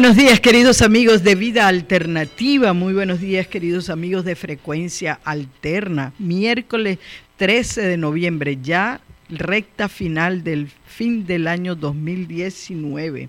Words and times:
buenos 0.00 0.16
días, 0.16 0.40
queridos 0.40 0.80
amigos 0.80 1.22
de 1.22 1.34
Vida 1.34 1.68
Alternativa. 1.68 2.72
Muy 2.72 2.94
buenos 2.94 3.20
días, 3.20 3.46
queridos 3.46 3.90
amigos 3.90 4.24
de 4.24 4.34
Frecuencia 4.34 5.20
Alterna. 5.24 6.14
Miércoles 6.18 6.98
13 7.36 7.82
de 7.82 7.98
noviembre, 7.98 8.56
ya 8.62 9.02
recta 9.28 9.90
final 9.90 10.42
del 10.42 10.68
fin 10.86 11.26
del 11.26 11.46
año 11.46 11.74
2019. 11.74 13.28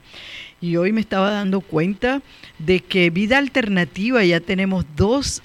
Y 0.62 0.78
hoy 0.78 0.94
me 0.94 1.02
estaba 1.02 1.32
dando 1.32 1.60
cuenta 1.60 2.22
de 2.58 2.80
que 2.80 3.10
Vida 3.10 3.38
Alternativa 3.38 4.24
ya 4.24 4.40
tenemos 4.40 4.86
dos 4.96 5.42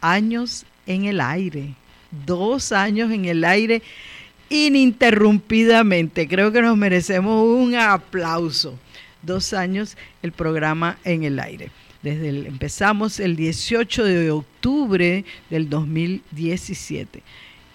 años 0.00 0.66
en 0.88 1.04
el 1.04 1.20
aire. 1.20 1.74
Dos 2.26 2.72
años 2.72 3.12
en 3.12 3.26
el 3.26 3.44
aire 3.44 3.80
ininterrumpidamente. 4.48 6.26
Creo 6.26 6.50
que 6.50 6.62
nos 6.62 6.76
merecemos 6.76 7.46
un 7.46 7.76
aplauso. 7.76 8.76
Dos 9.24 9.52
años 9.52 9.96
el 10.22 10.32
programa 10.32 10.98
en 11.04 11.24
el 11.24 11.38
aire. 11.40 11.70
Desde 12.02 12.28
el, 12.28 12.46
empezamos 12.46 13.20
el 13.20 13.36
18 13.36 14.04
de 14.04 14.30
octubre 14.30 15.24
del 15.50 15.70
2017. 15.70 17.22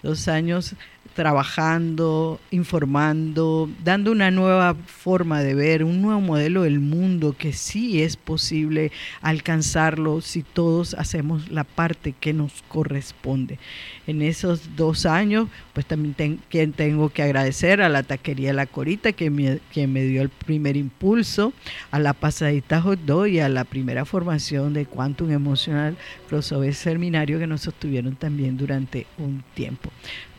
Dos 0.03 0.27
años 0.27 0.75
trabajando, 1.13 2.39
informando, 2.51 3.69
dando 3.83 4.11
una 4.11 4.31
nueva 4.31 4.73
forma 4.73 5.41
de 5.41 5.53
ver, 5.53 5.83
un 5.83 6.01
nuevo 6.01 6.21
modelo 6.21 6.63
del 6.63 6.79
mundo 6.79 7.35
que 7.37 7.53
sí 7.53 8.01
es 8.01 8.15
posible 8.15 8.91
alcanzarlo 9.21 10.21
si 10.21 10.43
todos 10.43 10.93
hacemos 10.93 11.49
la 11.49 11.63
parte 11.63 12.13
que 12.19 12.33
nos 12.33 12.63
corresponde. 12.67 13.59
En 14.07 14.21
esos 14.21 14.75
dos 14.75 15.05
años, 15.05 15.47
pues 15.73 15.85
también 15.85 16.39
tengo 16.71 17.09
que 17.09 17.23
agradecer 17.23 17.81
a 17.81 17.89
la 17.89 18.03
taquería 18.03 18.53
La 18.53 18.65
Corita, 18.65 19.11
que 19.11 19.29
me, 19.29 19.59
me 19.75 20.03
dio 20.03 20.21
el 20.21 20.29
primer 20.29 20.77
impulso, 20.77 21.53
a 21.91 21.99
la 21.99 22.13
pasadita 22.13 22.81
Hot 22.81 22.99
Dog 23.01 23.27
y 23.27 23.39
a 23.39 23.49
la 23.49 23.65
primera 23.65 24.05
formación 24.05 24.73
de 24.73 24.85
Quantum 24.85 25.31
Emocional 25.31 25.97
Crossover 26.27 26.73
Seminario 26.73 27.39
que 27.39 27.47
nos 27.47 27.61
sostuvieron 27.61 28.15
también 28.15 28.57
durante 28.57 29.05
un 29.17 29.43
tiempo 29.53 29.91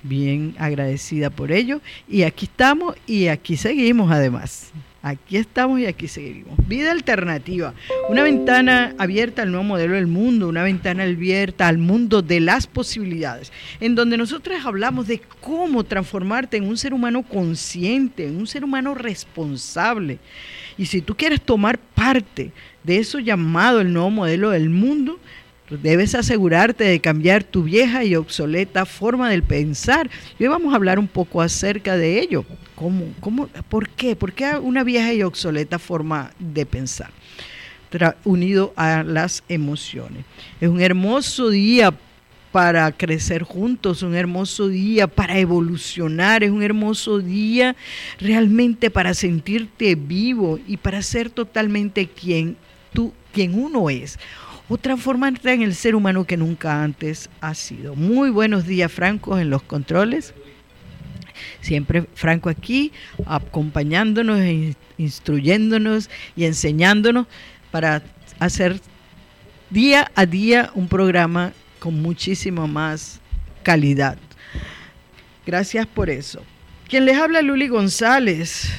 bien 0.02 0.54
agradecida 0.58 1.30
por 1.30 1.52
ello. 1.52 1.80
Y 2.08 2.22
aquí 2.22 2.46
estamos 2.46 2.96
y 3.06 3.28
aquí 3.28 3.56
seguimos 3.56 4.10
además. 4.10 4.72
Aquí 5.02 5.38
estamos 5.38 5.80
y 5.80 5.86
aquí 5.86 6.08
seguimos. 6.08 6.58
Vida 6.68 6.92
alternativa, 6.92 7.72
una 8.10 8.22
ventana 8.22 8.94
abierta 8.98 9.40
al 9.40 9.50
nuevo 9.50 9.64
modelo 9.64 9.94
del 9.94 10.06
mundo, 10.06 10.48
una 10.48 10.62
ventana 10.62 11.04
abierta 11.04 11.68
al 11.68 11.78
mundo 11.78 12.20
de 12.20 12.38
las 12.40 12.66
posibilidades, 12.66 13.50
en 13.80 13.94
donde 13.94 14.18
nosotros 14.18 14.62
hablamos 14.62 15.06
de 15.06 15.22
cómo 15.40 15.84
transformarte 15.84 16.58
en 16.58 16.68
un 16.68 16.76
ser 16.76 16.92
humano 16.92 17.22
consciente, 17.22 18.26
en 18.26 18.36
un 18.36 18.46
ser 18.46 18.62
humano 18.62 18.94
responsable. 18.94 20.18
Y 20.76 20.84
si 20.84 21.00
tú 21.00 21.16
quieres 21.16 21.40
tomar 21.40 21.78
parte 21.78 22.52
de 22.84 22.98
eso 22.98 23.20
llamado 23.20 23.80
el 23.80 23.94
nuevo 23.94 24.10
modelo 24.10 24.50
del 24.50 24.68
mundo, 24.68 25.18
Debes 25.70 26.16
asegurarte 26.16 26.84
de 26.84 27.00
cambiar 27.00 27.44
tu 27.44 27.62
vieja 27.62 28.04
y 28.04 28.16
obsoleta 28.16 28.84
forma 28.84 29.30
de 29.30 29.40
pensar. 29.40 30.10
Y 30.38 30.42
hoy 30.44 30.48
vamos 30.48 30.72
a 30.72 30.76
hablar 30.76 30.98
un 30.98 31.06
poco 31.06 31.40
acerca 31.40 31.96
de 31.96 32.18
ello. 32.18 32.44
¿Cómo, 32.74 33.04
cómo, 33.20 33.46
¿Por 33.68 33.88
qué? 33.88 34.16
¿Por 34.16 34.32
qué 34.32 34.54
una 34.60 34.82
vieja 34.82 35.12
y 35.12 35.22
obsoleta 35.22 35.78
forma 35.78 36.32
de 36.38 36.66
pensar? 36.66 37.10
unido 38.24 38.72
a 38.76 39.02
las 39.02 39.42
emociones. 39.48 40.24
Es 40.60 40.68
un 40.68 40.80
hermoso 40.80 41.50
día 41.50 41.92
para 42.52 42.90
crecer 42.92 43.42
juntos, 43.42 44.02
un 44.02 44.14
hermoso 44.14 44.68
día 44.68 45.06
para 45.06 45.38
evolucionar, 45.38 46.42
es 46.42 46.50
un 46.50 46.62
hermoso 46.62 47.18
día 47.18 47.76
realmente 48.18 48.90
para 48.90 49.14
sentirte 49.14 49.94
vivo 49.94 50.58
y 50.66 50.76
para 50.76 51.02
ser 51.02 51.30
totalmente 51.30 52.08
quien 52.08 52.56
tú, 52.92 53.12
quien 53.32 53.54
uno 53.54 53.90
es 53.90 54.18
o 54.70 54.78
transformarte 54.78 55.52
en 55.52 55.62
el 55.62 55.74
ser 55.74 55.96
humano 55.96 56.24
que 56.24 56.36
nunca 56.36 56.84
antes 56.84 57.28
ha 57.40 57.54
sido. 57.54 57.96
Muy 57.96 58.30
buenos 58.30 58.66
días, 58.66 58.90
Franco, 58.90 59.36
en 59.36 59.50
los 59.50 59.64
controles. 59.64 60.32
Siempre 61.60 62.06
Franco 62.14 62.48
aquí, 62.48 62.92
acompañándonos, 63.26 64.38
e 64.38 64.76
instruyéndonos 64.96 66.08
y 66.36 66.44
enseñándonos 66.44 67.26
para 67.72 68.00
hacer 68.38 68.80
día 69.70 70.08
a 70.14 70.24
día 70.24 70.70
un 70.76 70.86
programa 70.86 71.52
con 71.80 72.00
muchísimo 72.00 72.68
más 72.68 73.20
calidad. 73.64 74.18
Gracias 75.44 75.84
por 75.84 76.10
eso. 76.10 76.42
Quien 76.88 77.06
les 77.06 77.18
habla, 77.18 77.42
Luli 77.42 77.66
González. 77.66 78.70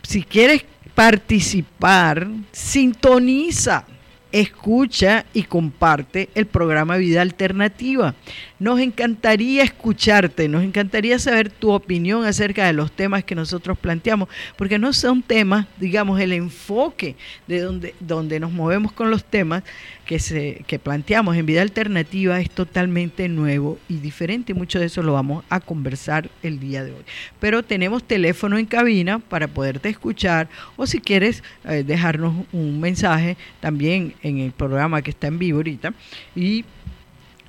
Si 0.02 0.22
quieres 0.22 0.64
participar, 0.94 2.28
sintoniza 2.50 3.86
escucha 4.32 5.26
y 5.34 5.44
comparte 5.44 6.30
el 6.34 6.46
programa 6.46 6.96
Vida 6.96 7.22
Alternativa. 7.22 8.14
Nos 8.62 8.78
encantaría 8.78 9.64
escucharte, 9.64 10.48
nos 10.48 10.62
encantaría 10.62 11.18
saber 11.18 11.50
tu 11.50 11.72
opinión 11.72 12.24
acerca 12.24 12.64
de 12.64 12.72
los 12.72 12.92
temas 12.92 13.24
que 13.24 13.34
nosotros 13.34 13.76
planteamos, 13.76 14.28
porque 14.56 14.78
no 14.78 14.92
son 14.92 15.20
temas, 15.20 15.66
digamos, 15.80 16.20
el 16.20 16.32
enfoque 16.32 17.16
de 17.48 17.58
donde, 17.58 17.96
donde 17.98 18.38
nos 18.38 18.52
movemos 18.52 18.92
con 18.92 19.10
los 19.10 19.24
temas 19.24 19.64
que, 20.06 20.20
se, 20.20 20.62
que 20.68 20.78
planteamos 20.78 21.36
en 21.36 21.44
Vida 21.44 21.60
Alternativa 21.60 22.40
es 22.40 22.50
totalmente 22.50 23.28
nuevo 23.28 23.80
y 23.88 23.96
diferente. 23.96 24.54
Mucho 24.54 24.78
de 24.78 24.86
eso 24.86 25.02
lo 25.02 25.14
vamos 25.14 25.44
a 25.48 25.58
conversar 25.58 26.30
el 26.44 26.60
día 26.60 26.84
de 26.84 26.92
hoy. 26.92 27.02
Pero 27.40 27.64
tenemos 27.64 28.04
teléfono 28.04 28.58
en 28.58 28.66
cabina 28.66 29.18
para 29.18 29.48
poderte 29.48 29.88
escuchar 29.88 30.48
o 30.76 30.86
si 30.86 31.00
quieres 31.00 31.42
eh, 31.64 31.82
dejarnos 31.84 32.46
un 32.52 32.78
mensaje 32.78 33.36
también 33.58 34.14
en 34.22 34.38
el 34.38 34.52
programa 34.52 35.02
que 35.02 35.10
está 35.10 35.26
en 35.26 35.40
vivo 35.40 35.58
ahorita. 35.58 35.92
Y 36.36 36.64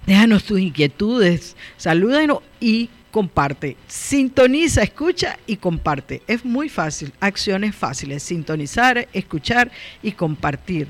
déjanos 0.06 0.44
tus 0.44 0.60
inquietudes, 0.60 1.56
salúdanos 1.78 2.40
y 2.60 2.90
comparte. 3.12 3.78
Sintoniza, 3.88 4.84
escucha 4.84 5.38
y 5.46 5.58
comparte. 5.58 6.22
Es 6.28 6.44
muy 6.44 6.70
fácil, 6.70 7.14
acciones 7.20 7.76
fáciles. 7.76 8.24
Sintonizar, 8.24 9.08
escuchar 9.14 9.72
y 10.02 10.14
compartir. 10.14 10.88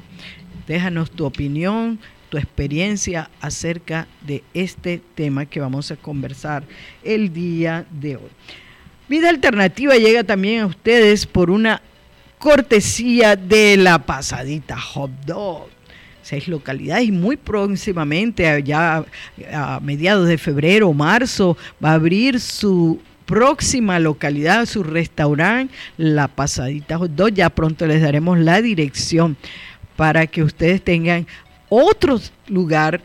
Déjanos 0.67 1.11
tu 1.11 1.25
opinión, 1.25 1.99
tu 2.29 2.37
experiencia 2.37 3.29
acerca 3.41 4.07
de 4.21 4.43
este 4.53 5.01
tema 5.15 5.45
que 5.45 5.59
vamos 5.59 5.91
a 5.91 5.95
conversar 5.95 6.63
el 7.03 7.33
día 7.33 7.85
de 7.91 8.15
hoy. 8.15 8.31
Vida 9.09 9.29
Alternativa 9.29 9.95
llega 9.95 10.23
también 10.23 10.61
a 10.61 10.65
ustedes 10.65 11.25
por 11.25 11.49
una 11.51 11.81
cortesía 12.39 13.35
de 13.35 13.77
la 13.77 13.99
pasadita 13.99 14.79
hot 14.79 15.11
dog 15.25 15.69
seis 16.23 16.47
localidades 16.47 17.09
y 17.09 17.11
muy 17.11 17.37
próximamente, 17.37 18.63
ya 18.63 19.05
a 19.53 19.79
mediados 19.81 20.27
de 20.27 20.37
febrero 20.37 20.89
o 20.89 20.93
marzo, 20.93 21.57
va 21.83 21.91
a 21.91 21.95
abrir 21.95 22.39
su 22.39 22.99
próxima 23.25 23.99
localidad, 23.99 24.65
su 24.65 24.83
restaurante, 24.83 25.73
La 25.97 26.27
Pasadita 26.27 26.97
Hot 26.97 27.11
Dog. 27.11 27.31
Ya 27.33 27.49
pronto 27.49 27.85
les 27.85 28.01
daremos 28.01 28.39
la 28.39 28.61
dirección 28.61 29.37
para 29.95 30.27
que 30.27 30.43
ustedes 30.43 30.81
tengan 30.81 31.27
otro 31.69 32.19
lugar 32.47 33.01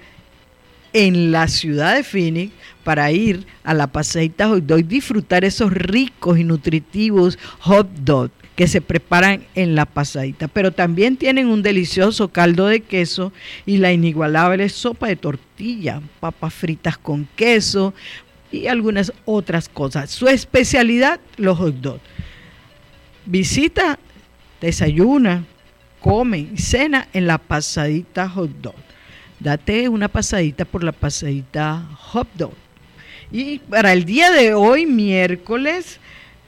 en 0.93 1.33
la 1.33 1.49
ciudad 1.49 1.97
de 1.97 2.05
Phoenix 2.05 2.53
para 2.85 3.13
ir 3.13 3.47
a 3.63 3.75
la 3.75 3.87
Pasadita 3.87 4.49
Hot 4.49 4.65
Dog 4.65 4.81
y 4.81 4.83
disfrutar 4.83 5.45
esos 5.45 5.73
ricos 5.73 6.39
y 6.39 6.45
nutritivos 6.45 7.39
hot 7.61 7.89
dogs 8.01 8.33
que 8.57 8.67
se 8.67 8.81
preparan 8.81 9.45
en 9.55 9.77
la 9.77 9.85
pasadita. 9.85 10.49
Pero 10.49 10.73
también 10.73 11.17
tienen 11.17 11.47
un 11.47 11.63
delicioso 11.63 12.27
caldo 12.27 12.67
de 12.67 12.81
queso 12.81 13.33
y 13.67 13.77
la 13.77 13.93
inigualable 13.93 14.69
sopa 14.69 15.07
de 15.07 15.15
tortilla, 15.15 16.03
papas 16.19 16.55
fritas 16.55 16.99
con 16.99 17.29
queso 17.37 17.95
y 18.51 18.67
algunas 18.67 19.13
otras 19.27 19.69
cosas. 19.69 20.11
Su 20.11 20.27
especialidad, 20.27 21.21
los 21.37 21.57
hot 21.57 21.77
dogs. 21.77 22.03
Visita, 23.27 23.97
desayuna, 24.61 25.45
come 26.09 26.39
y 26.55 26.57
cena 26.57 27.07
en 27.13 27.27
la 27.27 27.37
pasadita 27.37 28.31
hot 28.31 28.51
dog. 28.63 28.75
Date 29.41 29.91
una 29.91 30.09
pasadita 30.09 30.65
por 30.65 30.83
la 30.83 30.93
pasadita 30.93 31.87
hot 31.99 32.29
dog. 32.35 32.55
Y 33.31 33.59
para 33.59 33.93
el 33.93 34.07
día 34.07 34.31
de 34.31 34.55
hoy, 34.55 34.87
miércoles, 34.87 36.01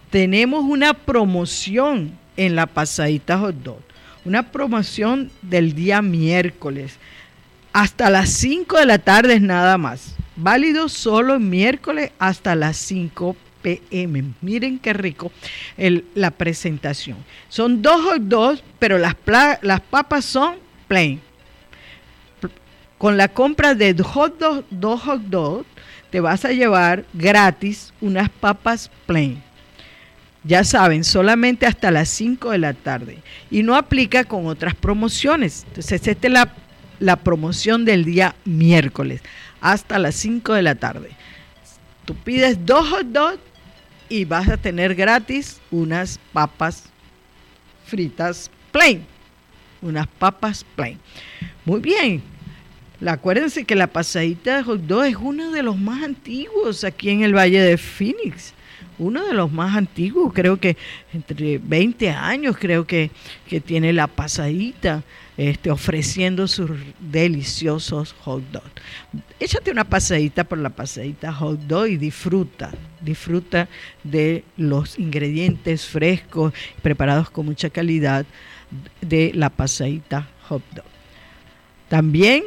tenemos 0.09 0.65
una 0.65 0.95
promoción 0.95 2.19
en 2.39 2.57
la 2.57 2.65
pasadita 2.65 3.39
hot 3.39 3.55
dog. 3.57 3.81
Una 4.25 4.51
promoción 4.51 5.31
del 5.43 5.75
día 5.75 6.01
miércoles. 6.01 6.97
Hasta 7.75 8.09
las 8.09 8.31
5 8.31 8.79
de 8.79 8.87
la 8.87 8.99
tarde 8.99 9.35
es 9.35 9.43
nada 9.43 9.77
más. 9.77 10.15
Válido 10.37 10.89
solo 10.89 11.39
miércoles 11.39 12.13
hasta 12.19 12.55
las 12.55 12.79
5 12.79 13.35
pm. 13.35 13.50
Miren 14.41 14.79
qué 14.79 14.93
rico 14.93 15.33
la 16.15 16.31
presentación. 16.31 17.19
Son 17.49 17.83
dos 17.83 18.01
hot 18.03 18.23
dogs, 18.23 18.63
pero 18.79 18.99
las, 18.99 19.15
las 19.63 19.81
papas 19.81 20.25
son 20.25 20.57
plain. 20.89 21.21
Con 22.99 23.17
la 23.17 23.29
compra 23.29 23.75
de 23.75 23.95
hot 24.03 24.39
dog, 24.39 24.65
dos 24.71 25.03
hot 25.03 25.23
dogs, 25.23 25.67
te 26.11 26.21
vas 26.21 26.45
a 26.45 26.51
llevar 26.51 27.05
gratis 27.15 27.93
unas 28.01 28.29
papas 28.29 28.91
plain 29.07 29.43
ya 30.45 30.65
saben, 30.65 31.05
solamente 31.05 31.67
hasta 31.67 31.91
las 31.91 32.09
5 32.09 32.51
de 32.51 32.59
la 32.59 32.75
tarde. 32.75 33.19
Y 33.51 33.63
no 33.63 33.77
aplica 33.77 34.25
con 34.25 34.47
otras 34.47 34.75
promociones. 34.75 35.65
Entonces, 35.69 36.07
esta 36.07 36.27
es 36.27 36.33
la, 36.33 36.53
la 36.99 37.17
promoción 37.17 37.85
del 37.85 38.05
día 38.05 38.35
miércoles, 38.45 39.21
hasta 39.61 39.99
las 39.99 40.15
5 40.17 40.55
de 40.55 40.63
la 40.63 40.75
tarde. 40.75 41.11
Tú 42.05 42.15
pides 42.15 42.65
dos 42.65 42.89
hot 42.89 43.07
dogs 43.07 43.39
y 44.11 44.27
vas 44.27 44.49
a 44.49 44.59
tener 44.59 44.95
gratis 44.95 45.59
unas 45.71 46.21
papas 46.33 46.85
fritas 47.87 48.51
plain. 48.71 49.07
Unas 49.81 50.07
papas 50.07 50.67
plain. 50.77 50.99
Muy 51.65 51.81
bien. 51.81 52.23
Acuérdense 53.07 53.65
que 53.65 53.75
la 53.75 53.87
pasadita 53.87 54.59
de 54.59 54.63
hot 54.65 54.91
es 55.07 55.17
uno 55.17 55.53
de 55.53 55.63
los 55.63 55.79
más 55.79 56.03
antiguos 56.03 56.85
aquí 56.85 57.09
en 57.09 57.23
el 57.23 57.35
Valle 57.35 57.63
de 57.63 57.79
Phoenix 57.79 58.53
uno 59.01 59.25
de 59.25 59.33
los 59.33 59.51
más 59.51 59.77
antiguos, 59.77 60.33
creo 60.33 60.59
que 60.59 60.77
entre 61.13 61.59
20 61.59 62.11
años 62.11 62.57
creo 62.59 62.87
que, 62.87 63.11
que 63.49 63.61
tiene 63.61 63.93
la 63.93 64.07
pasadita 64.07 65.03
este, 65.41 65.71
ofreciendo 65.71 66.47
sus 66.47 66.71
deliciosos 66.99 68.15
hot 68.21 68.43
dogs. 68.53 68.71
Échate 69.39 69.71
una 69.71 69.85
pasadita 69.85 70.45
por 70.45 70.59
la 70.59 70.69
pasadita 70.69 71.33
hot 71.33 71.61
dog 71.61 71.87
y 71.87 71.97
disfruta, 71.97 72.71
disfruta 73.01 73.67
de 74.05 74.45
los 74.59 74.99
ingredientes 74.99 75.87
frescos, 75.87 76.53
preparados 76.83 77.31
con 77.31 77.47
mucha 77.47 77.71
calidad 77.71 78.27
de 79.01 79.33
la 79.35 79.49
pasadita 79.49 80.29
hot 80.47 80.63
dog. 80.75 80.85
También 81.89 82.43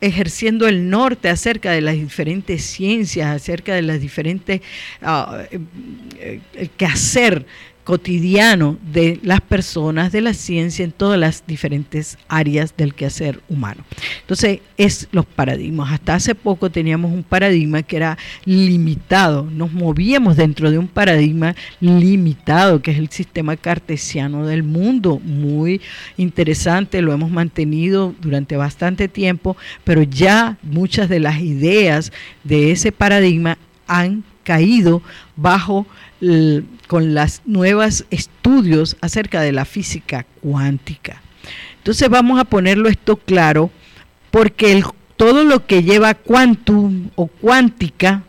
ejerciendo 0.02 0.68
el 0.68 0.90
norte 0.90 1.30
acerca 1.30 1.72
de 1.72 1.80
las 1.80 1.96
diferentes 1.96 2.62
ciencias, 2.66 3.34
acerca 3.34 3.74
de 3.74 3.84
las 3.84 4.02
diferentes 4.02 4.60
uh, 5.02 5.58
el 6.56 6.70
quehacer 6.72 7.46
cotidiano 7.90 8.78
de 8.94 9.20
las 9.24 9.42
personas, 9.42 10.12
de 10.12 10.22
la 10.22 10.36
ciencia, 10.36 10.86
en 10.86 10.92
todas 10.92 11.20
las 11.20 11.44
diferentes 11.48 12.20
áreas 12.28 12.78
del 12.78 12.94
quehacer 12.94 13.42
humano. 13.50 13.84
Entonces, 14.22 14.60
es 14.78 15.08
los 15.12 15.26
paradigmas. 15.26 15.92
Hasta 15.92 16.14
hace 16.14 16.36
poco 16.36 16.70
teníamos 16.70 17.12
un 17.12 17.24
paradigma 17.24 17.82
que 17.82 17.96
era 17.96 18.16
limitado, 18.46 19.50
nos 19.50 19.74
movíamos 19.74 20.38
dentro 20.38 20.70
de 20.70 20.78
un 20.78 20.88
paradigma 20.88 21.56
limitado, 21.80 22.80
que 22.84 22.92
es 22.92 23.00
el 23.00 23.10
sistema 23.10 23.58
cartesiano 23.58 24.46
del 24.46 24.62
mundo. 24.62 25.20
Muy 25.24 25.82
interesante, 26.16 27.02
lo 27.02 27.12
hemos 27.12 27.32
mantenido 27.32 28.14
durante 28.22 28.56
bastante 28.56 29.08
tiempo, 29.08 29.58
pero 29.84 30.04
ya 30.04 30.60
muchas 30.62 31.10
de 31.10 31.22
las 31.22 31.42
ideas 31.42 32.12
de 32.44 32.72
ese 32.72 32.92
paradigma 32.92 33.58
han 33.88 34.24
caído 34.44 35.02
bajo 35.36 35.88
con 36.88 37.14
los 37.14 37.42
nuevos 37.46 38.06
estudios 38.10 38.98
acerca 39.02 39.42
de 39.42 39.52
la 39.52 39.66
física 39.66 40.26
cuántica. 40.42 41.22
Entonces 41.78 42.10
vamos 42.10 42.40
a 42.40 42.46
ponerlo 42.46 42.90
esto 42.90 43.16
claro 43.18 43.72
porque 44.32 44.84
todo 45.16 45.44
lo 45.44 45.66
que 45.66 45.84
lleva 45.84 46.14
quantum 46.14 47.10
o 47.16 47.28
cuántica 47.28 48.24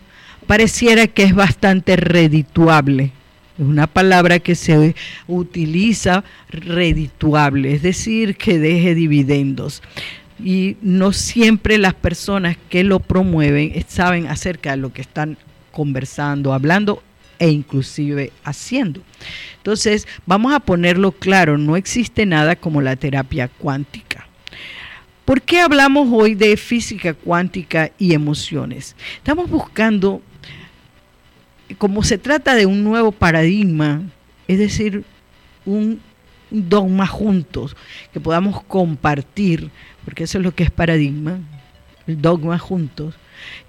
pareciera 0.47 1.07
que 1.07 1.25
es 1.25 1.35
bastante 1.35 1.97
redituable. 1.97 3.13
Es 3.59 3.65
una 3.65 3.87
palabra 3.87 4.39
que 4.39 4.55
se 4.55 4.95
utiliza 5.27 6.25
redituable, 6.49 7.75
es 7.75 7.83
decir, 7.83 8.37
que 8.37 8.59
deje 8.59 8.95
dividendos. 8.95 9.83
Y 10.43 10.77
no 10.81 11.13
siempre 11.13 11.77
las 11.77 11.95
personas 11.95 12.57
que 12.71 12.83
lo 12.83 13.01
promueven 13.01 13.73
saben 13.87 14.27
acerca 14.27 14.71
de 14.71 14.79
lo 14.79 14.93
que 14.93 15.03
están 15.03 15.37
conversando, 15.73 16.55
hablando 16.55 17.03
e 17.41 17.49
inclusive 17.49 18.33
haciendo. 18.45 19.03
Entonces, 19.57 20.07
vamos 20.27 20.53
a 20.53 20.61
ponerlo 20.61 21.11
claro, 21.11 21.59
no 21.59 21.77
existe 21.77 22.27
nada 22.27 22.55
como 22.55 22.81
la 22.81 22.95
terapia 22.95 23.49
cuántica. 23.49 24.29
¿Por 25.25 25.43
qué 25.43 25.61
hablamos 25.61 26.09
hoy 26.13 26.35
de 26.35 26.57
física 26.57 27.15
cuántica 27.15 27.91
y 27.99 28.15
emociones? 28.15 28.95
Estamos 29.17 29.49
buscando, 29.49 30.23
como 31.79 32.03
se 32.03 32.19
trata 32.19 32.55
de 32.55 32.67
un 32.67 32.85
nuevo 32.85 33.11
paradigma, 33.11 34.03
es 34.47 34.59
decir, 34.59 35.05
un 35.65 36.01
dogma 36.51 37.07
juntos, 37.07 37.77
que 38.13 38.21
podamos 38.21 38.63
compartir, 38.65 39.71
porque 40.05 40.25
eso 40.25 40.39
es 40.39 40.45
lo 40.45 40.55
que 40.55 40.65
es 40.65 40.71
paradigma, 40.71 41.39
el 42.07 42.21
dogma 42.21 42.59
juntos, 42.59 43.15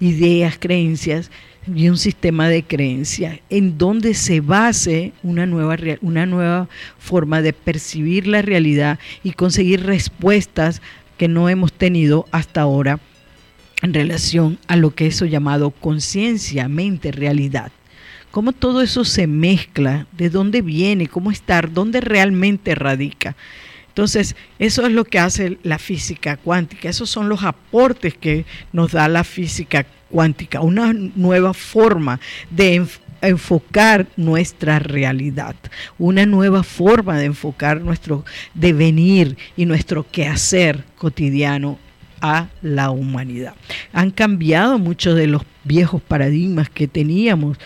ideas, 0.00 0.56
creencias, 0.58 1.30
y 1.66 1.88
un 1.88 1.96
sistema 1.96 2.48
de 2.48 2.64
creencias 2.64 3.38
en 3.48 3.78
donde 3.78 4.14
se 4.14 4.40
base 4.40 5.12
una 5.22 5.46
nueva, 5.46 5.76
una 6.00 6.26
nueva 6.26 6.68
forma 6.98 7.42
de 7.42 7.52
percibir 7.52 8.26
la 8.26 8.42
realidad 8.42 8.98
y 9.22 9.32
conseguir 9.32 9.84
respuestas 9.84 10.82
que 11.18 11.28
no 11.28 11.48
hemos 11.48 11.72
tenido 11.72 12.26
hasta 12.32 12.62
ahora 12.62 12.98
en 13.82 13.94
relación 13.94 14.58
a 14.68 14.76
lo 14.76 14.94
que 14.94 15.06
eso 15.06 15.24
llamado 15.24 15.70
conciencia, 15.70 16.68
mente, 16.68 17.12
realidad. 17.12 17.72
Cómo 18.30 18.52
todo 18.52 18.80
eso 18.80 19.04
se 19.04 19.26
mezcla, 19.26 20.06
de 20.12 20.30
dónde 20.30 20.62
viene, 20.62 21.06
cómo 21.06 21.30
estar, 21.30 21.72
dónde 21.72 22.00
realmente 22.00 22.74
radica. 22.74 23.36
Entonces, 23.92 24.36
eso 24.58 24.86
es 24.86 24.92
lo 24.92 25.04
que 25.04 25.18
hace 25.18 25.58
la 25.62 25.78
física 25.78 26.38
cuántica, 26.38 26.88
esos 26.88 27.10
son 27.10 27.28
los 27.28 27.44
aportes 27.44 28.14
que 28.14 28.46
nos 28.72 28.92
da 28.92 29.06
la 29.06 29.22
física 29.22 29.84
cuántica, 30.08 30.62
una 30.62 30.94
nueva 30.94 31.52
forma 31.52 32.18
de 32.48 32.86
enfocar 33.20 34.06
nuestra 34.16 34.78
realidad, 34.78 35.54
una 35.98 36.24
nueva 36.24 36.62
forma 36.62 37.18
de 37.18 37.26
enfocar 37.26 37.82
nuestro 37.82 38.24
devenir 38.54 39.36
y 39.58 39.66
nuestro 39.66 40.06
quehacer 40.10 40.84
cotidiano 40.96 41.78
a 42.22 42.48
la 42.62 42.90
humanidad. 42.90 43.54
Han 43.92 44.10
cambiado 44.10 44.78
muchos 44.78 45.16
de 45.16 45.26
los 45.26 45.42
viejos 45.64 46.00
paradigmas 46.00 46.70
que 46.70 46.88
teníamos 46.88 47.58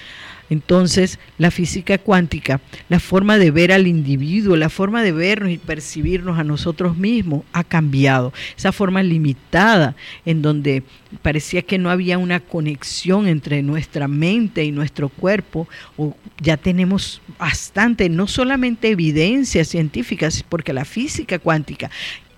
entonces, 0.48 1.18
la 1.38 1.50
física 1.50 1.98
cuántica, 1.98 2.60
la 2.88 3.00
forma 3.00 3.38
de 3.38 3.50
ver 3.50 3.72
al 3.72 3.86
individuo, 3.86 4.56
la 4.56 4.68
forma 4.68 5.02
de 5.02 5.12
vernos 5.12 5.50
y 5.50 5.58
percibirnos 5.58 6.38
a 6.38 6.44
nosotros 6.44 6.96
mismos 6.96 7.42
ha 7.52 7.64
cambiado. 7.64 8.32
Esa 8.56 8.72
forma 8.72 9.02
limitada 9.02 9.96
en 10.24 10.42
donde 10.42 10.84
parecía 11.22 11.62
que 11.62 11.78
no 11.78 11.90
había 11.90 12.18
una 12.18 12.40
conexión 12.40 13.26
entre 13.26 13.62
nuestra 13.62 14.08
mente 14.08 14.64
y 14.64 14.72
nuestro 14.72 15.08
cuerpo, 15.08 15.68
o 15.96 16.16
ya 16.40 16.56
tenemos 16.56 17.20
bastante, 17.38 18.08
no 18.08 18.26
solamente 18.26 18.90
evidencias 18.90 19.68
científicas, 19.68 20.44
porque 20.48 20.72
la 20.72 20.84
física 20.84 21.38
cuántica 21.38 21.90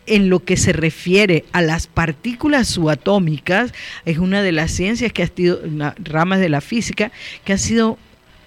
en 0.08 0.28
lo 0.28 0.44
que 0.44 0.56
se 0.56 0.72
refiere 0.72 1.44
a 1.52 1.62
las 1.62 1.86
partículas 1.86 2.68
subatómicas, 2.68 3.72
es 4.04 4.18
una 4.18 4.42
de 4.42 4.52
las 4.52 4.70
ciencias 4.70 5.12
que 5.12 5.22
ha 5.22 5.28
sido, 5.28 5.60
ramas 5.98 6.40
de 6.40 6.48
la 6.48 6.60
física, 6.60 7.12
que 7.44 7.52
han 7.52 7.58
sido 7.58 7.98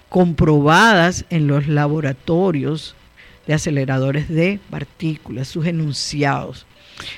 comprobadas 0.08 1.24
en 1.30 1.46
los 1.46 1.68
laboratorios 1.68 2.94
de 3.46 3.54
aceleradores 3.54 4.28
de 4.28 4.60
partículas, 4.70 5.48
sus 5.48 5.66
enunciados. 5.66 6.66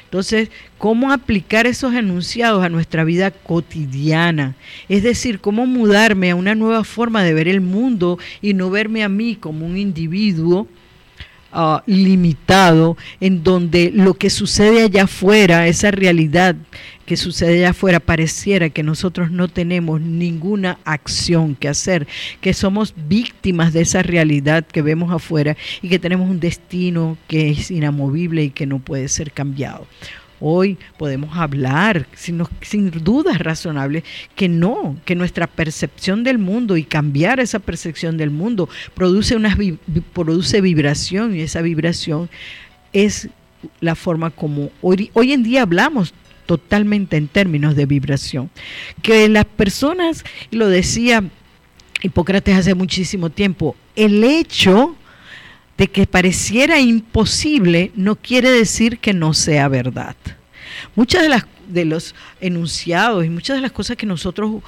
Entonces, 0.04 0.50
¿cómo 0.78 1.12
aplicar 1.12 1.66
esos 1.66 1.94
enunciados 1.94 2.64
a 2.64 2.68
nuestra 2.68 3.04
vida 3.04 3.30
cotidiana? 3.30 4.54
Es 4.88 5.02
decir, 5.02 5.40
¿cómo 5.40 5.66
mudarme 5.66 6.30
a 6.30 6.36
una 6.36 6.54
nueva 6.54 6.84
forma 6.84 7.22
de 7.22 7.34
ver 7.34 7.48
el 7.48 7.60
mundo 7.60 8.18
y 8.40 8.54
no 8.54 8.70
verme 8.70 9.02
a 9.02 9.08
mí 9.08 9.36
como 9.36 9.66
un 9.66 9.76
individuo 9.76 10.68
Ah, 11.56 11.84
limitado, 11.86 12.96
en 13.20 13.44
donde 13.44 13.92
lo 13.94 14.14
que 14.14 14.28
sucede 14.28 14.82
allá 14.82 15.04
afuera, 15.04 15.68
esa 15.68 15.92
realidad 15.92 16.56
que 17.06 17.16
sucede 17.16 17.58
allá 17.58 17.70
afuera, 17.70 18.00
pareciera 18.00 18.70
que 18.70 18.82
nosotros 18.82 19.30
no 19.30 19.46
tenemos 19.46 20.00
ninguna 20.00 20.80
acción 20.84 21.54
que 21.54 21.68
hacer, 21.68 22.08
que 22.40 22.54
somos 22.54 22.92
víctimas 23.06 23.72
de 23.72 23.82
esa 23.82 24.02
realidad 24.02 24.66
que 24.66 24.82
vemos 24.82 25.12
afuera 25.12 25.56
y 25.80 25.88
que 25.88 26.00
tenemos 26.00 26.28
un 26.28 26.40
destino 26.40 27.16
que 27.28 27.50
es 27.50 27.70
inamovible 27.70 28.42
y 28.42 28.50
que 28.50 28.66
no 28.66 28.80
puede 28.80 29.06
ser 29.06 29.30
cambiado. 29.30 29.86
Hoy 30.40 30.78
podemos 30.98 31.36
hablar 31.36 32.06
sin, 32.14 32.90
dudas 33.02 33.38
razonables 33.38 34.04
que 34.34 34.48
no, 34.48 34.96
que 35.04 35.14
nuestra 35.14 35.46
percepción 35.46 36.24
del 36.24 36.38
mundo 36.38 36.76
y 36.76 36.84
cambiar 36.84 37.40
esa 37.40 37.58
percepción 37.58 38.16
del 38.16 38.30
mundo 38.30 38.68
produce, 38.94 39.36
una, 39.36 39.56
produce 40.12 40.60
vibración 40.60 41.34
y 41.34 41.40
esa 41.40 41.62
vibración 41.62 42.28
es 42.92 43.28
la 43.80 43.94
forma 43.94 44.30
como 44.30 44.70
hoy, 44.82 45.10
hoy 45.14 45.32
en 45.32 45.42
día 45.42 45.62
hablamos 45.62 46.12
totalmente 46.46 47.16
en 47.16 47.28
términos 47.28 47.76
de 47.76 47.86
vibración. 47.86 48.50
Que 49.02 49.28
las 49.28 49.44
personas, 49.44 50.24
lo 50.50 50.68
decía 50.68 51.24
Hipócrates 52.02 52.54
hace 52.54 52.74
muchísimo 52.74 53.30
tiempo, 53.30 53.76
el 53.96 54.24
hecho 54.24 54.94
de 55.76 55.88
que 55.88 56.06
pareciera 56.06 56.80
imposible 56.80 57.92
no 57.94 58.16
quiere 58.16 58.50
decir 58.50 58.98
que 58.98 59.12
no 59.12 59.34
sea 59.34 59.68
verdad. 59.68 60.16
Muchas 60.94 61.22
de 61.22 61.28
las 61.28 61.46
de 61.68 61.84
los 61.84 62.14
enunciados 62.40 63.24
y 63.24 63.30
muchas 63.30 63.56
de 63.56 63.62
las 63.62 63.72
cosas 63.72 63.96
que 63.96 64.06
nosotros 64.06 64.62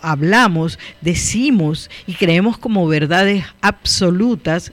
hablamos, 0.00 0.78
decimos 1.00 1.90
y 2.06 2.14
creemos 2.14 2.56
como 2.56 2.86
verdades 2.86 3.44
absolutas, 3.60 4.72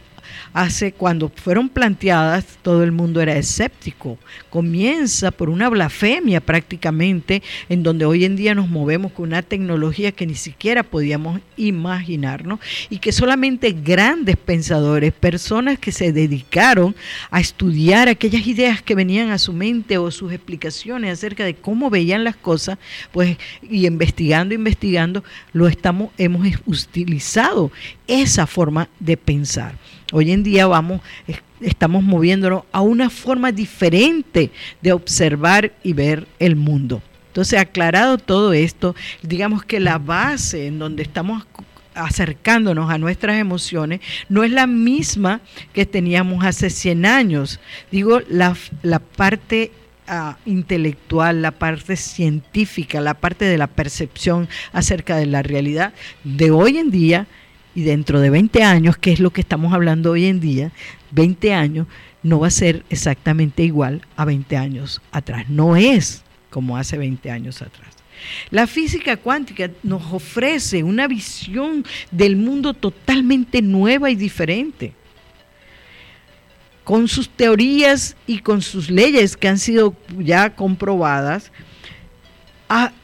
hace 0.53 0.91
cuando 0.91 1.29
fueron 1.29 1.69
planteadas, 1.69 2.57
todo 2.61 2.83
el 2.83 2.91
mundo 2.91 3.21
era 3.21 3.35
escéptico. 3.35 4.17
Comienza 4.49 5.31
por 5.31 5.49
una 5.49 5.69
blasfemia 5.69 6.41
prácticamente, 6.41 7.41
en 7.69 7.83
donde 7.83 8.05
hoy 8.05 8.25
en 8.25 8.35
día 8.35 8.55
nos 8.55 8.69
movemos 8.69 9.11
con 9.11 9.27
una 9.27 9.41
tecnología 9.41 10.11
que 10.11 10.25
ni 10.25 10.35
siquiera 10.35 10.83
podíamos 10.83 11.41
imaginarnos 11.57 12.59
y 12.89 12.97
que 12.97 13.11
solamente 13.11 13.71
grandes 13.71 14.37
pensadores, 14.37 15.13
personas 15.13 15.79
que 15.79 15.91
se 15.91 16.11
dedicaron 16.11 16.95
a 17.31 17.39
estudiar 17.39 18.09
aquellas 18.09 18.47
ideas 18.47 18.81
que 18.81 18.95
venían 18.95 19.29
a 19.31 19.37
su 19.37 19.53
mente 19.53 19.97
o 19.97 20.11
sus 20.11 20.31
explicaciones 20.31 21.11
acerca 21.11 21.43
de 21.45 21.55
cómo 21.55 21.89
veían 21.89 22.23
las 22.23 22.35
cosas, 22.35 22.77
pues 23.11 23.37
y 23.61 23.85
investigando, 23.85 24.53
investigando, 24.53 25.23
lo 25.51 25.67
estamos 25.67 26.11
hemos 26.17 26.47
utilizado 26.65 27.71
esa 28.07 28.47
forma 28.47 28.89
de 28.99 29.17
pensar. 29.17 29.77
Hoy 30.15 30.31
en 30.31 30.43
día 30.43 30.67
vamos, 30.67 31.01
estamos 31.59 32.03
moviéndonos 32.03 32.65
a 32.71 32.81
una 32.81 33.09
forma 33.09 33.51
diferente 33.51 34.51
de 34.79 34.93
observar 34.93 35.73
y 35.81 35.93
ver 35.93 36.27
el 36.37 36.55
mundo. 36.55 37.01
Entonces, 37.29 37.59
aclarado 37.59 38.19
todo 38.19 38.53
esto, 38.53 38.95
digamos 39.23 39.65
que 39.65 39.79
la 39.79 39.97
base 39.97 40.67
en 40.67 40.77
donde 40.77 41.01
estamos 41.01 41.47
acercándonos 41.95 42.91
a 42.91 42.99
nuestras 42.99 43.39
emociones 43.39 44.01
no 44.29 44.43
es 44.43 44.51
la 44.51 44.67
misma 44.67 45.41
que 45.73 45.87
teníamos 45.87 46.45
hace 46.45 46.69
100 46.69 47.07
años. 47.07 47.59
Digo, 47.91 48.21
la, 48.29 48.55
la 48.83 48.99
parte 48.99 49.71
ah, 50.07 50.37
intelectual, 50.45 51.41
la 51.41 51.49
parte 51.49 51.95
científica, 51.95 53.01
la 53.01 53.15
parte 53.15 53.45
de 53.45 53.57
la 53.57 53.65
percepción 53.65 54.47
acerca 54.73 55.17
de 55.17 55.25
la 55.25 55.41
realidad 55.41 55.91
de 56.23 56.51
hoy 56.51 56.77
en 56.77 56.91
día 56.91 57.25
y 57.75 57.83
dentro 57.83 58.19
de 58.19 58.29
20 58.29 58.63
años, 58.63 58.97
que 58.97 59.11
es 59.11 59.19
lo 59.19 59.31
que 59.31 59.41
estamos 59.41 59.73
hablando 59.73 60.11
hoy 60.11 60.25
en 60.25 60.39
día, 60.39 60.71
20 61.11 61.53
años, 61.53 61.87
no 62.21 62.39
va 62.39 62.47
a 62.47 62.51
ser 62.51 62.83
exactamente 62.89 63.63
igual 63.63 64.01
a 64.15 64.25
20 64.25 64.57
años 64.57 65.01
atrás. 65.11 65.49
No 65.49 65.75
es 65.75 66.23
como 66.49 66.77
hace 66.77 66.97
20 66.97 67.31
años 67.31 67.61
atrás. 67.61 67.89
La 68.51 68.67
física 68.67 69.17
cuántica 69.17 69.69
nos 69.81 70.13
ofrece 70.13 70.83
una 70.83 71.07
visión 71.07 71.83
del 72.11 72.35
mundo 72.35 72.73
totalmente 72.73 73.61
nueva 73.61 74.11
y 74.11 74.15
diferente. 74.15 74.93
Con 76.83 77.07
sus 77.07 77.29
teorías 77.29 78.15
y 78.27 78.39
con 78.39 78.61
sus 78.61 78.89
leyes 78.89 79.35
que 79.35 79.47
han 79.47 79.57
sido 79.57 79.95
ya 80.19 80.55
comprobadas, 80.55 81.51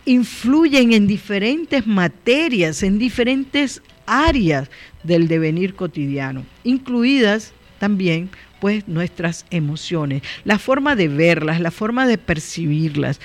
influyen 0.05 0.93
en 0.93 1.07
diferentes 1.07 1.85
materias, 1.85 2.83
en 2.83 2.97
diferentes 2.97 3.81
áreas 4.09 4.69
del 5.03 5.27
devenir 5.27 5.75
cotidiano, 5.75 6.43
incluidas 6.63 7.53
también 7.79 8.29
pues 8.59 8.87
nuestras 8.87 9.45
emociones, 9.51 10.21
la 10.43 10.59
forma 10.59 10.95
de 10.95 11.07
verlas, 11.07 11.61
la 11.61 11.71
forma 11.71 12.07
de 12.07 12.17
percibirlas. 12.17 13.21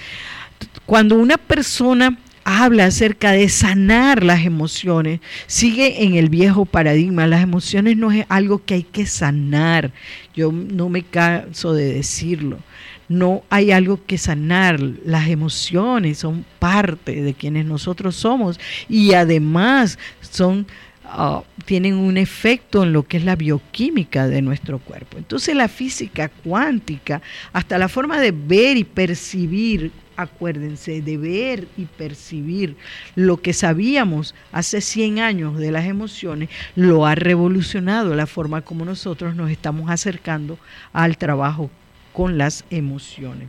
Cuando 0.86 1.16
una 1.16 1.38
persona 1.38 2.16
habla 2.44 2.86
acerca 2.86 3.32
de 3.32 3.48
sanar 3.48 4.22
las 4.22 4.44
emociones, 4.44 5.20
sigue 5.46 6.04
en 6.04 6.14
el 6.14 6.28
viejo 6.28 6.66
paradigma. 6.66 7.26
Las 7.26 7.42
emociones 7.42 7.96
no 7.96 8.12
es 8.12 8.26
algo 8.28 8.64
que 8.64 8.74
hay 8.74 8.82
que 8.82 9.06
sanar. 9.06 9.92
Yo 10.34 10.52
no 10.52 10.88
me 10.88 11.02
canso 11.02 11.72
de 11.72 11.92
decirlo. 11.92 12.58
No 13.08 13.42
hay 13.50 13.70
algo 13.70 14.00
que 14.06 14.18
sanar. 14.18 14.80
Las 14.80 15.28
emociones 15.28 16.18
son 16.18 16.44
parte 16.58 17.22
de 17.22 17.34
quienes 17.34 17.66
nosotros 17.66 18.16
somos 18.16 18.58
y 18.88 19.14
además 19.14 19.98
son 20.20 20.66
ah, 21.04 21.42
tienen 21.64 21.94
un 21.94 22.16
efecto 22.16 22.82
en 22.82 22.92
lo 22.92 23.02
que 23.04 23.18
es 23.18 23.24
la 23.24 23.36
bioquímica 23.36 24.26
de 24.28 24.42
nuestro 24.42 24.78
cuerpo. 24.78 25.18
Entonces 25.18 25.54
la 25.54 25.68
física 25.68 26.28
cuántica, 26.28 27.22
hasta 27.52 27.78
la 27.78 27.88
forma 27.88 28.20
de 28.20 28.32
ver 28.32 28.76
y 28.76 28.84
percibir 28.84 29.92
acuérdense, 30.16 31.02
de 31.02 31.16
ver 31.16 31.68
y 31.76 31.86
percibir 31.86 32.76
lo 33.14 33.38
que 33.38 33.52
sabíamos 33.52 34.34
hace 34.52 34.80
100 34.80 35.18
años 35.18 35.58
de 35.58 35.70
las 35.72 35.86
emociones, 35.86 36.48
lo 36.76 37.06
ha 37.06 37.14
revolucionado 37.14 38.14
la 38.14 38.26
forma 38.26 38.62
como 38.62 38.84
nosotros 38.84 39.34
nos 39.34 39.50
estamos 39.50 39.90
acercando 39.90 40.58
al 40.92 41.18
trabajo 41.18 41.70
con 42.14 42.38
las 42.38 42.64
emociones. 42.70 43.48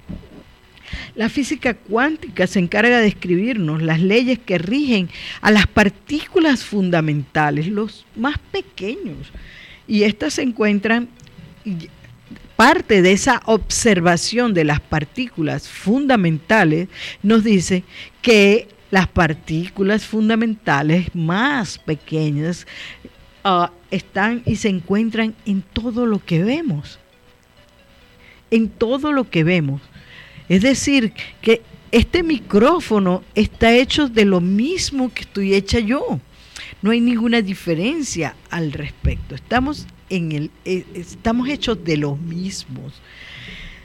La 1.15 1.29
física 1.29 1.73
cuántica 1.73 2.45
se 2.47 2.59
encarga 2.59 2.99
de 2.99 3.07
escribirnos 3.07 3.81
las 3.81 4.01
leyes 4.01 4.39
que 4.39 4.57
rigen 4.57 5.09
a 5.39 5.51
las 5.51 5.67
partículas 5.67 6.65
fundamentales, 6.65 7.67
los 7.67 8.05
más 8.15 8.37
pequeños, 8.51 9.31
y 9.87 10.03
estas 10.03 10.33
se 10.33 10.41
encuentran 10.41 11.07
parte 12.55 13.01
de 13.01 13.11
esa 13.11 13.41
observación 13.45 14.53
de 14.53 14.63
las 14.63 14.79
partículas 14.79 15.67
fundamentales 15.67 16.87
nos 17.21 17.43
dice 17.43 17.83
que 18.21 18.67
las 18.91 19.07
partículas 19.07 20.05
fundamentales 20.05 21.13
más 21.13 21.77
pequeñas 21.77 22.65
ah, 23.43 23.71
están 23.91 24.41
y 24.45 24.55
se 24.55 24.69
encuentran 24.69 25.35
en 25.45 25.61
todo 25.61 26.05
lo 26.05 26.23
que 26.23 26.43
vemos. 26.43 26.99
En 28.55 28.69
todo 28.69 29.11
lo 29.11 29.29
que 29.29 29.43
vemos. 29.43 29.81
Es 30.47 30.61
decir, 30.61 31.11
que 31.41 31.61
este 31.91 32.23
micrófono 32.23 33.23
está 33.35 33.73
hecho 33.73 34.07
de 34.07 34.25
lo 34.25 34.41
mismo 34.41 35.13
que 35.13 35.21
estoy 35.21 35.53
hecha 35.53 35.79
yo. 35.79 36.19
No 36.81 36.91
hay 36.91 37.01
ninguna 37.01 37.41
diferencia 37.41 38.35
al 38.49 38.71
respecto. 38.71 39.35
Estamos 39.35 39.87
en 40.09 40.31
el, 40.31 40.51
eh, 40.65 40.85
estamos 40.93 41.49
hechos 41.49 41.83
de 41.83 41.97
los 41.97 42.19
mismos. 42.19 42.93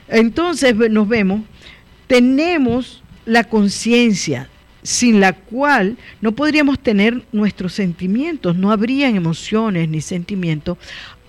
Entonces 0.07 0.75
nos 0.89 1.07
vemos, 1.07 1.41
tenemos 2.07 3.01
la 3.25 3.43
conciencia 3.43 4.49
sin 4.83 5.19
la 5.19 5.33
cual 5.33 5.97
no 6.21 6.31
podríamos 6.31 6.79
tener 6.79 7.23
nuestros 7.31 7.73
sentimientos, 7.73 8.55
no 8.55 8.71
habrían 8.71 9.15
emociones 9.15 9.87
ni 9.87 10.01
sentimientos, 10.01 10.77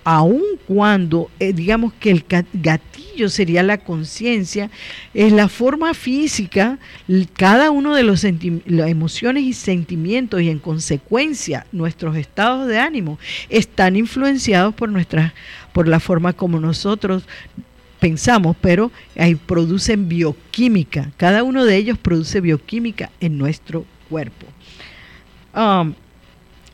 aun 0.05 0.43
cuando 0.67 1.31
eh, 1.39 1.53
digamos 1.53 1.93
que 1.95 2.11
el 2.11 2.25
gatillo 2.53 3.29
sería 3.29 3.63
la 3.63 3.79
conciencia, 3.79 4.71
en 5.15 5.37
la 5.37 5.49
forma 5.49 5.95
física, 5.95 6.79
cada 7.35 7.71
uno 7.71 7.95
de 7.95 8.03
los 8.03 8.25
las 8.67 8.89
emociones 8.89 9.45
y 9.45 9.53
sentimientos 9.53 10.41
y 10.41 10.51
en 10.51 10.59
consecuencia 10.59 11.67
nuestros 11.73 12.17
estados 12.17 12.67
de 12.69 12.79
ánimo 12.79 13.19
están 13.49 13.97
influenciados 13.97 14.75
por 14.75 14.89
nuestra, 14.89 15.35
por 15.73 15.89
la 15.89 16.01
forma 16.01 16.33
como 16.33 16.59
nosotros 16.61 17.25
pensamos, 18.01 18.57
pero 18.61 18.91
ahí 19.17 19.37
producen 19.37 20.09
bioquímica. 20.09 21.13
Cada 21.17 21.45
uno 21.45 21.65
de 21.65 21.77
ellos 21.77 21.99
produce 21.99 22.41
bioquímica 22.41 23.11
en 23.21 23.39
nuestro 23.39 23.85
cuerpo. 24.09 24.47
Um, 25.55 25.95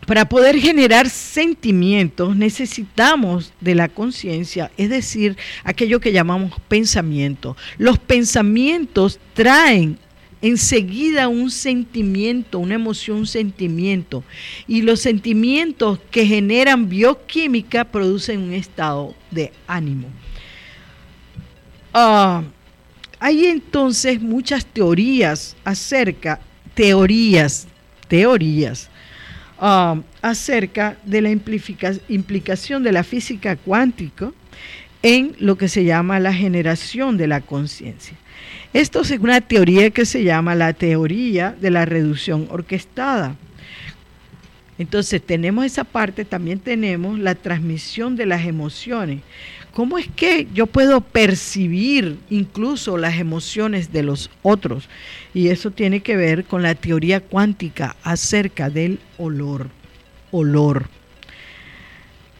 para 0.08 0.26
poder 0.26 0.58
generar 0.58 1.10
sentimientos 1.10 2.34
necesitamos 2.34 3.52
de 3.60 3.74
la 3.74 3.90
conciencia, 3.90 4.70
es 4.78 4.88
decir, 4.88 5.36
aquello 5.64 6.00
que 6.00 6.12
llamamos 6.12 6.54
pensamiento. 6.66 7.58
Los 7.76 7.98
pensamientos 7.98 9.20
traen 9.34 9.98
enseguida 10.40 11.28
un 11.28 11.50
sentimiento, 11.50 12.58
una 12.58 12.76
emoción, 12.76 13.18
un 13.18 13.26
sentimiento. 13.26 14.24
Y 14.66 14.80
los 14.80 15.00
sentimientos 15.00 15.98
que 16.10 16.24
generan 16.24 16.88
bioquímica 16.88 17.84
producen 17.84 18.44
un 18.44 18.54
estado 18.54 19.14
de 19.30 19.52
ánimo. 19.66 20.08
Ah, 21.92 22.44
hay 23.20 23.44
entonces 23.44 24.22
muchas 24.22 24.64
teorías 24.64 25.54
acerca, 25.64 26.40
teorías, 26.74 27.68
teorías 28.08 28.88
Um, 29.60 30.04
acerca 30.22 30.96
de 31.04 31.20
la 31.20 31.30
implicación 31.30 32.84
de 32.84 32.92
la 32.92 33.02
física 33.02 33.56
cuántica 33.56 34.30
en 35.02 35.34
lo 35.40 35.58
que 35.58 35.66
se 35.66 35.82
llama 35.82 36.20
la 36.20 36.32
generación 36.32 37.16
de 37.16 37.26
la 37.26 37.40
conciencia. 37.40 38.16
Esto 38.72 39.00
es 39.00 39.10
una 39.10 39.40
teoría 39.40 39.90
que 39.90 40.06
se 40.06 40.22
llama 40.22 40.54
la 40.54 40.74
teoría 40.74 41.56
de 41.60 41.72
la 41.72 41.84
reducción 41.84 42.46
orquestada. 42.52 43.34
Entonces 44.78 45.20
tenemos 45.20 45.64
esa 45.64 45.82
parte, 45.82 46.24
también 46.24 46.60
tenemos 46.60 47.18
la 47.18 47.34
transmisión 47.34 48.14
de 48.14 48.26
las 48.26 48.46
emociones. 48.46 49.22
¿Cómo 49.78 49.96
es 49.96 50.08
que 50.08 50.48
yo 50.52 50.66
puedo 50.66 51.00
percibir 51.00 52.18
incluso 52.30 52.98
las 52.98 53.20
emociones 53.20 53.92
de 53.92 54.02
los 54.02 54.28
otros? 54.42 54.88
Y 55.32 55.50
eso 55.50 55.70
tiene 55.70 56.00
que 56.00 56.16
ver 56.16 56.46
con 56.46 56.64
la 56.64 56.74
teoría 56.74 57.20
cuántica 57.20 57.94
acerca 58.02 58.70
del 58.70 58.98
olor. 59.18 59.68
Olor. 60.32 60.88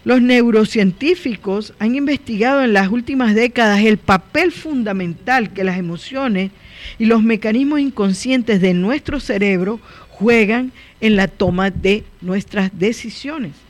Los 0.04 0.20
neurocientíficos 0.20 1.74
han 1.78 1.94
investigado 1.94 2.64
en 2.64 2.72
las 2.72 2.88
últimas 2.88 3.36
décadas 3.36 3.84
el 3.84 3.98
papel 3.98 4.50
fundamental 4.50 5.52
que 5.52 5.62
las 5.62 5.78
emociones 5.78 6.50
y 6.98 7.04
los 7.04 7.22
mecanismos 7.22 7.78
inconscientes 7.78 8.60
de 8.60 8.74
nuestro 8.74 9.20
cerebro 9.20 9.78
juegan 10.08 10.72
en 11.00 11.14
la 11.14 11.28
toma 11.28 11.70
de 11.70 12.02
nuestras 12.20 12.76
decisiones. 12.76 13.67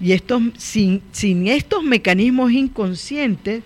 Y 0.00 0.12
estos, 0.12 0.42
sin, 0.58 1.02
sin 1.12 1.48
estos 1.48 1.82
mecanismos 1.82 2.52
inconscientes 2.52 3.62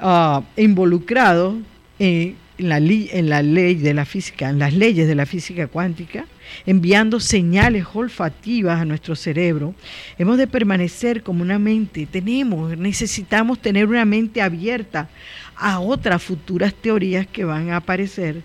uh, 0.00 0.42
involucrados 0.56 1.56
en 1.98 2.36
en 2.60 3.28
la 3.28 3.42
ley 3.42 3.74
de 3.74 3.94
la 3.94 4.04
física, 4.04 4.50
en 4.50 4.58
las 4.58 4.74
leyes 4.74 5.08
de 5.08 5.14
la 5.14 5.24
física 5.24 5.66
cuántica, 5.66 6.26
enviando 6.66 7.18
señales 7.18 7.86
olfativas 7.94 8.80
a 8.80 8.84
nuestro 8.84 9.16
cerebro, 9.16 9.74
hemos 10.18 10.36
de 10.36 10.46
permanecer 10.46 11.22
como 11.22 11.42
una 11.42 11.58
mente, 11.58 12.06
tenemos, 12.06 12.76
necesitamos 12.76 13.60
tener 13.60 13.86
una 13.86 14.04
mente 14.04 14.42
abierta 14.42 15.08
a 15.56 15.80
otras 15.80 16.22
futuras 16.22 16.74
teorías 16.74 17.26
que 17.26 17.44
van 17.44 17.70
a 17.70 17.76
aparecer 17.76 18.42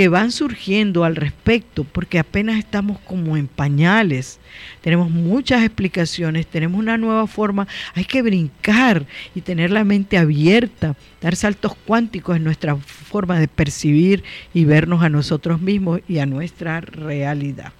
que 0.00 0.08
van 0.08 0.32
surgiendo 0.32 1.04
al 1.04 1.14
respecto, 1.14 1.84
porque 1.84 2.18
apenas 2.18 2.56
estamos 2.58 2.98
como 3.00 3.36
en 3.36 3.48
pañales. 3.48 4.40
Tenemos 4.80 5.10
muchas 5.10 5.62
explicaciones, 5.62 6.46
tenemos 6.46 6.78
una 6.78 6.96
nueva 6.96 7.26
forma, 7.26 7.68
hay 7.94 8.06
que 8.06 8.22
brincar 8.22 9.04
y 9.34 9.42
tener 9.42 9.70
la 9.70 9.84
mente 9.84 10.16
abierta, 10.16 10.96
dar 11.20 11.36
saltos 11.36 11.74
cuánticos 11.84 12.34
en 12.34 12.44
nuestra 12.44 12.76
forma 12.76 13.38
de 13.38 13.46
percibir 13.46 14.24
y 14.54 14.64
vernos 14.64 15.02
a 15.02 15.10
nosotros 15.10 15.60
mismos 15.60 16.00
y 16.08 16.16
a 16.16 16.24
nuestra 16.24 16.80
realidad. 16.80 17.74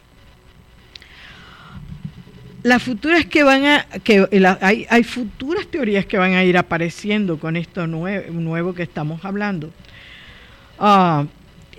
Las 2.62 2.82
futuras 2.82 3.24
que 3.24 3.44
van 3.44 3.64
a, 3.64 3.86
que 4.04 4.28
hay, 4.60 4.86
hay, 4.90 5.04
futuras 5.04 5.66
teorías 5.68 6.04
que 6.04 6.18
van 6.18 6.34
a 6.34 6.44
ir 6.44 6.58
apareciendo 6.58 7.38
con 7.38 7.56
esto 7.56 7.86
nuevo, 7.86 8.74
que 8.74 8.82
estamos 8.82 9.24
hablando. 9.24 9.70
Uh, 10.78 11.26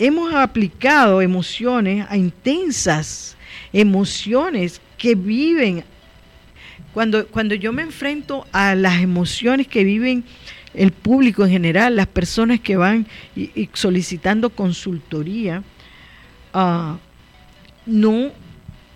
hemos 0.02 0.34
aplicado 0.34 1.22
emociones 1.22 2.08
a 2.10 2.18
intensas 2.18 3.38
emociones 3.72 4.82
que 4.98 5.14
viven. 5.14 5.84
Cuando, 6.92 7.28
cuando 7.28 7.54
yo 7.54 7.72
me 7.72 7.84
enfrento 7.84 8.48
a 8.52 8.74
las 8.74 9.00
emociones 9.00 9.68
que 9.68 9.84
viven 9.84 10.24
el 10.74 10.92
público 10.92 11.46
en 11.46 11.52
general, 11.52 11.96
las 11.96 12.08
personas 12.08 12.60
que 12.60 12.78
van 12.78 13.06
y, 13.36 13.70
solicitando 13.74 14.50
consultoría, 14.50 15.64
uh, 16.56 16.96
no, 17.86 18.32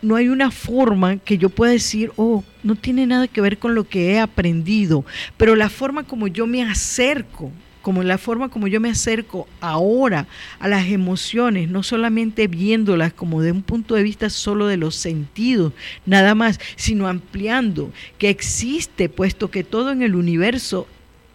no 0.02 0.16
hay 0.16 0.28
una 0.28 0.50
forma 0.50 1.18
que 1.18 1.38
yo 1.38 1.50
pueda 1.50 1.72
decir, 1.72 2.12
oh, 2.16 2.44
no 2.64 2.76
tiene 2.76 3.06
nada 3.06 3.28
que 3.28 3.42
ver 3.42 3.60
con 3.60 3.76
lo 3.76 3.88
que 3.88 4.14
he 4.14 4.20
aprendido, 4.20 5.06
pero 5.38 5.56
la 5.56 5.70
forma 5.70 6.04
como 6.04 6.28
yo 6.28 6.48
me 6.48 6.64
acerco 6.64 7.52
como 7.86 8.02
la 8.02 8.18
forma 8.18 8.50
como 8.50 8.66
yo 8.66 8.82
me 8.82 8.90
acerco 8.90 9.48
ahora 9.62 10.26
a 10.58 10.68
las 10.68 10.88
emociones, 10.88 11.70
no 11.70 11.84
solamente 11.84 12.48
viéndolas 12.48 13.14
como 13.14 13.44
de 13.44 13.52
un 13.52 13.62
punto 13.62 13.94
de 13.94 14.02
vista 14.02 14.32
solo 14.32 14.66
de 14.66 14.76
los 14.76 14.96
sentidos, 14.96 15.72
nada 16.04 16.34
más, 16.34 16.60
sino 16.78 17.08
ampliando 17.08 17.94
que 18.18 18.30
existe, 18.30 19.08
puesto 19.08 19.52
que 19.52 19.64
todo 19.64 19.92
en 19.92 20.02
el 20.02 20.16
universo 20.16 20.88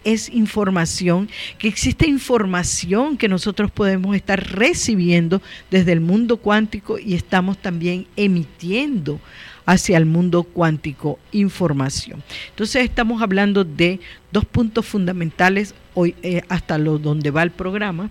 es 0.03 0.29
información, 0.29 1.29
que 1.57 1.69
existe 1.69 2.09
información 2.09 3.17
que 3.17 3.29
nosotros 3.29 3.71
podemos 3.71 4.17
estar 4.17 4.45
recibiendo 4.51 5.41
desde 5.71 5.93
el 5.93 6.01
mundo 6.01 6.39
cuántico 6.39 6.99
y 6.99 7.15
estamos 7.15 7.59
también 7.59 8.09
emitiendo 8.17 9.21
hacia 9.67 9.97
el 9.97 10.05
mundo 10.05 10.43
cuántico 10.43 11.21
información. 11.31 12.25
Entonces 12.49 12.83
estamos 12.83 13.23
hablando 13.23 13.63
de 13.63 14.01
dos 14.33 14.45
puntos 14.45 14.85
fundamentales 14.85 15.77
hoy 15.95 16.15
eh, 16.23 16.43
hasta 16.49 16.79
lo 16.79 16.99
donde 16.99 17.31
va 17.31 17.43
el 17.43 17.51
programa. 17.51 18.11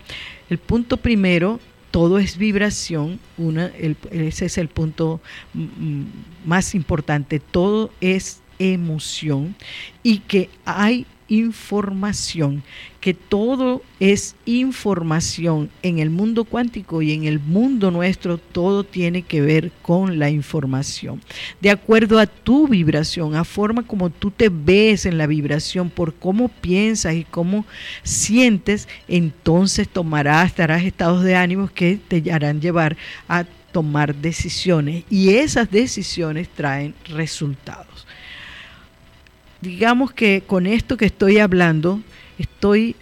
El 0.50 0.58
punto 0.58 0.98
primero, 0.98 1.60
todo 1.92 2.20
es 2.20 2.38
vibración, 2.38 3.20
una, 3.38 3.72
ese 4.12 4.46
es 4.46 4.58
el 4.58 4.68
punto 4.68 5.22
mm, 5.54 5.64
mm, 5.64 6.06
más 6.46 6.76
importante, 6.76 7.40
todo 7.40 7.92
es 8.02 8.42
emoción 8.60 9.56
y 10.04 10.20
que 10.20 10.50
hay 10.66 11.06
información, 11.30 12.64
que 13.00 13.14
todo 13.14 13.82
es 14.00 14.36
información 14.46 15.70
en 15.84 16.00
el 16.00 16.10
mundo 16.10 16.44
cuántico 16.44 17.02
y 17.02 17.14
en 17.14 17.24
el 17.24 17.40
mundo 17.40 17.92
nuestro, 17.92 18.38
todo 18.38 18.84
tiene 18.84 19.22
que 19.22 19.42
ver 19.42 19.72
con 19.82 20.20
la 20.20 20.30
información. 20.30 21.22
De 21.62 21.70
acuerdo 21.70 22.20
a 22.20 22.28
tu 22.28 22.68
vibración, 22.68 23.36
a 23.36 23.44
forma 23.44 23.84
como 23.84 24.10
tú 24.10 24.32
te 24.32 24.50
ves 24.50 25.06
en 25.06 25.18
la 25.18 25.28
vibración, 25.28 25.90
por 25.90 26.14
cómo 26.14 26.50
piensas 26.50 27.16
y 27.16 27.24
cómo 27.24 27.66
sientes, 28.04 28.88
entonces 29.08 29.88
tomarás, 29.88 30.48
estarás 30.48 30.84
estados 30.84 31.24
de 31.24 31.36
ánimo 31.36 31.70
que 31.74 32.00
te 32.08 32.32
harán 32.32 32.60
llevar 32.60 32.98
a 33.28 33.46
tomar 33.72 34.16
decisiones 34.16 35.04
y 35.10 35.30
esas 35.30 35.70
decisiones 35.72 36.50
traen 36.50 36.96
resultados 37.06 38.08
digamos 39.62 40.12
que 40.12 40.44
con 40.46 40.66
esto 40.66 40.98
que 40.98 41.06
estoy 41.06 41.40
hablando, 41.40 42.02
estoy 42.40 42.96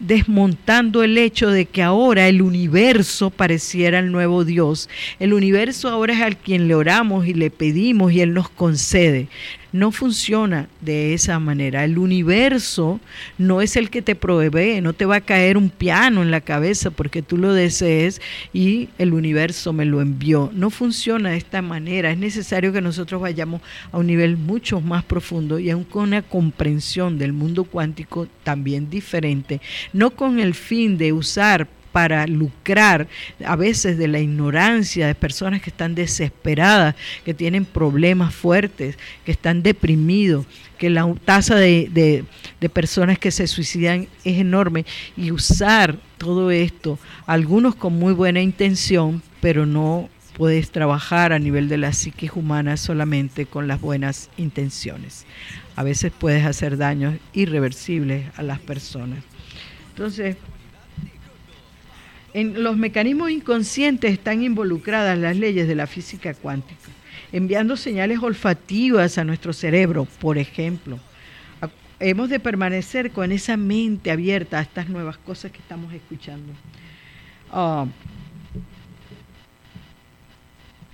desmontando 0.00 1.02
el 1.02 1.18
hecho 1.18 1.50
de 1.50 1.66
que 1.66 1.82
ahora 1.82 2.28
el 2.28 2.40
universo 2.40 3.30
pareciera 3.30 3.98
el 3.98 4.12
nuevo 4.12 4.44
Dios. 4.44 4.88
El 5.18 5.32
universo 5.32 5.88
ahora 5.88 6.14
es 6.14 6.20
al 6.20 6.36
quien 6.36 6.68
le 6.68 6.74
oramos 6.74 7.26
y 7.26 7.34
le 7.34 7.50
pedimos 7.50 8.12
y 8.12 8.20
Él 8.20 8.32
nos 8.32 8.48
concede 8.48 9.28
no 9.72 9.92
funciona 9.92 10.68
de 10.80 11.14
esa 11.14 11.38
manera. 11.38 11.84
El 11.84 11.98
universo 11.98 13.00
no 13.36 13.60
es 13.60 13.76
el 13.76 13.90
que 13.90 14.02
te 14.02 14.14
provee, 14.14 14.80
no 14.80 14.92
te 14.92 15.04
va 15.04 15.16
a 15.16 15.20
caer 15.20 15.56
un 15.56 15.70
piano 15.70 16.22
en 16.22 16.30
la 16.30 16.40
cabeza 16.40 16.90
porque 16.90 17.22
tú 17.22 17.36
lo 17.36 17.52
desees 17.52 18.20
y 18.52 18.88
el 18.98 19.12
universo 19.12 19.72
me 19.72 19.84
lo 19.84 20.00
envió. 20.00 20.50
No 20.54 20.70
funciona 20.70 21.30
de 21.30 21.36
esta 21.36 21.62
manera. 21.62 22.10
Es 22.10 22.18
necesario 22.18 22.72
que 22.72 22.80
nosotros 22.80 23.20
vayamos 23.20 23.60
a 23.92 23.98
un 23.98 24.06
nivel 24.06 24.36
mucho 24.36 24.80
más 24.80 25.04
profundo 25.04 25.58
y 25.58 25.70
aún 25.70 25.84
con 25.84 26.04
una 26.04 26.22
comprensión 26.22 27.18
del 27.18 27.32
mundo 27.32 27.64
cuántico 27.64 28.28
también 28.44 28.90
diferente, 28.90 29.60
no 29.92 30.10
con 30.10 30.40
el 30.40 30.54
fin 30.54 30.98
de 30.98 31.12
usar 31.12 31.68
para 31.92 32.26
lucrar 32.26 33.08
a 33.44 33.56
veces 33.56 33.98
de 33.98 34.08
la 34.08 34.20
ignorancia 34.20 35.06
de 35.06 35.14
personas 35.14 35.62
que 35.62 35.70
están 35.70 35.94
desesperadas, 35.94 36.94
que 37.24 37.34
tienen 37.34 37.64
problemas 37.64 38.34
fuertes, 38.34 38.96
que 39.24 39.32
están 39.32 39.62
deprimidos, 39.62 40.46
que 40.78 40.90
la 40.90 41.12
tasa 41.24 41.56
de, 41.56 42.24
personas 42.72 43.18
que 43.18 43.30
se 43.30 43.46
suicidan 43.46 44.08
es 44.24 44.38
enorme 44.38 44.84
y 45.16 45.32
usar 45.32 45.96
todo 46.18 46.50
esto, 46.50 46.98
algunos 47.26 47.74
con 47.74 47.98
muy 47.98 48.12
buena 48.12 48.40
intención, 48.40 49.22
pero 49.40 49.66
no 49.66 50.08
puedes 50.36 50.70
trabajar 50.70 51.32
a 51.32 51.38
nivel 51.38 51.68
de 51.68 51.78
la 51.78 51.92
psiquis 51.92 52.32
humana 52.34 52.76
solamente 52.76 53.46
con 53.46 53.66
las 53.66 53.80
buenas 53.80 54.30
intenciones. 54.36 55.26
A 55.74 55.82
veces 55.82 56.12
puedes 56.16 56.44
hacer 56.44 56.76
daños 56.76 57.16
irreversibles 57.32 58.26
a 58.36 58.42
las 58.42 58.60
personas. 58.60 59.18
Entonces, 59.90 60.36
en 62.34 62.62
los 62.62 62.76
mecanismos 62.76 63.30
inconscientes 63.30 64.12
están 64.12 64.42
involucradas 64.42 65.18
las 65.18 65.36
leyes 65.36 65.66
de 65.66 65.74
la 65.74 65.86
física 65.86 66.34
cuántica, 66.34 66.90
enviando 67.32 67.76
señales 67.76 68.18
olfativas 68.20 69.18
a 69.18 69.24
nuestro 69.24 69.52
cerebro, 69.52 70.06
por 70.20 70.38
ejemplo. 70.38 70.98
Hemos 72.00 72.28
de 72.28 72.38
permanecer 72.38 73.10
con 73.10 73.32
esa 73.32 73.56
mente 73.56 74.12
abierta 74.12 74.58
a 74.58 74.62
estas 74.62 74.88
nuevas 74.88 75.18
cosas 75.18 75.50
que 75.50 75.58
estamos 75.58 75.92
escuchando. 75.92 76.52
Ah, 77.50 77.86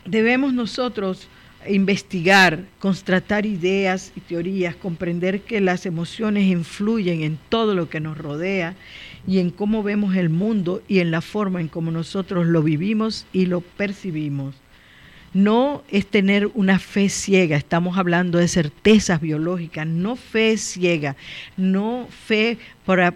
debemos 0.07 0.55
nosotros 0.55 1.29
investigar, 1.69 2.65
constatar 2.79 3.47
ideas 3.47 4.13
y 4.17 4.21
teorías, 4.21 4.77
comprender 4.77 5.43
que 5.43 5.61
las 5.61 5.87
emociones 5.87 6.45
influyen 6.45 7.23
en 7.23 7.39
todo 7.49 7.75
lo 7.75 7.89
que 7.89 8.01
nos 8.01 8.17
rodea 8.17 8.75
y 9.27 9.39
en 9.39 9.51
cómo 9.51 9.83
vemos 9.83 10.17
el 10.17 10.29
mundo 10.29 10.83
y 10.89 10.99
en 10.99 11.11
la 11.11 11.21
forma 11.21 11.61
en 11.61 11.69
cómo 11.69 11.91
nosotros 11.91 12.47
lo 12.47 12.63
vivimos 12.63 13.27
y 13.33 13.47
lo 13.47 13.61
percibimos. 13.61 14.55
No 15.33 15.83
es 15.91 16.07
tener 16.07 16.51
una 16.55 16.79
fe 16.79 17.09
ciega, 17.09 17.57
estamos 17.57 17.99
hablando 17.99 18.39
de 18.39 18.47
certezas 18.47 19.21
biológicas, 19.21 19.87
no 19.87 20.15
fe 20.15 20.57
ciega, 20.57 21.17
no 21.57 22.07
fe 22.09 22.59
para 22.87 23.15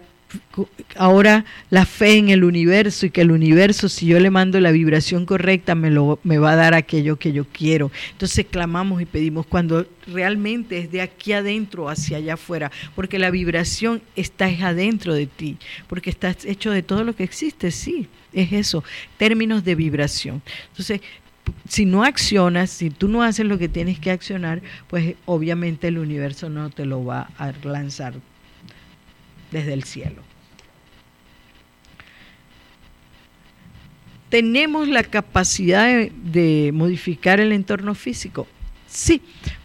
ahora 0.95 1.45
la 1.69 1.85
fe 1.85 2.17
en 2.17 2.29
el 2.29 2.43
universo 2.43 3.05
y 3.05 3.09
que 3.09 3.21
el 3.21 3.31
universo, 3.31 3.89
si 3.89 4.05
yo 4.05 4.19
le 4.19 4.29
mando 4.29 4.59
la 4.59 4.71
vibración 4.71 5.25
correcta, 5.25 5.75
me, 5.75 5.89
lo, 5.89 6.19
me 6.23 6.37
va 6.37 6.51
a 6.51 6.55
dar 6.55 6.73
aquello 6.73 7.17
que 7.17 7.31
yo 7.31 7.45
quiero. 7.45 7.91
Entonces 8.11 8.45
clamamos 8.49 9.01
y 9.01 9.05
pedimos 9.05 9.45
cuando 9.45 9.87
realmente 10.07 10.79
es 10.79 10.91
de 10.91 11.01
aquí 11.01 11.33
adentro 11.33 11.89
hacia 11.89 12.17
allá 12.17 12.35
afuera, 12.35 12.71
porque 12.95 13.19
la 13.19 13.31
vibración 13.31 14.01
está 14.15 14.45
adentro 14.45 15.13
de 15.13 15.27
ti, 15.27 15.57
porque 15.87 16.09
estás 16.09 16.45
hecho 16.45 16.71
de 16.71 16.83
todo 16.83 17.03
lo 17.03 17.15
que 17.15 17.23
existe, 17.23 17.71
sí, 17.71 18.07
es 18.33 18.51
eso, 18.51 18.83
términos 19.17 19.63
de 19.63 19.75
vibración. 19.75 20.41
Entonces, 20.69 21.01
si 21.67 21.85
no 21.85 22.03
accionas, 22.03 22.69
si 22.69 22.89
tú 22.89 23.07
no 23.07 23.23
haces 23.23 23.45
lo 23.45 23.57
que 23.57 23.69
tienes 23.69 23.99
que 23.99 24.11
accionar, 24.11 24.61
pues 24.87 25.15
obviamente 25.25 25.87
el 25.87 25.97
universo 25.97 26.49
no 26.49 26.69
te 26.69 26.85
lo 26.85 27.03
va 27.03 27.29
a 27.37 27.53
lanzar 27.63 28.13
desde 29.51 29.73
el 29.73 29.83
cielo. 29.83 30.23
Tenemos 34.29 34.87
la 34.87 35.03
capacidad 35.03 36.07
de, 36.09 36.71
modificar 36.73 37.39
el 37.39 37.51
entorno 37.51 37.95
físico. 37.95 38.47
Sí, 38.87 39.21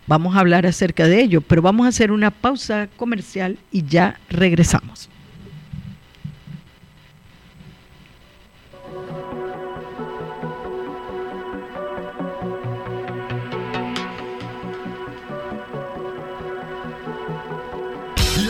vamos 0.07 0.37
a 0.37 0.41
hablar 0.41 0.67
acerca 0.67 1.07
de 1.07 1.21
ello, 1.21 1.41
pero 1.43 1.61
vamos 1.61 1.85
a 1.87 1.91
hacer 1.91 2.11
una 2.11 2.31
pausa 2.31 2.89
comercial 2.97 3.59
y 3.71 3.85
ya 3.85 4.19
regresamos. 4.31 5.11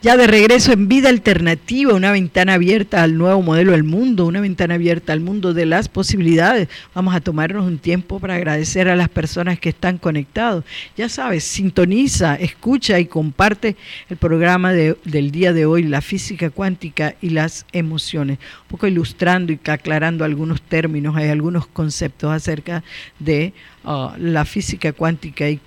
Ya 0.00 0.16
de 0.16 0.28
regreso 0.28 0.70
en 0.70 0.86
Vida 0.86 1.08
Alternativa, 1.08 1.92
una 1.92 2.12
ventana 2.12 2.54
abierta 2.54 3.02
al 3.02 3.18
nuevo 3.18 3.42
modelo 3.42 3.72
del 3.72 3.82
mundo, 3.82 4.26
una 4.26 4.40
ventana 4.40 4.74
abierta 4.74 5.12
al 5.12 5.18
mundo 5.18 5.54
de 5.54 5.66
las 5.66 5.88
posibilidades. 5.88 6.68
Vamos 6.94 7.16
a 7.16 7.20
tomarnos 7.20 7.66
un 7.66 7.78
tiempo 7.78 8.20
para 8.20 8.36
agradecer 8.36 8.88
a 8.88 8.94
las 8.94 9.08
personas 9.08 9.58
que 9.58 9.70
están 9.70 9.98
conectados. 9.98 10.62
Ya 10.96 11.08
sabes, 11.08 11.42
sintoniza, 11.42 12.36
escucha 12.36 13.00
y 13.00 13.06
comparte 13.06 13.74
el 14.08 14.16
programa 14.18 14.72
del 14.72 15.32
día 15.32 15.52
de 15.52 15.66
hoy, 15.66 15.82
la 15.82 16.00
física 16.00 16.50
cuántica 16.50 17.16
y 17.20 17.30
las 17.30 17.66
emociones. 17.72 18.38
Un 18.38 18.68
poco 18.68 18.86
ilustrando 18.86 19.52
y 19.52 19.58
aclarando 19.66 20.24
algunos 20.24 20.62
términos, 20.62 21.16
hay 21.16 21.28
algunos 21.28 21.66
conceptos 21.66 22.30
acerca 22.30 22.84
de 23.18 23.52
uh, 23.82 24.10
la 24.16 24.44
física 24.44 24.92
cuántica 24.92 25.50
y 25.50 25.58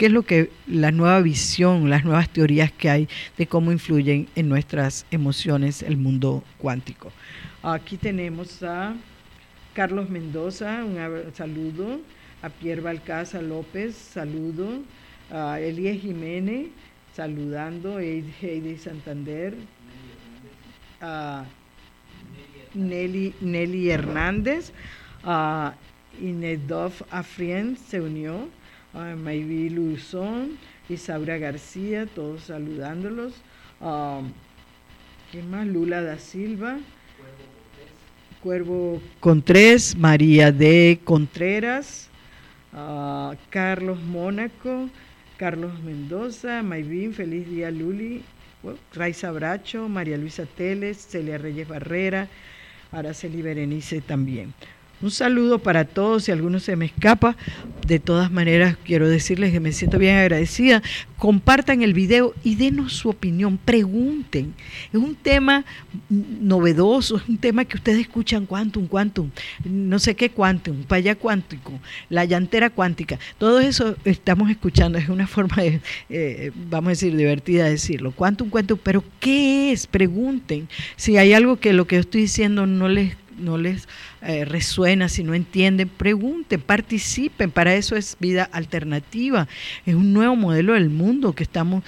qué 0.00 0.06
es 0.06 0.12
lo 0.12 0.22
que 0.22 0.50
la 0.66 0.92
nueva 0.92 1.20
visión, 1.20 1.90
las 1.90 2.06
nuevas 2.06 2.30
teorías 2.30 2.72
que 2.72 2.88
hay 2.88 3.06
de 3.36 3.46
cómo 3.46 3.70
influyen 3.70 4.28
en 4.34 4.48
nuestras 4.48 5.04
emociones 5.10 5.82
el 5.82 5.98
mundo 5.98 6.42
cuántico. 6.56 7.12
Aquí 7.62 7.98
tenemos 7.98 8.62
a 8.62 8.94
Carlos 9.74 10.08
Mendoza, 10.08 10.82
un 10.86 10.96
saludo, 11.34 12.00
a 12.40 12.48
Pierre 12.48 12.80
Balcaza 12.80 13.42
López, 13.42 13.94
saludo, 13.94 14.80
a 15.30 15.60
Elías 15.60 16.00
Jiménez, 16.00 16.68
saludando, 17.12 17.98
a 17.98 18.02
Heidi 18.02 18.78
Santander, 18.78 19.54
a 21.02 21.44
Nelly, 22.72 23.34
Nelly 23.42 23.90
Hernández, 23.90 24.72
a 25.24 25.74
Inedov 26.22 26.92
Afrien 27.10 27.76
se 27.76 28.00
unió, 28.00 28.48
a 28.94 29.14
Maybi 29.16 29.70
Luzón, 29.70 30.58
Isaura 30.88 31.38
García, 31.38 32.06
todos 32.06 32.44
saludándolos. 32.44 33.34
¿Quién 35.30 35.50
más? 35.50 35.66
Lula 35.66 36.02
da 36.02 36.18
Silva. 36.18 36.78
Cuervo 38.42 39.02
Contrés, 39.20 39.94
María 39.96 40.50
de 40.50 40.98
Contreras, 41.04 42.08
Carlos 43.50 44.02
Mónaco, 44.02 44.88
Carlos 45.36 45.78
Mendoza, 45.82 46.62
Mayvin, 46.62 47.12
feliz 47.12 47.46
día 47.48 47.70
Luli, 47.70 48.22
Raiza 48.94 49.30
Bracho, 49.30 49.90
María 49.90 50.16
Luisa 50.16 50.46
Teles, 50.46 51.06
Celia 51.06 51.36
Reyes 51.36 51.68
Barrera, 51.68 52.28
Araceli 52.92 53.42
Berenice 53.42 54.00
también. 54.00 54.54
Un 55.02 55.10
saludo 55.10 55.58
para 55.58 55.86
todos, 55.86 56.24
si 56.24 56.32
alguno 56.32 56.60
se 56.60 56.76
me 56.76 56.84
escapa. 56.84 57.34
De 57.86 57.98
todas 57.98 58.30
maneras, 58.30 58.76
quiero 58.84 59.08
decirles 59.08 59.50
que 59.50 59.58
me 59.58 59.72
siento 59.72 59.98
bien 59.98 60.16
agradecida. 60.16 60.82
Compartan 61.16 61.82
el 61.82 61.94
video 61.94 62.34
y 62.44 62.56
denos 62.56 62.92
su 62.92 63.08
opinión, 63.08 63.56
pregunten. 63.56 64.54
Es 64.92 65.00
un 65.00 65.14
tema 65.14 65.64
novedoso, 66.10 67.16
es 67.16 67.28
un 67.28 67.38
tema 67.38 67.64
que 67.64 67.78
ustedes 67.78 68.00
escuchan, 68.00 68.44
quantum, 68.44 68.86
quantum, 68.86 69.30
no 69.64 69.98
sé 69.98 70.14
qué 70.14 70.30
quantum, 70.30 70.84
allá 70.90 71.14
cuántico, 71.14 71.72
la 72.10 72.26
llantera 72.26 72.68
cuántica. 72.68 73.18
Todo 73.38 73.58
eso 73.60 73.96
estamos 74.04 74.50
escuchando, 74.50 74.98
es 74.98 75.08
una 75.08 75.26
forma, 75.26 75.62
de, 75.62 75.80
eh, 76.10 76.52
vamos 76.68 76.88
a 76.88 76.90
decir, 76.90 77.16
divertida 77.16 77.64
de 77.64 77.70
decirlo. 77.70 78.12
Quantum, 78.12 78.50
quantum, 78.50 78.78
pero 78.82 79.02
¿qué 79.18 79.72
es? 79.72 79.86
Pregunten. 79.86 80.68
Si 80.96 81.16
hay 81.16 81.32
algo 81.32 81.56
que 81.56 81.72
lo 81.72 81.86
que 81.86 81.96
yo 81.96 82.00
estoy 82.00 82.22
diciendo 82.22 82.66
no 82.66 82.88
les 82.88 83.16
no 83.40 83.58
les 83.58 83.88
eh, 84.22 84.44
resuena, 84.44 85.08
si 85.08 85.24
no 85.24 85.34
entienden, 85.34 85.88
pregunten, 85.88 86.60
participen. 86.60 87.50
Para 87.50 87.74
eso 87.74 87.96
es 87.96 88.16
vida 88.20 88.48
alternativa. 88.52 89.48
Es 89.86 89.94
un 89.94 90.12
nuevo 90.12 90.36
modelo 90.36 90.74
del 90.74 90.90
mundo 90.90 91.32
que 91.32 91.42
estamos 91.42 91.84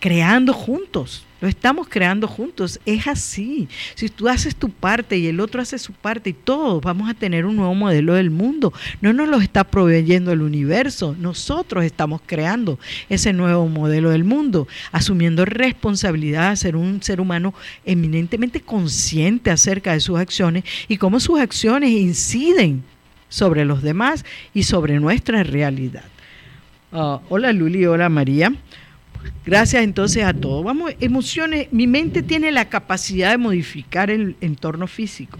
creando 0.00 0.52
juntos. 0.52 1.24
Lo 1.40 1.48
estamos 1.48 1.88
creando 1.88 2.26
juntos. 2.26 2.80
Es 2.86 3.06
así. 3.06 3.68
Si 3.94 4.08
tú 4.08 4.28
haces 4.28 4.56
tu 4.56 4.70
parte 4.70 5.18
y 5.18 5.26
el 5.26 5.40
otro 5.40 5.60
hace 5.60 5.78
su 5.78 5.92
parte 5.92 6.30
y 6.30 6.32
todos 6.32 6.82
vamos 6.82 7.10
a 7.10 7.14
tener 7.14 7.44
un 7.44 7.56
nuevo 7.56 7.74
modelo 7.74 8.14
del 8.14 8.30
mundo. 8.30 8.72
No 9.00 9.12
nos 9.12 9.28
lo 9.28 9.38
está 9.38 9.64
proveyendo 9.64 10.32
el 10.32 10.42
universo. 10.42 11.14
Nosotros 11.18 11.84
estamos 11.84 12.20
creando 12.24 12.78
ese 13.08 13.32
nuevo 13.32 13.68
modelo 13.68 14.10
del 14.10 14.24
mundo, 14.24 14.68
asumiendo 14.92 15.44
responsabilidad 15.44 16.50
de 16.50 16.56
ser 16.56 16.76
un 16.76 17.02
ser 17.02 17.20
humano 17.20 17.52
eminentemente 17.84 18.60
consciente 18.60 19.50
acerca 19.50 19.92
de 19.92 20.00
sus 20.00 20.18
acciones 20.18 20.64
y 20.88 20.96
cómo 20.96 21.20
sus 21.20 21.40
acciones 21.40 21.90
inciden 21.90 22.84
sobre 23.28 23.64
los 23.64 23.82
demás 23.82 24.24
y 24.54 24.62
sobre 24.62 25.00
nuestra 25.00 25.42
realidad. 25.42 26.04
Ah, 26.92 27.20
hola 27.28 27.52
Luli, 27.52 27.84
hola 27.84 28.08
María. 28.08 28.54
Gracias 29.46 29.82
entonces 29.82 30.24
a 30.24 30.32
todos. 30.32 30.64
Vamos, 30.64 30.92
emociones, 31.00 31.68
mi 31.70 31.86
mente 31.86 32.22
tiene 32.22 32.50
la 32.52 32.68
capacidad 32.68 33.30
de 33.30 33.38
modificar 33.38 34.10
el 34.10 34.36
entorno 34.40 34.86
físico. 34.86 35.38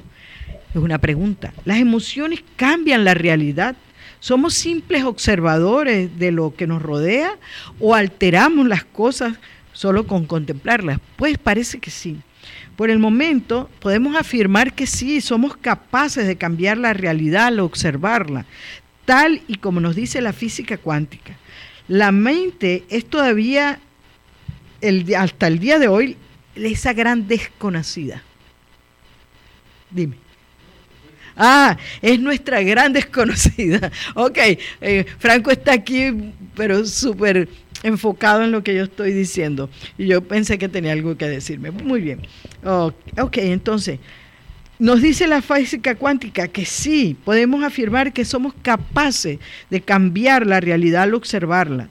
Es 0.70 0.76
una 0.76 0.98
pregunta. 0.98 1.52
¿Las 1.64 1.78
emociones 1.78 2.42
cambian 2.56 3.04
la 3.04 3.14
realidad? 3.14 3.76
¿Somos 4.20 4.54
simples 4.54 5.04
observadores 5.04 6.18
de 6.18 6.32
lo 6.32 6.54
que 6.54 6.66
nos 6.66 6.82
rodea 6.82 7.38
o 7.78 7.94
alteramos 7.94 8.66
las 8.66 8.84
cosas 8.84 9.34
solo 9.72 10.06
con 10.06 10.26
contemplarlas? 10.26 10.98
Pues 11.16 11.38
parece 11.38 11.78
que 11.78 11.90
sí. 11.90 12.18
Por 12.76 12.90
el 12.90 12.98
momento 12.98 13.70
podemos 13.80 14.16
afirmar 14.16 14.74
que 14.74 14.86
sí, 14.86 15.20
somos 15.20 15.56
capaces 15.56 16.26
de 16.26 16.36
cambiar 16.36 16.76
la 16.76 16.92
realidad 16.92 17.46
al 17.46 17.60
observarla, 17.60 18.46
tal 19.04 19.42
y 19.46 19.56
como 19.56 19.80
nos 19.80 19.94
dice 19.94 20.20
la 20.20 20.32
física 20.32 20.76
cuántica. 20.76 21.36
La 21.88 22.12
mente 22.12 22.84
es 22.88 23.06
todavía, 23.06 23.80
hasta 25.16 25.46
el 25.46 25.58
día 25.58 25.78
de 25.78 25.88
hoy, 25.88 26.16
esa 26.54 26.92
gran 26.92 27.26
desconocida. 27.26 28.22
Dime. 29.90 30.16
Ah, 31.36 31.76
es 32.00 32.20
nuestra 32.20 32.62
gran 32.62 32.92
desconocida. 32.92 33.90
Ok, 34.14 34.38
eh, 34.80 35.04
Franco 35.18 35.50
está 35.50 35.72
aquí, 35.72 36.32
pero 36.54 36.86
súper 36.86 37.48
enfocado 37.82 38.44
en 38.44 38.52
lo 38.52 38.62
que 38.62 38.74
yo 38.74 38.84
estoy 38.84 39.12
diciendo. 39.12 39.68
Y 39.98 40.06
yo 40.06 40.22
pensé 40.22 40.58
que 40.58 40.68
tenía 40.68 40.92
algo 40.92 41.16
que 41.16 41.28
decirme. 41.28 41.70
Muy 41.70 42.00
bien. 42.00 42.22
ok, 42.64 43.36
entonces, 43.38 43.98
nos 44.78 45.00
dice 45.00 45.26
la 45.26 45.42
física 45.42 45.94
cuántica 45.94 46.48
que 46.48 46.64
sí, 46.64 47.16
podemos 47.24 47.62
afirmar 47.62 48.12
que 48.12 48.24
somos 48.24 48.54
capaces 48.62 49.38
de 49.70 49.80
cambiar 49.80 50.46
la 50.46 50.60
realidad 50.60 51.04
al 51.04 51.14
observarla. 51.14 51.88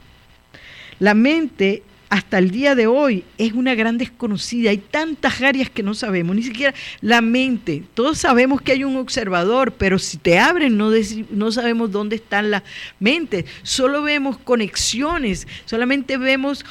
La 1.00 1.14
mente 1.14 1.84
hasta 2.14 2.38
el 2.38 2.52
día 2.52 2.76
de 2.76 2.86
hoy 2.86 3.24
es 3.40 3.54
una 3.54 3.74
gran 3.74 3.98
desconocida. 3.98 4.70
Hay 4.70 4.78
tantas 4.78 5.42
áreas 5.42 5.68
que 5.72 5.82
no 5.82 5.96
sabemos, 5.96 6.36
ni 6.36 6.44
siquiera 6.44 6.72
la 7.02 7.22
mente. 7.22 7.82
Todos 7.96 8.20
sabemos 8.20 8.62
que 8.62 8.72
hay 8.72 8.84
un 8.84 8.98
observador, 8.98 9.72
pero 9.72 9.98
si 9.98 10.18
te 10.18 10.38
abren 10.38 10.78
no, 10.78 10.92
no 11.32 11.52
sabemos 11.52 11.92
dónde 11.92 12.18
están 12.18 12.52
las 12.52 12.62
mentes. 13.00 13.46
Solo 13.64 14.04
vemos 14.04 14.38
conexiones, 14.38 15.48
solamente 15.66 16.18
vemos 16.18 16.64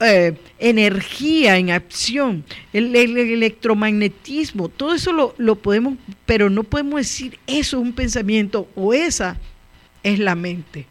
eh, 0.00 0.34
energía 0.58 1.56
en 1.58 1.70
acción, 1.70 2.44
el, 2.72 2.94
electromagnetismo, 2.96 4.68
todo 4.68 4.94
eso 4.94 5.12
lo, 5.12 5.34
lo, 5.38 5.56
podemos, 5.56 5.94
pero 6.26 6.48
no 6.50 6.64
podemos 6.64 7.00
decir 7.00 7.38
eso 7.46 7.76
es 7.76 7.82
un 7.82 7.92
pensamiento 7.92 8.68
o 8.74 8.94
esa 8.94 9.38
es 10.02 10.18
la 10.18 10.34
mente. 10.34 10.86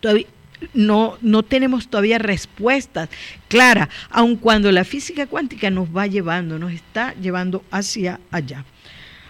Todavía 0.00 0.26
no, 0.74 1.16
no 1.20 1.42
tenemos 1.42 1.88
todavía 1.88 2.18
respuestas 2.18 3.08
claras, 3.48 3.88
aun 4.10 4.36
cuando 4.36 4.72
la 4.72 4.84
física 4.84 5.26
cuántica 5.26 5.70
nos 5.70 5.94
va 5.94 6.06
llevando, 6.06 6.58
nos 6.58 6.72
está 6.72 7.14
llevando 7.14 7.64
hacia 7.70 8.20
allá. 8.30 8.64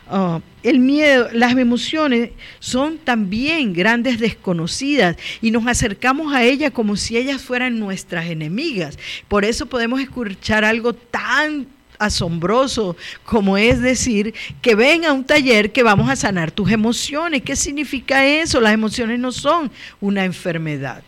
Ah, 0.09 0.40
el 0.62 0.79
miedo, 0.79 1.29
las 1.33 1.57
emociones 1.57 2.31
son 2.61 2.99
también 2.99 3.73
grandes 3.73 4.21
desconocidas 4.21 5.16
y 5.42 5.51
nos 5.51 5.66
acercamos 5.66 6.33
a 6.33 6.45
ellas 6.45 6.71
como 6.71 6.97
si 6.97 7.16
ellas 7.16 7.42
fueran 7.42 7.81
nuestras 7.81 8.27
enemigas. 8.27 8.99
Por 9.27 9.45
eso 9.45 9.66
podemos 9.66 10.01
escuchar 10.01 10.64
algo 10.64 10.92
tan 10.92 11.66
asombroso 11.99 12.97
como 13.25 13.57
es 13.57 13.81
decir 13.81 14.35
que 14.62 14.75
ven 14.75 15.05
a 15.05 15.12
un 15.12 15.25
taller 15.25 15.73
que 15.73 15.83
vamos 15.83 16.09
a 16.09 16.16
sanar 16.16 16.53
tus 16.53 16.71
emociones. 16.71 17.42
¿Qué 17.42 17.57
significa 17.57 18.25
eso? 18.25 18.61
Las 18.61 18.75
emociones 18.75 19.19
no 19.19 19.33
son 19.33 19.71
una 20.01 20.25
enfermedad. 20.25 21.03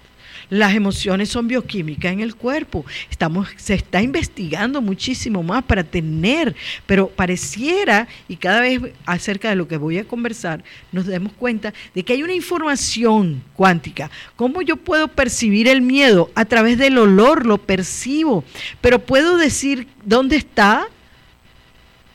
Las 0.50 0.74
emociones 0.74 1.28
son 1.28 1.46
bioquímicas 1.46 2.12
en 2.12 2.20
el 2.20 2.34
cuerpo. 2.34 2.84
Estamos, 3.10 3.48
se 3.56 3.74
está 3.74 4.00
investigando 4.00 4.80
muchísimo 4.80 5.42
más 5.42 5.62
para 5.64 5.84
tener, 5.84 6.56
pero 6.86 7.08
pareciera, 7.08 8.08
y 8.28 8.36
cada 8.36 8.62
vez 8.62 8.80
acerca 9.04 9.50
de 9.50 9.56
lo 9.56 9.68
que 9.68 9.76
voy 9.76 9.98
a 9.98 10.04
conversar, 10.04 10.64
nos 10.90 11.06
damos 11.06 11.32
cuenta 11.34 11.74
de 11.94 12.02
que 12.02 12.14
hay 12.14 12.22
una 12.22 12.32
información 12.32 13.42
cuántica. 13.54 14.10
¿Cómo 14.36 14.62
yo 14.62 14.76
puedo 14.76 15.08
percibir 15.08 15.68
el 15.68 15.82
miedo? 15.82 16.30
A 16.34 16.46
través 16.46 16.78
del 16.78 16.96
olor 16.96 17.44
lo 17.44 17.58
percibo, 17.58 18.42
pero 18.80 19.00
puedo 19.00 19.36
decir 19.36 19.86
dónde 20.04 20.36
está. 20.36 20.86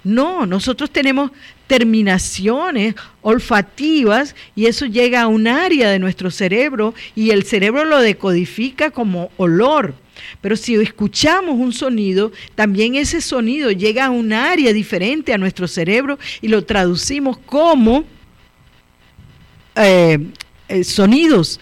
No, 0.04 0.46
nosotros 0.46 0.90
tenemos 0.90 1.32
terminaciones 1.74 2.94
olfativas 3.24 4.36
y 4.56 4.68
eso 4.68 4.86
llega 4.86 5.24
a 5.24 5.28
un 5.28 5.48
área 5.48 5.90
de 5.90 5.98
nuestro 5.98 6.30
cerebro 6.30 6.94
y 7.16 7.32
el 7.32 7.46
cerebro 7.46 7.84
lo 7.84 8.00
decodifica 8.00 8.92
como 8.92 9.32
olor. 9.38 9.96
Pero 10.40 10.56
si 10.56 10.76
escuchamos 10.76 11.56
un 11.56 11.74
sonido, 11.74 12.32
también 12.54 12.94
ese 12.94 13.22
sonido 13.22 13.72
llega 13.72 14.06
a 14.06 14.12
un 14.12 14.34
área 14.34 14.72
diferente 14.72 15.34
a 15.34 15.40
nuestro 15.40 15.68
cerebro 15.68 16.20
y 16.42 16.48
lo 16.48 16.64
traducimos 16.64 17.40
como 17.40 18.04
eh, 19.76 20.20
eh, 20.68 20.84
sonidos, 20.84 21.60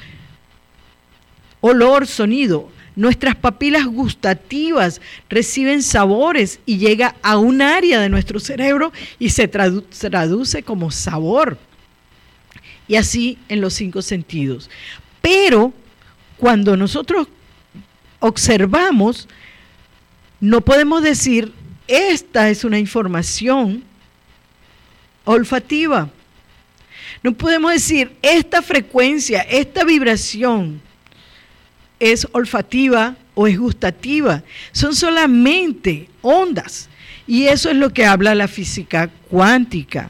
olor, 1.62 2.06
sonido. 2.06 2.70
Nuestras 2.96 3.36
papilas 3.36 3.86
gustativas 3.86 5.00
reciben 5.30 5.82
sabores 5.82 6.60
y 6.66 6.78
llega 6.78 7.16
a 7.22 7.38
un 7.38 7.62
área 7.62 8.02
de 8.02 8.10
nuestro 8.10 8.40
cerebro 8.40 8.92
y 9.18 9.30
se 9.30 9.48
traduce 9.48 10.64
como 10.64 10.92
sabor. 10.92 11.58
Y 12.88 12.96
así 12.96 13.38
en 13.48 13.62
los 13.62 13.74
cinco 13.74 14.02
sentidos. 14.02 14.70
Pero 15.22 15.74
cuando 16.36 16.76
nosotros 16.76 17.28
observamos, 18.20 19.30
no 20.42 20.60
podemos 20.60 21.02
decir, 21.02 21.54
esta 21.88 22.50
es 22.50 22.66
una 22.66 22.80
información 22.80 23.84
olfativa. 25.24 26.10
No 27.24 27.34
podemos 27.34 27.72
decir, 27.72 28.18
esta 28.22 28.62
frecuencia, 28.62 29.42
esta 29.42 29.86
vibración 29.86 30.82
es 32.02 32.28
olfativa 32.32 33.16
o 33.36 33.48
es 33.48 33.58
gustativa, 33.58 34.44
son 34.72 34.96
solamente 34.96 36.10
ondas. 36.22 36.90
Y 37.28 37.44
eso 37.44 37.70
es 37.70 37.78
lo 37.78 37.92
que 37.94 38.06
habla 38.06 38.34
la 38.34 38.48
física 38.48 39.10
cuántica, 39.30 40.10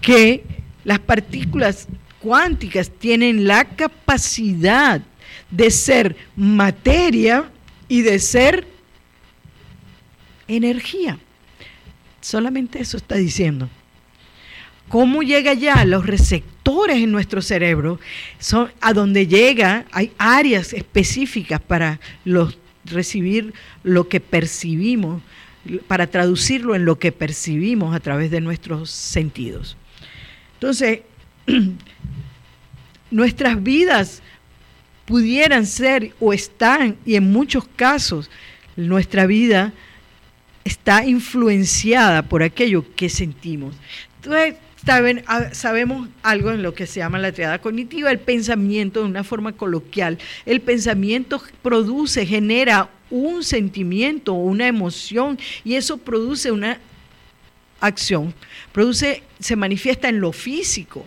que 0.00 0.44
las 0.84 1.00
partículas 1.00 1.88
cuánticas 2.20 2.88
tienen 2.88 3.46
la 3.46 3.64
capacidad 3.64 5.02
de 5.50 5.70
ser 5.70 6.16
materia 6.36 7.50
y 7.88 8.02
de 8.02 8.20
ser 8.20 8.66
energía. 10.46 11.18
Solamente 12.20 12.80
eso 12.80 12.96
está 12.96 13.16
diciendo. 13.16 13.68
¿Cómo 14.88 15.22
llega 15.22 15.52
ya 15.54 15.84
los 15.84 16.06
receptores 16.06 16.59
en 16.88 17.10
nuestro 17.10 17.42
cerebro? 17.42 17.98
Son 18.38 18.70
a 18.80 18.92
donde 18.92 19.26
llega, 19.26 19.86
hay 19.92 20.12
áreas 20.18 20.72
específicas 20.72 21.60
para 21.60 22.00
recibir 22.84 23.52
lo 23.82 24.08
que 24.08 24.20
percibimos, 24.20 25.22
para 25.86 26.06
traducirlo 26.06 26.74
en 26.74 26.84
lo 26.84 26.98
que 26.98 27.12
percibimos 27.12 27.94
a 27.94 28.00
través 28.00 28.30
de 28.30 28.40
nuestros 28.40 28.90
sentidos. 28.90 29.76
Entonces, 30.54 31.00
nuestras 33.10 33.62
vidas 33.62 34.22
pudieran 35.04 35.66
ser 35.66 36.14
o 36.20 36.32
están, 36.32 36.96
y 37.04 37.16
en 37.16 37.30
muchos 37.30 37.66
casos 37.76 38.30
nuestra 38.76 39.26
vida 39.26 39.72
está 40.64 41.04
influenciada 41.04 42.22
por 42.22 42.42
aquello 42.42 42.84
que 42.94 43.08
sentimos. 43.08 43.74
Entonces, 44.22 44.54
Saben, 44.84 45.22
sabemos 45.52 46.08
algo 46.22 46.52
en 46.52 46.62
lo 46.62 46.74
que 46.74 46.86
se 46.86 47.00
llama 47.00 47.18
la 47.18 47.32
triada 47.32 47.60
cognitiva, 47.60 48.10
el 48.10 48.18
pensamiento 48.18 49.00
de 49.00 49.06
una 49.06 49.24
forma 49.24 49.52
coloquial. 49.52 50.18
El 50.46 50.60
pensamiento 50.60 51.42
produce, 51.62 52.24
genera 52.24 52.88
un 53.10 53.42
sentimiento 53.42 54.32
una 54.32 54.68
emoción 54.68 55.38
y 55.64 55.74
eso 55.74 55.98
produce 55.98 56.50
una 56.50 56.78
acción, 57.80 58.34
produce, 58.72 59.22
se 59.38 59.56
manifiesta 59.56 60.08
en 60.08 60.20
lo 60.20 60.32
físico, 60.32 61.04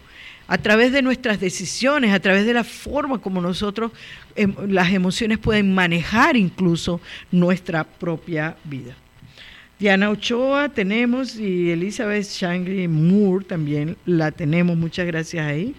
a 0.48 0.58
través 0.58 0.92
de 0.92 1.02
nuestras 1.02 1.40
decisiones, 1.40 2.14
a 2.14 2.20
través 2.20 2.46
de 2.46 2.54
la 2.54 2.64
forma 2.64 3.20
como 3.20 3.42
nosotros, 3.42 3.92
em, 4.36 4.54
las 4.68 4.92
emociones 4.92 5.38
pueden 5.38 5.74
manejar 5.74 6.36
incluso 6.36 7.00
nuestra 7.32 7.84
propia 7.86 8.58
vida. 8.64 8.96
Diana 9.84 10.12
Ochoa 10.12 10.70
tenemos 10.70 11.36
y 11.38 11.70
Elizabeth 11.70 12.24
Shangri 12.24 12.88
Moore 12.88 13.44
también 13.44 13.98
la 14.06 14.32
tenemos. 14.32 14.78
Muchas 14.78 15.06
gracias 15.06 15.46
ahí. 15.46 15.76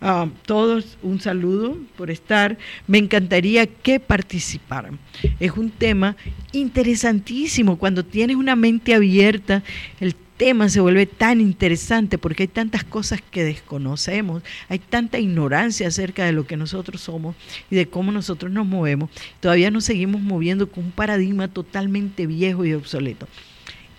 Uh, 0.00 0.30
todos 0.46 0.96
un 1.02 1.20
saludo 1.20 1.76
por 1.98 2.10
estar. 2.10 2.56
Me 2.86 2.96
encantaría 2.96 3.66
que 3.66 4.00
participaran. 4.00 4.98
Es 5.38 5.52
un 5.52 5.68
tema 5.68 6.16
interesantísimo. 6.52 7.76
Cuando 7.76 8.06
tienes 8.06 8.36
una 8.36 8.56
mente 8.56 8.94
abierta, 8.94 9.62
el 10.00 10.14
tema 10.42 10.68
se 10.68 10.80
vuelve 10.80 11.06
tan 11.06 11.40
interesante 11.40 12.18
porque 12.18 12.42
hay 12.42 12.48
tantas 12.48 12.82
cosas 12.82 13.22
que 13.22 13.44
desconocemos, 13.44 14.42
hay 14.68 14.80
tanta 14.80 15.20
ignorancia 15.20 15.86
acerca 15.86 16.24
de 16.24 16.32
lo 16.32 16.48
que 16.48 16.56
nosotros 16.56 17.00
somos 17.00 17.36
y 17.70 17.76
de 17.76 17.86
cómo 17.86 18.10
nosotros 18.10 18.50
nos 18.50 18.66
movemos. 18.66 19.08
Todavía 19.38 19.70
nos 19.70 19.84
seguimos 19.84 20.20
moviendo 20.20 20.68
con 20.68 20.86
un 20.86 20.90
paradigma 20.90 21.46
totalmente 21.46 22.26
viejo 22.26 22.64
y 22.64 22.74
obsoleto. 22.74 23.28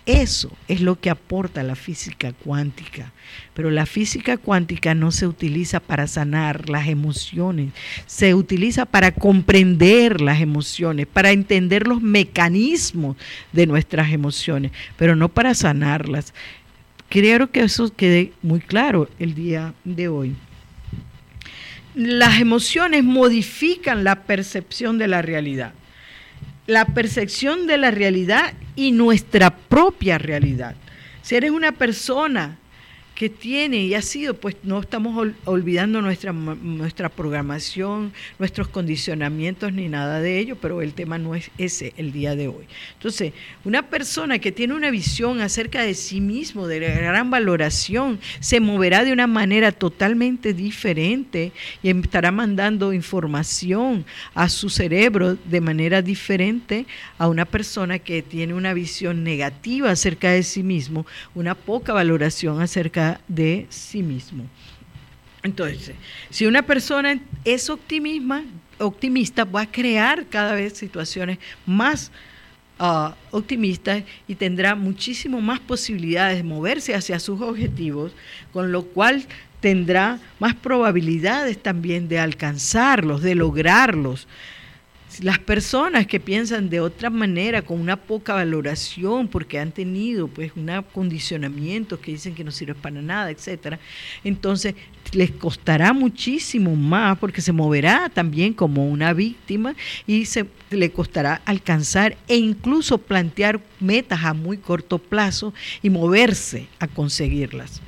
Eso 0.06 0.52
es 0.68 0.82
lo 0.82 1.00
que 1.00 1.08
aporta 1.08 1.62
la 1.62 1.76
física 1.76 2.32
cuántica. 2.32 3.12
Pero 3.54 3.70
la 3.70 3.86
física 3.86 4.36
cuántica 4.36 4.94
no 4.94 5.10
se 5.10 5.26
utiliza 5.26 5.80
para 5.80 6.06
sanar 6.06 6.68
las 6.68 6.88
emociones, 6.88 7.72
se 8.06 8.34
utiliza 8.34 8.84
para 8.84 9.12
comprender 9.12 10.20
las 10.20 10.42
emociones, 10.42 11.06
para 11.06 11.30
entender 11.30 11.86
los 11.86 12.02
mecanismos 12.02 13.16
de 13.52 13.66
nuestras 13.66 14.12
emociones, 14.12 14.72
pero 14.98 15.16
no 15.16 15.30
para 15.30 15.54
sanarlas. 15.54 16.34
Creo 17.08 17.50
que 17.50 17.60
eso 17.60 17.94
quede 17.94 18.32
muy 18.42 18.60
claro 18.60 19.08
el 19.18 19.34
día 19.34 19.72
de 19.84 20.08
hoy. 20.08 20.36
Las 21.94 22.40
emociones 22.40 23.04
modifican 23.04 24.04
la 24.04 24.24
percepción 24.24 24.98
de 24.98 25.08
la 25.08 25.22
realidad 25.22 25.72
la 26.66 26.86
percepción 26.86 27.66
de 27.66 27.78
la 27.78 27.90
realidad 27.90 28.54
y 28.76 28.92
nuestra 28.92 29.54
propia 29.56 30.18
realidad. 30.18 30.74
Si 31.22 31.34
eres 31.34 31.50
una 31.50 31.72
persona 31.72 32.58
que 33.14 33.28
tiene 33.28 33.78
y 33.78 33.94
ha 33.94 34.02
sido, 34.02 34.34
pues 34.34 34.56
no 34.64 34.80
estamos 34.80 35.28
olvidando 35.44 36.02
nuestra, 36.02 36.32
nuestra 36.32 37.08
programación, 37.08 38.12
nuestros 38.38 38.68
condicionamientos 38.68 39.72
ni 39.72 39.88
nada 39.88 40.20
de 40.20 40.38
ello, 40.38 40.56
pero 40.60 40.82
el 40.82 40.94
tema 40.94 41.16
no 41.18 41.34
es 41.34 41.50
ese 41.56 41.94
el 41.96 42.12
día 42.12 42.34
de 42.34 42.48
hoy. 42.48 42.66
Entonces, 42.94 43.32
una 43.64 43.88
persona 43.88 44.38
que 44.38 44.52
tiene 44.52 44.74
una 44.74 44.90
visión 44.90 45.40
acerca 45.40 45.82
de 45.82 45.94
sí 45.94 46.20
mismo, 46.20 46.66
de 46.66 46.80
gran 46.80 47.30
valoración, 47.30 48.18
se 48.40 48.58
moverá 48.58 49.04
de 49.04 49.12
una 49.12 49.26
manera 49.26 49.70
totalmente 49.70 50.52
diferente 50.52 51.52
y 51.82 51.90
estará 51.90 52.32
mandando 52.32 52.92
información 52.92 54.04
a 54.34 54.48
su 54.48 54.70
cerebro 54.70 55.36
de 55.36 55.60
manera 55.60 56.02
diferente 56.02 56.86
a 57.18 57.28
una 57.28 57.44
persona 57.44 57.98
que 57.98 58.22
tiene 58.22 58.54
una 58.54 58.74
visión 58.74 59.22
negativa 59.22 59.90
acerca 59.90 60.30
de 60.30 60.42
sí 60.42 60.62
mismo, 60.62 61.06
una 61.34 61.54
poca 61.54 61.92
valoración 61.92 62.60
acerca 62.60 63.03
de 63.28 63.66
sí 63.68 64.02
mismo. 64.02 64.44
Entonces, 65.42 65.94
si 66.30 66.46
una 66.46 66.62
persona 66.62 67.20
es 67.44 67.68
optimista, 67.68 68.42
optimista 68.78 69.44
va 69.44 69.62
a 69.62 69.70
crear 69.70 70.26
cada 70.26 70.54
vez 70.54 70.72
situaciones 70.72 71.38
más 71.66 72.10
ah, 72.78 73.14
optimistas 73.30 74.04
y 74.26 74.34
tendrá 74.34 74.74
muchísimo 74.74 75.40
más 75.40 75.60
posibilidades 75.60 76.38
de 76.38 76.44
moverse 76.44 76.94
hacia 76.94 77.18
sus 77.18 77.40
objetivos, 77.42 78.12
con 78.52 78.72
lo 78.72 78.84
cual 78.84 79.26
tendrá 79.60 80.18
más 80.38 80.54
probabilidades 80.54 81.62
también 81.62 82.08
de 82.08 82.18
alcanzarlos, 82.18 83.22
de 83.22 83.34
lograrlos. 83.34 84.26
Las 85.20 85.38
personas 85.38 86.06
que 86.06 86.18
piensan 86.18 86.68
de 86.68 86.80
otra 86.80 87.08
manera, 87.10 87.62
con 87.62 87.80
una 87.80 87.96
poca 87.96 88.34
valoración, 88.34 89.28
porque 89.28 89.58
han 89.58 89.70
tenido 89.70 90.28
pues 90.28 90.52
un 90.56 90.68
acondicionamiento 90.70 92.00
que 92.00 92.12
dicen 92.12 92.34
que 92.34 92.42
no 92.42 92.50
sirve 92.50 92.74
para 92.74 93.00
nada, 93.00 93.30
etcétera, 93.30 93.78
entonces 94.24 94.74
les 95.12 95.30
costará 95.30 95.92
muchísimo 95.92 96.74
más 96.74 97.18
porque 97.18 97.40
se 97.40 97.52
moverá 97.52 98.08
también 98.08 98.54
como 98.54 98.88
una 98.88 99.12
víctima 99.12 99.74
y 100.06 100.24
se 100.24 100.46
le 100.70 100.90
costará 100.90 101.42
alcanzar 101.44 102.16
e 102.26 102.36
incluso 102.36 102.98
plantear 102.98 103.60
metas 103.80 104.24
a 104.24 104.34
muy 104.34 104.58
corto 104.58 104.98
plazo 104.98 105.54
y 105.82 105.90
moverse 105.90 106.66
a 106.80 106.88
conseguirlas. 106.88 107.80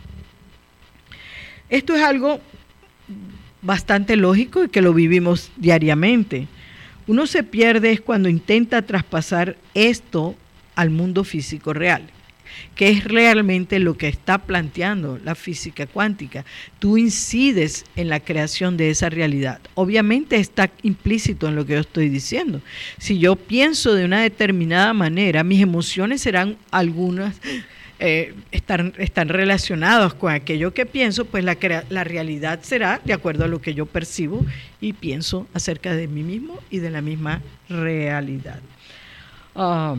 Esto 1.69 1.97
es 1.97 2.03
algo 2.03 2.41
bastante 3.63 4.17
lógico 4.17 4.65
y 4.65 4.69
que 4.69 4.83
lo 4.83 4.95
vivimos 4.95 5.51
diariamente. 5.57 6.47
Uno 7.07 7.27
se 7.27 7.45
pierde 7.45 7.93
es 7.93 8.01
cuando 8.01 8.29
intenta 8.29 8.83
traspasar 8.83 9.57
esto 9.75 10.35
al 10.75 10.91
mundo 10.91 11.23
físico 11.23 11.73
real, 11.73 12.03
que 12.75 12.89
es 12.89 13.05
realmente 13.05 13.79
lo 13.79 13.97
que 13.97 14.09
está 14.09 14.39
planteando 14.39 15.21
la 15.25 15.37
física 15.37 15.87
cuántica. 15.87 16.45
Tú 16.81 16.99
incides 16.99 17.85
en 17.95 18.09
la 18.09 18.19
creación 18.19 18.77
de 18.77 18.91
esa 18.91 19.09
realidad. 19.09 19.61
Obviamente 19.75 20.37
está 20.37 20.71
implícito 20.83 21.49
en 21.49 21.55
lo 21.55 21.65
que 21.65 21.75
yo 21.75 21.81
estoy 21.81 22.09
diciendo. 22.09 22.61
Si 22.99 23.19
yo 23.19 23.37
pienso 23.37 23.95
de 23.95 24.05
una 24.05 24.21
determinada 24.21 24.93
manera, 24.93 25.45
mis 25.45 25.63
emociones 25.63 26.23
serán 26.23 26.57
algunas 26.73 27.37
eh, 27.99 28.35
están, 28.51 28.93
están, 28.99 29.29
relacionados 29.29 30.15
con 30.15 30.33
aquello 30.33 30.75
que 30.75 30.85
pienso, 30.85 31.25
pues 31.25 31.45
la, 31.45 31.57
la 31.89 32.05
realidad 32.05 32.61
será 32.63 33.01
de 33.05 33.15
acuerdo 33.15 33.45
a 33.45 33.49
lo 33.49 33.61
que 33.61 33.75
yo 33.75 33.87
percibo 33.87 34.45
y 34.81 34.93
pienso 34.93 35.47
acerca 35.55 35.95
de 35.95 36.07
mí 36.07 36.23
mismo 36.23 36.61
y 36.71 36.79
de 36.81 36.91
la 36.91 37.01
misma 37.01 37.41
realidad. 37.69 38.61
Ah, 39.55 39.97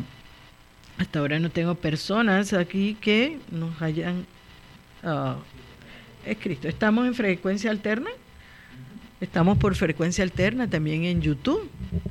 hasta 0.97 1.19
ahora 1.19 1.39
no 1.39 1.49
tengo 1.49 1.75
personas 1.75 2.53
aquí 2.53 2.97
que 2.99 3.37
nos 3.51 3.81
hayan 3.81 4.25
uh, 5.03 5.35
escrito. 6.25 6.67
¿Estamos 6.67 7.07
en 7.07 7.13
frecuencia 7.13 7.71
alterna? 7.71 8.09
Estamos 9.19 9.57
por 9.57 9.75
frecuencia 9.75 10.23
alterna 10.23 10.69
también 10.69 11.03
en 11.03 11.21
YouTube. 11.21 11.69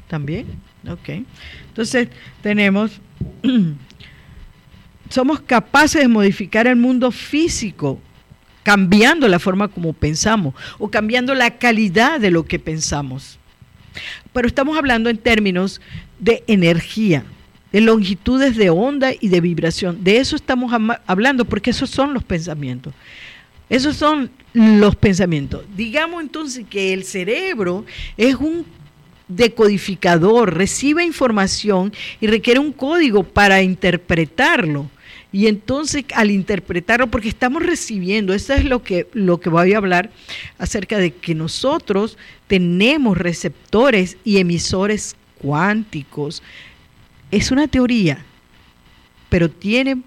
También. 0.09 0.47
Ok. 0.89 1.25
Entonces 1.69 2.09
tenemos 2.43 3.01
somos 5.09 5.41
capaces 5.41 6.03
de 6.03 6.09
modificar 6.09 6.67
el 6.67 6.77
mundo 6.77 7.11
físico 7.11 8.01
cambiando 8.67 9.29
la 9.29 9.39
forma 9.39 9.69
como 9.69 9.93
pensamos 9.93 10.53
o 10.79 10.91
cambiando 10.91 11.35
la 11.37 11.57
calidad 11.57 12.19
de 12.19 12.33
lo 12.33 12.45
que 12.47 12.59
pensamos. 12.59 13.39
Pero 14.33 14.49
estamos 14.49 14.77
hablando 14.77 15.09
en 15.09 15.19
términos 15.19 15.81
de 16.19 16.43
energía, 16.49 17.25
de 17.71 17.81
longitudes 17.81 18.57
de 18.57 18.71
onda 18.71 19.13
y 19.21 19.29
de 19.29 19.41
vibración. 19.41 20.03
De 20.03 20.19
eso 20.19 20.35
estamos 20.35 20.73
hablando 21.07 21.45
porque 21.45 21.71
esos 21.71 21.91
son 21.91 22.13
los 22.13 22.25
pensamientos. 22.25 22.93
Esos 23.69 23.97
son 23.97 24.31
los 24.53 24.97
pensamientos. 24.97 25.65
Digamos 25.77 26.23
entonces 26.23 26.67
que 26.69 26.93
el 26.93 27.05
cerebro 27.05 27.85
es 28.17 28.35
un 28.35 28.65
decodificador, 29.29 30.55
recibe 30.55 31.05
información 31.05 31.93
y 32.21 32.27
requiere 32.27 32.59
un 32.59 32.73
código 32.73 33.23
para 33.23 33.63
interpretarlo. 33.63 34.91
Y 35.37 35.49
entonces 35.49 36.07
al 36.15 36.31
interpretarlo, 36.31 37.09
porque 37.09 37.29
estamos 37.29 37.63
recibiendo, 37.63 38.33
eso 38.33 38.55
es 38.55 38.65
lo 38.65 38.83
que, 38.83 39.07
lo 39.13 39.39
que 39.39 39.51
voy 39.51 39.75
a 39.75 39.77
hablar 39.77 40.11
acerca 40.57 40.97
de 40.97 41.11
que 41.13 41.35
nosotros 41.35 42.17
tenemos 42.47 43.19
receptores 43.19 44.17
y 44.25 44.39
emisores 44.39 45.15
cuánticos. 45.39 46.43
Es 47.31 47.51
una 47.51 47.69
teoría, 47.69 48.25
pero 49.29 49.51
tiene, 49.51 50.01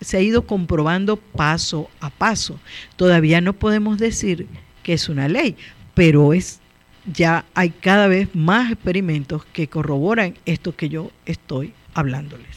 se 0.00 0.16
ha 0.16 0.20
ido 0.20 0.48
comprobando 0.48 1.16
paso 1.16 1.88
a 2.00 2.10
paso. 2.10 2.58
Todavía 2.96 3.40
no 3.40 3.52
podemos 3.52 3.98
decir 3.98 4.48
que 4.82 4.94
es 4.94 5.08
una 5.08 5.28
ley, 5.28 5.54
pero 5.94 6.32
es 6.32 6.58
ya 7.14 7.44
hay 7.54 7.70
cada 7.70 8.08
vez 8.08 8.34
más 8.34 8.72
experimentos 8.72 9.44
que 9.52 9.68
corroboran 9.68 10.34
esto 10.44 10.74
que 10.74 10.88
yo 10.88 11.12
estoy 11.24 11.72
hablándoles. 11.94 12.51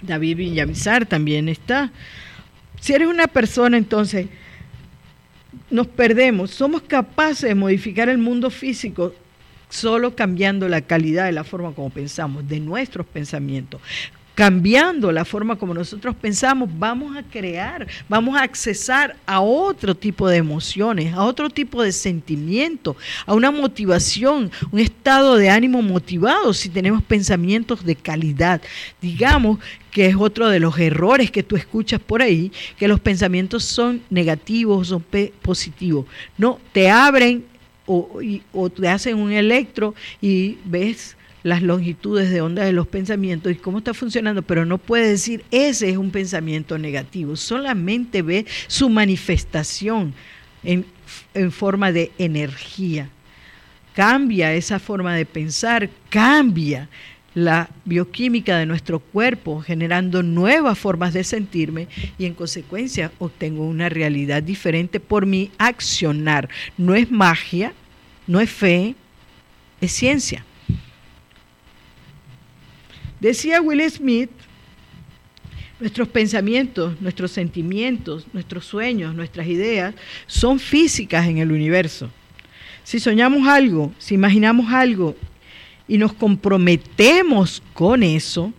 David 0.00 0.36
Villamizar 0.36 1.06
también 1.06 1.48
está. 1.48 1.90
Si 2.80 2.92
eres 2.92 3.08
una 3.08 3.26
persona, 3.26 3.76
entonces 3.76 4.26
nos 5.70 5.86
perdemos. 5.86 6.50
Somos 6.50 6.82
capaces 6.82 7.48
de 7.48 7.54
modificar 7.54 8.08
el 8.08 8.18
mundo 8.18 8.50
físico 8.50 9.14
solo 9.68 10.14
cambiando 10.14 10.68
la 10.68 10.82
calidad 10.82 11.24
de 11.24 11.32
la 11.32 11.44
forma 11.44 11.72
como 11.72 11.90
pensamos, 11.90 12.46
de 12.48 12.60
nuestros 12.60 13.06
pensamientos 13.06 13.80
cambiando 14.36 15.10
la 15.12 15.24
forma 15.24 15.56
como 15.56 15.72
nosotros 15.72 16.14
pensamos, 16.14 16.68
vamos 16.78 17.16
a 17.16 17.22
crear, 17.22 17.86
vamos 18.06 18.36
a 18.36 18.42
accesar 18.42 19.16
a 19.24 19.40
otro 19.40 19.94
tipo 19.94 20.28
de 20.28 20.36
emociones, 20.36 21.14
a 21.14 21.24
otro 21.24 21.48
tipo 21.48 21.82
de 21.82 21.90
sentimiento, 21.90 22.98
a 23.24 23.32
una 23.32 23.50
motivación, 23.50 24.52
un 24.70 24.78
estado 24.78 25.36
de 25.36 25.48
ánimo 25.48 25.80
motivado 25.80 26.52
si 26.52 26.68
tenemos 26.68 27.02
pensamientos 27.02 27.82
de 27.82 27.96
calidad. 27.96 28.60
Digamos 29.00 29.58
que 29.90 30.04
es 30.04 30.16
otro 30.16 30.50
de 30.50 30.60
los 30.60 30.78
errores 30.78 31.30
que 31.30 31.42
tú 31.42 31.56
escuchas 31.56 31.98
por 31.98 32.20
ahí, 32.20 32.52
que 32.78 32.88
los 32.88 33.00
pensamientos 33.00 33.64
son 33.64 34.02
negativos, 34.10 34.88
son 34.88 35.02
positivos. 35.40 36.04
No, 36.36 36.60
te 36.72 36.90
abren 36.90 37.42
o, 37.86 38.20
o 38.52 38.68
te 38.68 38.86
hacen 38.86 39.16
un 39.16 39.32
electro 39.32 39.94
y 40.20 40.58
ves 40.66 41.16
las 41.42 41.62
longitudes 41.62 42.30
de 42.30 42.40
onda 42.40 42.64
de 42.64 42.72
los 42.72 42.86
pensamientos 42.86 43.52
y 43.52 43.56
cómo 43.56 43.78
está 43.78 43.94
funcionando, 43.94 44.42
pero 44.42 44.64
no 44.64 44.78
puede 44.78 45.08
decir 45.08 45.44
ese 45.50 45.90
es 45.90 45.96
un 45.96 46.10
pensamiento 46.10 46.78
negativo, 46.78 47.36
solamente 47.36 48.22
ve 48.22 48.46
su 48.66 48.88
manifestación 48.88 50.14
en, 50.64 50.84
en 51.34 51.52
forma 51.52 51.92
de 51.92 52.12
energía. 52.18 53.10
Cambia 53.94 54.52
esa 54.52 54.78
forma 54.78 55.14
de 55.14 55.24
pensar, 55.24 55.88
cambia 56.10 56.88
la 57.36 57.68
bioquímica 57.84 58.56
de 58.56 58.64
nuestro 58.64 58.98
cuerpo, 58.98 59.60
generando 59.60 60.22
nuevas 60.22 60.78
formas 60.78 61.12
de 61.12 61.22
sentirme 61.22 61.86
y 62.16 62.24
en 62.24 62.32
consecuencia 62.32 63.12
obtengo 63.18 63.66
una 63.66 63.90
realidad 63.90 64.42
diferente 64.42 65.00
por 65.00 65.26
mi 65.26 65.50
accionar. 65.58 66.48
No 66.78 66.94
es 66.94 67.10
magia, 67.10 67.74
no 68.26 68.40
es 68.40 68.48
fe, 68.48 68.94
es 69.82 69.92
ciencia. 69.92 70.46
Decía 73.20 73.60
Will 73.60 73.88
Smith, 73.90 74.30
nuestros 75.80 76.08
pensamientos, 76.08 77.00
nuestros 77.00 77.30
sentimientos, 77.30 78.26
nuestros 78.32 78.64
sueños, 78.64 79.14
nuestras 79.14 79.46
ideas 79.46 79.94
son 80.26 80.58
físicas 80.58 81.26
en 81.26 81.38
el 81.38 81.52
universo. 81.52 82.10
Si 82.84 83.00
soñamos 83.00 83.48
algo, 83.48 83.92
si 83.98 84.14
imaginamos 84.14 84.72
algo 84.72 85.16
y 85.88 85.98
nos 85.98 86.12
comprometemos 86.12 87.62
con 87.72 88.02
eso, 88.02 88.52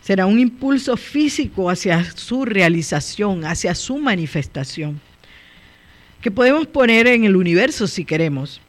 será 0.00 0.26
un 0.26 0.38
impulso 0.38 0.96
físico 0.96 1.68
hacia 1.68 2.04
su 2.16 2.44
realización, 2.44 3.44
hacia 3.44 3.74
su 3.74 3.98
manifestación, 3.98 5.00
que 6.22 6.30
podemos 6.30 6.66
poner 6.66 7.06
en 7.06 7.24
el 7.24 7.36
universo 7.36 7.86
si 7.86 8.04
queremos. 8.04 8.60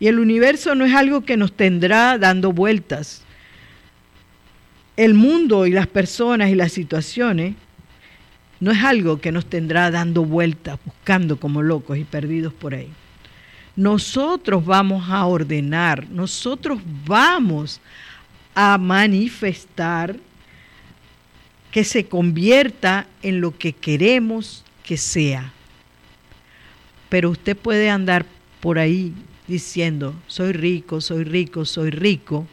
Y 0.00 0.08
el 0.08 0.18
universo 0.18 0.74
no 0.74 0.84
es 0.84 0.94
algo 0.94 1.24
que 1.24 1.36
nos 1.36 1.52
tendrá 1.52 2.18
dando 2.18 2.52
vueltas, 2.52 3.23
el 4.96 5.14
mundo 5.14 5.66
y 5.66 5.70
las 5.70 5.86
personas 5.86 6.50
y 6.50 6.54
las 6.54 6.72
situaciones 6.72 7.54
no 8.60 8.70
es 8.70 8.82
algo 8.82 9.20
que 9.20 9.32
nos 9.32 9.46
tendrá 9.46 9.90
dando 9.90 10.24
vueltas, 10.24 10.78
buscando 10.84 11.38
como 11.38 11.62
locos 11.62 11.98
y 11.98 12.04
perdidos 12.04 12.52
por 12.52 12.74
ahí. 12.74 12.88
Nosotros 13.76 14.64
vamos 14.64 15.08
a 15.10 15.26
ordenar, 15.26 16.08
nosotros 16.08 16.80
vamos 17.04 17.80
a 18.54 18.78
manifestar 18.78 20.16
que 21.72 21.82
se 21.82 22.06
convierta 22.06 23.08
en 23.20 23.40
lo 23.40 23.58
que 23.58 23.72
queremos 23.72 24.64
que 24.84 24.96
sea. 24.96 25.52
Pero 27.08 27.30
usted 27.30 27.56
puede 27.56 27.90
andar 27.90 28.24
por 28.60 28.78
ahí 28.78 29.12
diciendo, 29.48 30.14
soy 30.28 30.52
rico, 30.52 31.00
soy 31.00 31.24
rico, 31.24 31.64
soy 31.64 31.90
rico, 31.90 32.46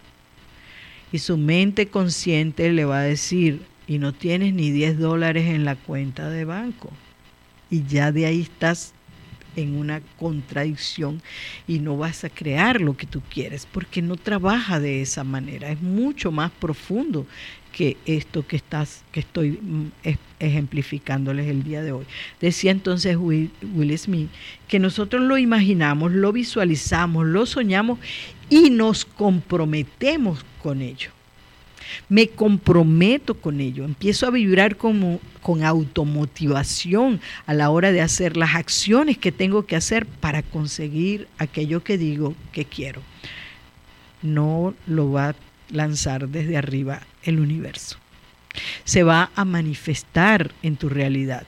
y 1.12 1.20
su 1.20 1.38
mente 1.38 1.88
consciente 1.88 2.72
le 2.72 2.86
va 2.86 3.00
a 3.00 3.04
decir, 3.04 3.62
y 3.88 3.98
no 3.98 4.14
tienes 4.14 4.54
ni 4.54 4.72
10 4.72 5.00
dólares 5.00 5.48
en 5.48 5.66
la 5.66 5.76
cuenta 5.76 6.30
de 6.30 6.46
banco. 6.46 6.92
Y 7.70 7.84
ya 7.84 8.12
de 8.12 8.26
ahí 8.26 8.42
estás 8.42 8.94
en 9.56 9.76
una 9.76 10.02
contradicción 10.18 11.22
y 11.68 11.80
no 11.80 11.98
vas 11.98 12.24
a 12.24 12.30
crear 12.30 12.80
lo 12.80 12.96
que 12.96 13.06
tú 13.06 13.22
quieres, 13.30 13.68
porque 13.70 14.02
no 14.02 14.16
trabaja 14.16 14.80
de 14.80 15.02
esa 15.02 15.24
manera, 15.24 15.72
es 15.72 15.82
mucho 15.82 16.32
más 16.32 16.52
profundo 16.52 17.26
que 17.72 17.96
esto 18.06 18.46
que 18.46 18.58
estás 18.58 19.04
que 19.14 19.22
estoy 19.22 19.52
mm, 19.52 19.92
ejemplificándoles 20.40 21.48
el 21.48 21.64
día 21.64 21.82
de 21.82 21.94
hoy. 21.94 22.06
Decía 22.42 22.72
entonces 22.72 23.16
Will, 23.16 23.52
Will 23.74 23.98
Smith 23.98 24.30
que 24.68 24.80
nosotros 24.80 25.22
lo 25.22 25.38
imaginamos, 25.38 26.12
lo 26.12 26.32
visualizamos, 26.32 27.26
lo 27.26 27.46
soñamos 27.46 28.00
y 28.52 28.70
nos 28.70 29.06
comprometemos 29.06 30.46
con 30.62 30.84
ello 30.84 31.10
me 32.10 32.28
comprometo 32.30 33.36
con 33.36 33.60
ello, 33.60 33.86
empiezo 33.86 34.28
a 34.28 34.32
vibrar 34.32 34.78
como, 34.78 35.20
con 35.42 35.64
automotivación 35.64 37.22
a 37.46 37.54
la 37.54 37.70
hora 37.70 37.92
de 37.92 38.02
hacer 38.02 38.38
las 38.38 38.56
acciones 38.56 39.18
que 39.18 39.32
tengo 39.32 39.66
que 39.66 39.76
hacer 39.76 40.06
para 40.06 40.44
conseguir 40.44 41.28
aquello 41.38 41.84
que 41.84 41.98
digo 41.98 42.36
que 42.52 42.66
quiero. 42.66 43.02
No 44.22 44.74
lo 44.88 45.12
va 45.12 45.30
a 45.30 45.36
lanzar 45.70 46.28
desde 46.30 46.58
arriba 46.58 47.02
el 47.24 47.40
universo. 47.40 47.98
Se 48.84 49.04
va 49.04 49.32
a 49.36 49.46
manifestar 49.46 50.52
en 50.62 50.76
tu 50.76 50.90
realidad, 50.90 51.46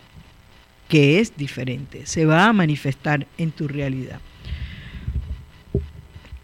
que 0.88 1.20
es 1.20 1.36
diferente. 1.36 2.06
Se 2.06 2.26
va 2.26 2.48
a 2.48 2.54
manifestar 2.54 3.28
en 3.38 3.52
tu 3.52 3.68
realidad. 3.68 4.20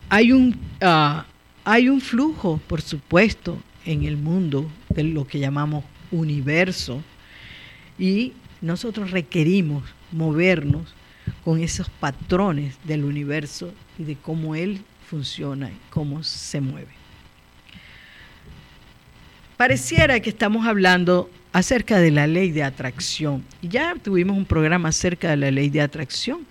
Hay 0.09 0.31
un, 0.31 0.59
ah, 0.81 1.25
hay 1.63 1.87
un 1.89 2.01
flujo, 2.01 2.59
por 2.67 2.81
supuesto, 2.81 3.61
en 3.85 4.03
el 4.03 4.17
mundo 4.17 4.69
de 4.89 5.03
lo 5.03 5.25
que 5.25 5.39
llamamos 5.39 5.83
universo 6.11 7.03
y 7.97 8.33
nosotros 8.61 9.11
requerimos 9.11 9.83
movernos 10.11 10.93
con 11.43 11.61
esos 11.61 11.89
patrones 11.89 12.75
del 12.83 13.05
universo 13.05 13.73
y 13.97 14.03
de 14.03 14.15
cómo 14.15 14.55
él 14.55 14.81
funciona 15.07 15.69
y 15.69 15.77
cómo 15.89 16.23
se 16.23 16.59
mueve. 16.59 16.91
Pareciera 19.57 20.19
que 20.19 20.29
estamos 20.29 20.65
hablando 20.65 21.29
acerca 21.51 21.99
de 21.99 22.11
la 22.11 22.27
ley 22.27 22.51
de 22.51 22.63
atracción. 22.63 23.43
Y 23.61 23.67
ya 23.67 23.95
tuvimos 23.95 24.37
un 24.37 24.45
programa 24.45 24.89
acerca 24.89 25.31
de 25.31 25.37
la 25.37 25.51
ley 25.51 25.69
de 25.69 25.81
atracción. 25.81 26.45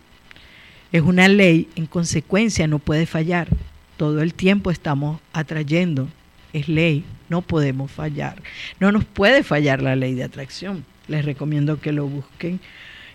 Es 0.93 1.03
una 1.03 1.28
ley, 1.28 1.68
en 1.76 1.86
consecuencia, 1.86 2.66
no 2.66 2.78
puede 2.78 3.07
fallar. 3.07 3.49
Todo 3.97 4.22
el 4.22 4.32
tiempo 4.34 4.70
estamos 4.70 5.20
atrayendo 5.32 6.09
es 6.53 6.68
ley, 6.68 7.05
no 7.28 7.43
podemos 7.43 7.91
fallar. 7.91 8.41
No 8.80 8.91
nos 8.93 9.05
puede 9.05 9.43
fallar 9.43 9.82
la 9.82 9.97
ley 9.97 10.14
de 10.14 10.24
atracción. 10.24 10.84
Les 11.09 11.24
recomiendo 11.24 11.80
que 11.80 11.93
lo 11.93 12.07
busquen. 12.07 12.61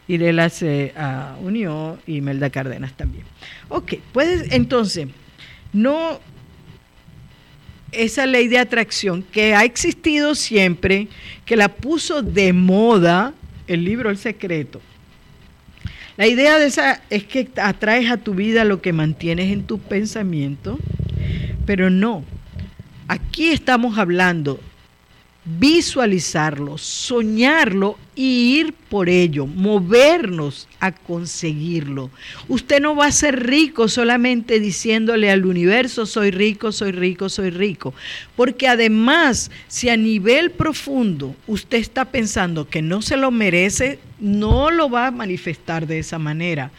Irela 0.07 0.49
se 0.49 0.93
unió 1.41 1.97
y 2.05 2.21
Melda 2.21 2.49
Cárdenas 2.49 2.93
también. 2.93 3.26
Ok, 3.69 3.95
puedes 4.11 4.51
entonces, 4.51 5.07
no 5.71 6.19
esa 7.91 8.26
ley 8.26 8.47
de 8.47 8.59
atracción 8.59 9.24
que 9.24 9.55
ha 9.55 9.63
existido 9.63 10.36
siempre, 10.36 11.07
que 11.45 11.55
la 11.55 11.69
puso 11.69 12.21
de 12.21 12.51
moda 12.51 13.34
el 13.67 13.86
libro 13.86 14.09
El 14.09 14.17
Secreto. 14.17 14.82
La 16.18 16.28
idea 16.28 16.59
de 16.59 16.68
esa 16.68 17.01
es 17.09 17.24
que 17.24 17.49
atraes 17.57 18.11
a 18.11 18.18
tu 18.18 18.36
vida 18.36 18.66
lo 18.66 18.82
que 18.82 18.93
mantienes 18.93 19.51
en 19.51 19.64
tu 19.64 19.80
pensamiento, 19.80 20.78
pero 21.66 21.89
no, 21.89 22.24
Aquí 23.07 23.51
estamos 23.51 23.97
hablando 23.97 24.59
visualizarlo, 25.45 26.77
soñarlo 26.77 27.97
y 28.15 28.59
ir 28.59 28.73
por 28.73 29.09
ello, 29.09 29.45
movernos 29.45 30.67
a 30.79 30.91
conseguirlo. 30.91 32.11
Usted 32.47 32.79
no 32.79 32.95
va 32.95 33.07
a 33.07 33.11
ser 33.11 33.45
rico 33.45 33.87
solamente 33.87 34.59
diciéndole 34.59 35.29
al 35.29 35.45
universo, 35.45 36.05
soy 36.05 36.31
rico, 36.31 36.71
soy 36.71 36.91
rico, 36.91 37.27
soy 37.27 37.49
rico. 37.49 37.93
Porque 38.35 38.67
además, 38.67 39.51
si 39.67 39.89
a 39.89 39.97
nivel 39.97 40.51
profundo 40.51 41.35
usted 41.47 41.79
está 41.79 42.05
pensando 42.05 42.69
que 42.69 42.81
no 42.81 43.01
se 43.01 43.17
lo 43.17 43.31
merece, 43.31 43.99
no 44.19 44.71
lo 44.71 44.89
va 44.89 45.07
a 45.07 45.11
manifestar 45.11 45.87
de 45.87 45.99
esa 45.99 46.19
manera 46.19 46.71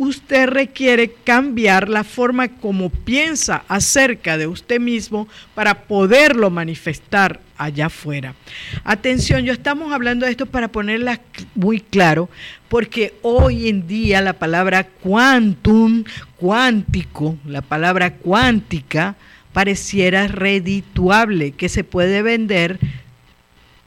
usted 0.00 0.48
requiere 0.48 1.12
cambiar 1.12 1.90
la 1.90 2.04
forma 2.04 2.48
como 2.48 2.88
piensa 2.88 3.64
acerca 3.68 4.38
de 4.38 4.46
usted 4.46 4.80
mismo 4.80 5.28
para 5.54 5.82
poderlo 5.82 6.48
manifestar 6.48 7.38
allá 7.58 7.86
afuera. 7.86 8.34
Atención, 8.82 9.44
yo 9.44 9.52
estamos 9.52 9.92
hablando 9.92 10.24
de 10.24 10.32
esto 10.32 10.46
para 10.46 10.68
ponerla 10.68 11.20
muy 11.54 11.80
claro, 11.80 12.30
porque 12.70 13.12
hoy 13.20 13.68
en 13.68 13.86
día 13.86 14.22
la 14.22 14.32
palabra 14.32 14.84
quantum, 14.84 16.04
cuántico, 16.36 17.36
la 17.44 17.60
palabra 17.60 18.14
cuántica, 18.14 19.16
pareciera 19.52 20.28
redituable, 20.28 21.52
que 21.52 21.68
se 21.68 21.84
puede 21.84 22.22
vender 22.22 22.78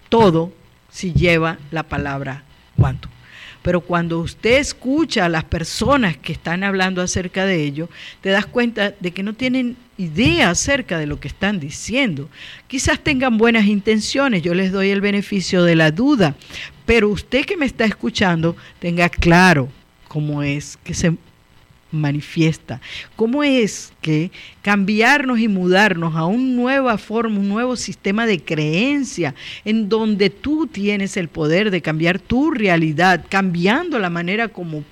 todo 0.10 0.54
si 0.92 1.12
lleva 1.12 1.58
la 1.72 1.82
palabra 1.82 2.44
quantum. 2.78 3.13
Pero 3.64 3.82
cuando 3.82 4.20
usted 4.20 4.60
escucha 4.60 5.26
a 5.26 5.30
las 5.30 5.46
personas 5.46 6.18
que 6.18 6.34
están 6.34 6.64
hablando 6.64 7.02
acerca 7.02 7.46
de 7.46 7.64
ello, 7.64 7.90
te 8.22 8.30
das 8.30 8.46
cuenta 8.46 8.94
de 9.00 9.12
que 9.12 9.24
no 9.24 9.34
tienen 9.34 9.78
idea 9.98 10.50
acerca 10.50 11.00
de 11.00 11.08
lo 11.08 11.20
que 11.20 11.30
están 11.30 11.60
diciendo. 11.60 12.30
Quizás 12.68 13.00
tengan 13.00 13.38
buenas 13.38 13.66
intenciones, 13.66 14.44
yo 14.44 14.54
les 14.54 14.72
doy 14.72 14.90
el 14.90 15.02
beneficio 15.02 15.64
de 15.64 15.76
la 15.76 15.92
duda, 15.92 16.36
pero 16.86 17.10
usted 17.10 17.46
que 17.46 17.58
me 17.58 17.66
está 17.66 17.86
escuchando 17.86 18.56
tenga 18.80 19.10
claro 19.10 19.70
cómo 20.08 20.44
es 20.44 20.78
que 20.84 20.94
se 20.94 21.16
manifiesta. 21.94 22.82
¿Cómo 23.16 23.44
es 23.44 23.94
que 24.02 24.32
cambiarnos 24.62 25.40
y 25.40 25.48
mudarnos 25.48 26.16
a 26.16 26.26
una 26.26 26.44
nueva 26.44 26.98
forma, 26.98 27.40
un 27.40 27.50
nuevo 27.50 27.76
sistema 27.76 28.26
de 28.26 28.40
creencia, 28.42 29.36
en 29.64 29.88
donde 29.88 30.30
tú 30.30 30.68
tienes 30.68 31.16
el 31.18 31.30
poder 31.30 31.72
de 31.72 31.82
cambiar 31.82 32.20
tu 32.20 32.52
realidad, 32.52 33.26
cambiando 33.30 34.00
la 34.00 34.10
manera 34.10 34.48
como 34.48 34.84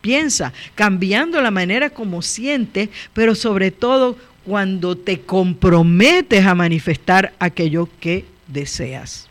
piensa, 0.00 0.52
cambiando 0.74 1.40
la 1.40 1.50
manera 1.50 1.90
como 1.90 2.22
siente, 2.22 2.90
pero 3.12 3.34
sobre 3.34 3.70
todo 3.70 4.16
cuando 4.44 4.96
te 4.96 5.20
comprometes 5.20 6.44
a 6.46 6.54
manifestar 6.54 7.34
aquello 7.38 7.88
que 8.00 8.24
deseas. 8.46 9.28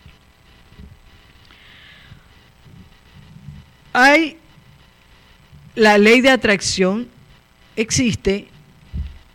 Hay 3.94 4.38
la 5.76 5.98
ley 5.98 6.22
de 6.22 6.30
atracción 6.30 7.08
existe, 7.82 8.48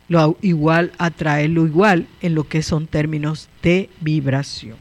lo 0.07 0.37
igual 0.41 0.91
atrae 0.97 1.47
lo 1.47 1.65
igual 1.65 2.07
en 2.21 2.35
lo 2.35 2.47
que 2.47 2.61
son 2.61 2.87
términos 2.87 3.49
de 3.63 3.89
vibración. 4.01 4.77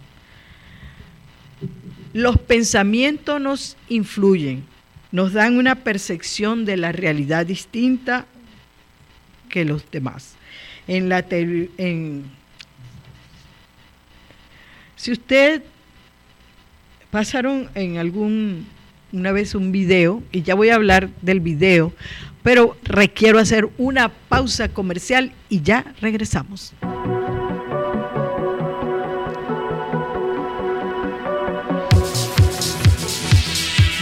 Los 2.12 2.38
pensamientos 2.38 3.40
nos 3.40 3.76
influyen, 3.88 4.64
nos 5.10 5.32
dan 5.32 5.56
una 5.56 5.76
percepción 5.76 6.64
de 6.64 6.76
la 6.76 6.92
realidad 6.92 7.46
distinta 7.46 8.26
que 9.48 9.64
los 9.64 9.90
demás. 9.90 10.36
En 10.86 11.08
la 11.08 11.24
en, 11.30 12.24
si 14.96 15.12
usted 15.12 15.62
pasaron 17.10 17.70
en 17.74 17.96
algún 17.96 18.66
una 19.12 19.32
vez 19.32 19.54
un 19.54 19.72
video 19.72 20.22
y 20.32 20.42
ya 20.42 20.54
voy 20.54 20.68
a 20.70 20.74
hablar 20.74 21.08
del 21.22 21.40
video 21.40 21.92
pero 22.44 22.76
requiero 22.84 23.38
hacer 23.38 23.70
una 23.78 24.10
pausa 24.10 24.68
comercial 24.68 25.32
y 25.48 25.62
ya 25.62 25.94
regresamos. 26.02 26.74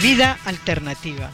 Vida 0.01 0.37
alternativa. 0.43 1.31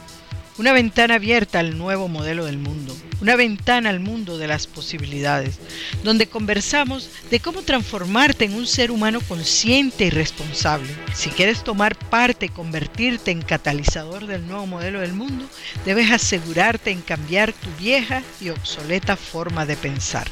Una 0.60 0.74
ventana 0.74 1.14
abierta 1.14 1.58
al 1.58 1.78
nuevo 1.78 2.06
modelo 2.06 2.44
del 2.44 2.58
mundo. 2.58 2.94
Una 3.22 3.34
ventana 3.34 3.88
al 3.88 3.98
mundo 3.98 4.36
de 4.36 4.46
las 4.46 4.66
posibilidades. 4.66 5.58
Donde 6.04 6.26
conversamos 6.26 7.08
de 7.30 7.40
cómo 7.40 7.62
transformarte 7.62 8.44
en 8.44 8.52
un 8.52 8.66
ser 8.66 8.90
humano 8.90 9.22
consciente 9.26 10.04
y 10.04 10.10
responsable. 10.10 10.94
Si 11.14 11.30
quieres 11.30 11.64
tomar 11.64 11.96
parte 11.96 12.44
y 12.44 12.48
convertirte 12.50 13.30
en 13.30 13.40
catalizador 13.40 14.26
del 14.26 14.46
nuevo 14.46 14.66
modelo 14.66 15.00
del 15.00 15.14
mundo, 15.14 15.46
debes 15.86 16.10
asegurarte 16.10 16.90
en 16.90 17.00
cambiar 17.00 17.54
tu 17.54 17.70
vieja 17.82 18.22
y 18.38 18.50
obsoleta 18.50 19.16
forma 19.16 19.64
de 19.64 19.76
pensar. 19.78 20.28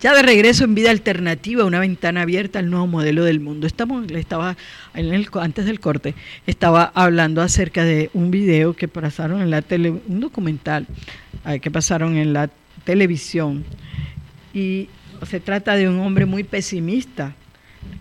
Ya 0.00 0.14
de 0.14 0.22
regreso 0.22 0.62
en 0.62 0.76
Vida 0.76 0.92
Alternativa, 0.92 1.64
una 1.64 1.80
ventana 1.80 2.22
abierta 2.22 2.60
al 2.60 2.70
nuevo 2.70 2.86
modelo 2.86 3.24
del 3.24 3.40
mundo. 3.40 3.66
Estamos, 3.66 4.08
estaba 4.12 4.56
antes 4.94 5.66
del 5.66 5.80
corte, 5.80 6.14
estaba 6.46 6.92
hablando 6.94 7.42
acerca 7.42 7.82
de 7.82 8.08
un 8.14 8.30
video 8.30 8.74
que 8.74 8.86
pasaron 8.86 9.42
en 9.42 9.50
la 9.50 9.60
tele, 9.60 9.90
un 9.90 10.20
documental 10.20 10.86
eh, 11.46 11.58
que 11.58 11.72
pasaron 11.72 12.16
en 12.16 12.32
la 12.32 12.48
televisión. 12.84 13.64
Y 14.54 14.88
se 15.26 15.40
trata 15.40 15.74
de 15.74 15.88
un 15.88 15.98
hombre 15.98 16.26
muy 16.26 16.44
pesimista 16.44 17.34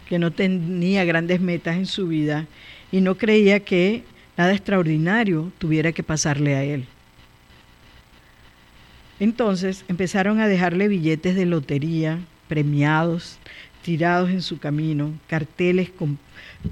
que 0.07 0.19
no 0.19 0.29
tenía 0.29 1.03
grandes 1.03 1.41
metas 1.41 1.77
en 1.77 1.87
su 1.87 2.07
vida 2.07 2.45
y 2.91 3.01
no 3.01 3.15
creía 3.15 3.61
que 3.61 4.03
nada 4.37 4.53
extraordinario 4.53 5.51
tuviera 5.57 5.91
que 5.93 6.03
pasarle 6.03 6.55
a 6.55 6.63
él. 6.63 6.85
Entonces 9.19 9.83
empezaron 9.87 10.39
a 10.39 10.47
dejarle 10.47 10.87
billetes 10.87 11.35
de 11.35 11.45
lotería, 11.45 12.19
premiados, 12.47 13.39
tirados 13.81 14.29
en 14.29 14.41
su 14.41 14.59
camino, 14.59 15.13
carteles 15.27 15.89
con 15.89 16.19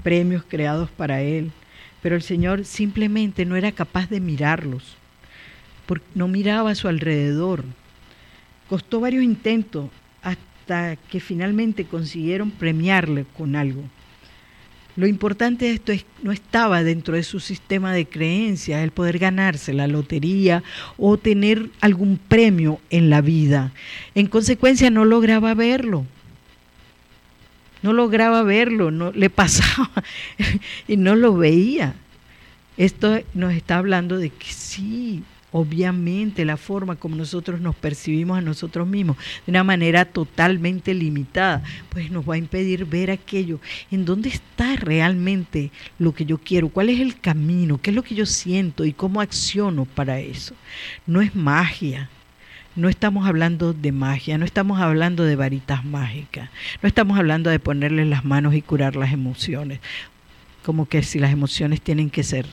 premios 0.02 0.44
creados 0.46 0.90
para 0.90 1.22
él, 1.22 1.50
pero 2.02 2.14
el 2.14 2.22
Señor 2.22 2.64
simplemente 2.64 3.44
no 3.44 3.56
era 3.56 3.72
capaz 3.72 4.08
de 4.08 4.20
mirarlos, 4.20 4.96
porque 5.86 6.06
no 6.14 6.28
miraba 6.28 6.70
a 6.70 6.74
su 6.76 6.88
alrededor. 6.88 7.64
Costó 8.68 9.00
varios 9.00 9.24
intentos 9.24 9.90
hasta 10.22 10.96
que 10.96 11.20
finalmente 11.20 11.84
consiguieron 11.84 12.50
premiarle 12.50 13.24
con 13.36 13.56
algo. 13.56 13.82
Lo 14.96 15.06
importante 15.06 15.66
de 15.66 15.72
esto 15.72 15.92
es 15.92 16.06
no 16.22 16.32
estaba 16.32 16.82
dentro 16.82 17.14
de 17.14 17.22
su 17.22 17.38
sistema 17.38 17.92
de 17.92 18.06
creencias 18.06 18.82
el 18.82 18.92
poder 18.92 19.18
ganarse 19.18 19.74
la 19.74 19.86
lotería 19.86 20.62
o 20.96 21.18
tener 21.18 21.68
algún 21.80 22.16
premio 22.16 22.80
en 22.88 23.10
la 23.10 23.20
vida. 23.20 23.72
En 24.14 24.26
consecuencia 24.26 24.90
no 24.90 25.04
lograba 25.04 25.52
verlo. 25.52 26.06
No 27.82 27.92
lograba 27.92 28.42
verlo, 28.42 28.90
no 28.90 29.12
le 29.12 29.28
pasaba 29.28 29.90
y 30.88 30.96
no 30.96 31.14
lo 31.14 31.36
veía. 31.36 31.94
Esto 32.78 33.20
nos 33.34 33.52
está 33.52 33.76
hablando 33.76 34.16
de 34.16 34.30
que 34.30 34.46
sí, 34.46 35.22
obviamente 35.52 36.44
la 36.44 36.56
forma 36.56 36.96
como 36.96 37.16
nosotros 37.16 37.60
nos 37.60 37.74
percibimos 37.76 38.38
a 38.38 38.42
nosotros 38.42 38.86
mismos 38.86 39.16
de 39.46 39.52
una 39.52 39.64
manera 39.64 40.04
totalmente 40.04 40.92
limitada, 40.94 41.62
pues 41.88 42.10
nos 42.10 42.28
va 42.28 42.34
a 42.34 42.38
impedir 42.38 42.84
ver 42.84 43.10
aquello, 43.10 43.60
en 43.90 44.04
dónde 44.04 44.28
está 44.28 44.76
realmente 44.76 45.70
lo 45.98 46.14
que 46.14 46.24
yo 46.24 46.38
quiero, 46.38 46.68
cuál 46.68 46.90
es 46.90 47.00
el 47.00 47.18
camino, 47.20 47.78
qué 47.80 47.90
es 47.90 47.96
lo 47.96 48.02
que 48.02 48.14
yo 48.14 48.26
siento 48.26 48.84
y 48.84 48.92
cómo 48.92 49.20
acciono 49.20 49.84
para 49.84 50.20
eso. 50.20 50.54
No 51.06 51.20
es 51.20 51.34
magia. 51.34 52.10
No 52.74 52.90
estamos 52.90 53.26
hablando 53.26 53.72
de 53.72 53.90
magia, 53.90 54.36
no 54.36 54.44
estamos 54.44 54.82
hablando 54.82 55.24
de 55.24 55.34
varitas 55.34 55.82
mágicas, 55.82 56.50
no 56.82 56.86
estamos 56.86 57.18
hablando 57.18 57.48
de 57.48 57.58
ponerle 57.58 58.04
las 58.04 58.26
manos 58.26 58.54
y 58.54 58.60
curar 58.60 58.96
las 58.96 59.14
emociones, 59.14 59.80
como 60.62 60.86
que 60.86 61.02
si 61.02 61.18
las 61.18 61.32
emociones 61.32 61.80
tienen 61.80 62.10
que 62.10 62.22
ser 62.22 62.44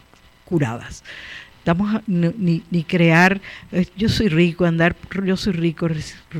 curadas 0.45 1.03
estamos 1.63 2.01
ni, 2.07 2.61
ni, 2.69 2.83
crear 2.83 3.39
eh, 3.71 3.85
yo 3.95 4.09
soy 4.09 4.27
rico, 4.27 4.65
andar 4.65 4.97
yo 5.23 5.37
soy 5.37 5.53
rico, 5.53 5.87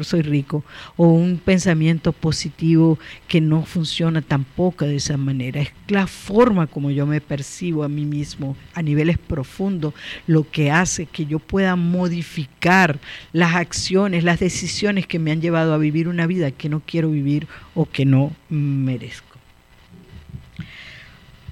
soy 0.02 0.22
rico, 0.22 0.66
o 0.98 1.08
un 1.08 1.38
pensamiento 1.38 2.12
positivo 2.12 3.00
que 3.30 3.40
no 3.40 3.64
funciona 3.64 4.22
tampoco 4.22 4.84
de 4.84 4.98
esa 4.98 5.16
manera. 5.16 5.62
Es 5.62 5.72
la 5.88 6.08
forma 6.08 6.68
como 6.68 6.92
yo 6.92 7.06
me 7.06 7.22
percibo 7.22 7.86
a 7.86 7.88
mí 7.88 8.04
mismo 8.04 8.58
a 8.74 8.82
niveles 8.82 9.18
profundos 9.18 9.94
lo 10.28 10.50
que 10.52 10.72
hace 10.72 11.06
que 11.06 11.26
yo 11.26 11.40
pueda 11.40 11.78
modificar 11.78 13.00
las 13.32 13.56
acciones, 13.56 14.26
las 14.26 14.42
decisiones 14.42 15.08
que 15.08 15.20
me 15.20 15.32
han 15.32 15.40
llevado 15.40 15.74
a 15.74 15.78
vivir 15.78 16.10
una 16.10 16.28
vida 16.28 16.52
que 16.52 16.68
no 16.68 16.82
quiero 16.86 17.10
vivir 17.10 17.48
o 17.76 17.86
que 17.86 18.04
no 18.04 18.36
merezco. 18.50 19.38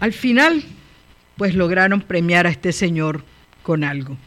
Al 0.02 0.12
final, 0.12 0.62
pues 1.38 1.56
lograron 1.56 2.02
premiar 2.02 2.48
a 2.48 2.50
este 2.50 2.74
señor 2.74 3.24
con 3.64 3.84
algo. 3.84 4.18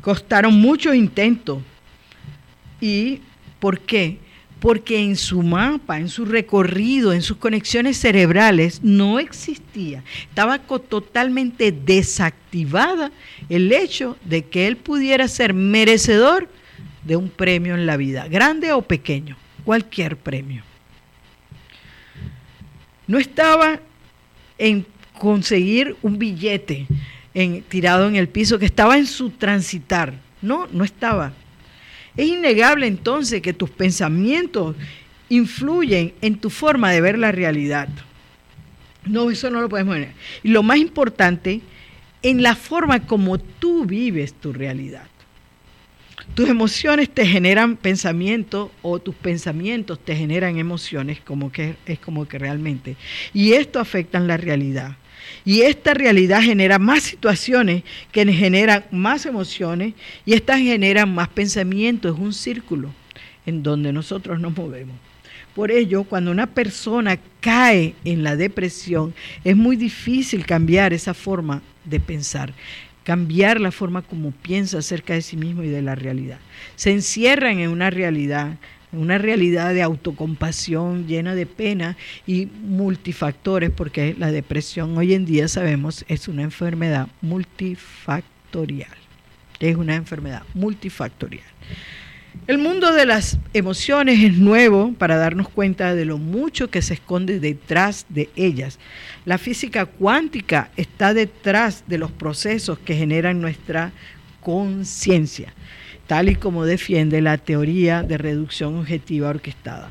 Costaron 0.00 0.54
muchos 0.60 0.94
intentos. 0.94 1.62
¿Y 2.80 3.20
por 3.60 3.80
qué? 3.80 4.18
Porque 4.60 4.98
en 4.98 5.16
su 5.16 5.42
mapa, 5.42 5.98
en 5.98 6.08
su 6.08 6.24
recorrido, 6.24 7.12
en 7.12 7.22
sus 7.22 7.36
conexiones 7.36 7.98
cerebrales 7.98 8.82
no 8.82 9.18
existía. 9.18 10.02
Estaba 10.28 10.58
totalmente 10.58 11.70
desactivada 11.70 13.10
el 13.48 13.72
hecho 13.72 14.16
de 14.24 14.44
que 14.46 14.66
él 14.66 14.76
pudiera 14.76 15.28
ser 15.28 15.54
merecedor 15.54 16.48
de 17.04 17.16
un 17.16 17.28
premio 17.28 17.74
en 17.74 17.86
la 17.86 17.96
vida, 17.96 18.26
grande 18.28 18.72
o 18.72 18.82
pequeño, 18.82 19.36
cualquier 19.64 20.16
premio. 20.16 20.62
No 23.06 23.18
estaba 23.18 23.80
en 24.56 24.86
conseguir 25.18 25.96
un 26.02 26.18
billete, 26.18 26.86
tirado 27.68 28.08
en 28.08 28.16
el 28.16 28.28
piso, 28.28 28.58
que 28.58 28.66
estaba 28.66 28.96
en 28.96 29.06
su 29.06 29.30
transitar. 29.30 30.14
No, 30.40 30.68
no 30.72 30.84
estaba. 30.84 31.32
Es 32.16 32.28
innegable 32.28 32.86
entonces 32.86 33.42
que 33.42 33.52
tus 33.52 33.70
pensamientos 33.70 34.76
influyen 35.28 36.14
en 36.20 36.38
tu 36.38 36.50
forma 36.50 36.90
de 36.90 37.00
ver 37.00 37.18
la 37.18 37.32
realidad. 37.32 37.88
No, 39.04 39.30
eso 39.30 39.50
no 39.50 39.60
lo 39.60 39.68
podemos 39.68 39.96
ver. 39.96 40.12
Y 40.42 40.48
lo 40.48 40.62
más 40.62 40.78
importante, 40.78 41.60
en 42.22 42.42
la 42.42 42.54
forma 42.54 43.00
como 43.00 43.38
tú 43.38 43.84
vives 43.84 44.32
tu 44.34 44.52
realidad. 44.52 45.06
Tus 46.34 46.48
emociones 46.48 47.10
te 47.10 47.26
generan 47.26 47.76
pensamientos 47.76 48.70
o 48.82 48.98
tus 48.98 49.14
pensamientos 49.14 49.98
te 50.02 50.16
generan 50.16 50.58
emociones, 50.58 51.20
como 51.20 51.52
que 51.52 51.76
es 51.84 51.98
como 51.98 52.26
que 52.26 52.38
realmente. 52.38 52.96
Y 53.34 53.52
esto 53.52 53.78
afecta 53.78 54.18
en 54.18 54.26
la 54.26 54.36
realidad. 54.36 54.96
Y 55.44 55.62
esta 55.62 55.94
realidad 55.94 56.42
genera 56.42 56.78
más 56.78 57.02
situaciones 57.02 57.82
que 58.12 58.24
generan 58.32 58.84
más 58.90 59.26
emociones 59.26 59.94
y 60.24 60.34
estas 60.34 60.58
generan 60.60 61.14
más 61.14 61.28
pensamientos. 61.28 62.14
Es 62.14 62.20
un 62.20 62.32
círculo 62.32 62.90
en 63.46 63.62
donde 63.62 63.92
nosotros 63.92 64.40
nos 64.40 64.56
movemos. 64.56 64.96
Por 65.54 65.70
ello, 65.70 66.04
cuando 66.04 66.30
una 66.30 66.46
persona 66.46 67.18
cae 67.40 67.94
en 68.04 68.24
la 68.24 68.36
depresión, 68.36 69.14
es 69.44 69.56
muy 69.56 69.76
difícil 69.76 70.44
cambiar 70.46 70.92
esa 70.92 71.14
forma 71.14 71.62
de 71.84 72.00
pensar, 72.00 72.52
cambiar 73.04 73.60
la 73.60 73.70
forma 73.70 74.02
como 74.02 74.32
piensa 74.32 74.78
acerca 74.78 75.14
de 75.14 75.22
sí 75.22 75.36
mismo 75.36 75.62
y 75.62 75.68
de 75.68 75.82
la 75.82 75.94
realidad. 75.94 76.38
Se 76.74 76.90
encierran 76.90 77.60
en 77.60 77.70
una 77.70 77.90
realidad 77.90 78.56
una 78.96 79.18
realidad 79.18 79.74
de 79.74 79.82
autocompasión 79.82 81.06
llena 81.06 81.34
de 81.34 81.46
pena 81.46 81.96
y 82.26 82.46
multifactores, 82.46 83.70
porque 83.70 84.14
la 84.18 84.30
depresión 84.30 84.96
hoy 84.96 85.14
en 85.14 85.26
día 85.26 85.48
sabemos 85.48 86.04
es 86.08 86.28
una 86.28 86.42
enfermedad 86.42 87.08
multifactorial. 87.20 88.96
Es 89.60 89.76
una 89.76 89.94
enfermedad 89.94 90.42
multifactorial. 90.54 91.46
El 92.46 92.58
mundo 92.58 92.92
de 92.92 93.06
las 93.06 93.38
emociones 93.54 94.22
es 94.22 94.36
nuevo 94.36 94.92
para 94.92 95.16
darnos 95.16 95.48
cuenta 95.48 95.94
de 95.94 96.04
lo 96.04 96.18
mucho 96.18 96.68
que 96.68 96.82
se 96.82 96.94
esconde 96.94 97.40
detrás 97.40 98.06
de 98.08 98.28
ellas. 98.36 98.78
La 99.24 99.38
física 99.38 99.86
cuántica 99.86 100.70
está 100.76 101.14
detrás 101.14 101.84
de 101.86 101.96
los 101.96 102.10
procesos 102.10 102.78
que 102.78 102.96
generan 102.96 103.40
nuestra 103.40 103.92
conciencia 104.40 105.54
tal 106.06 106.28
y 106.28 106.36
como 106.36 106.64
defiende 106.64 107.20
la 107.20 107.38
teoría 107.38 108.02
de 108.02 108.18
reducción 108.18 108.76
objetiva 108.76 109.28
orquestada. 109.30 109.90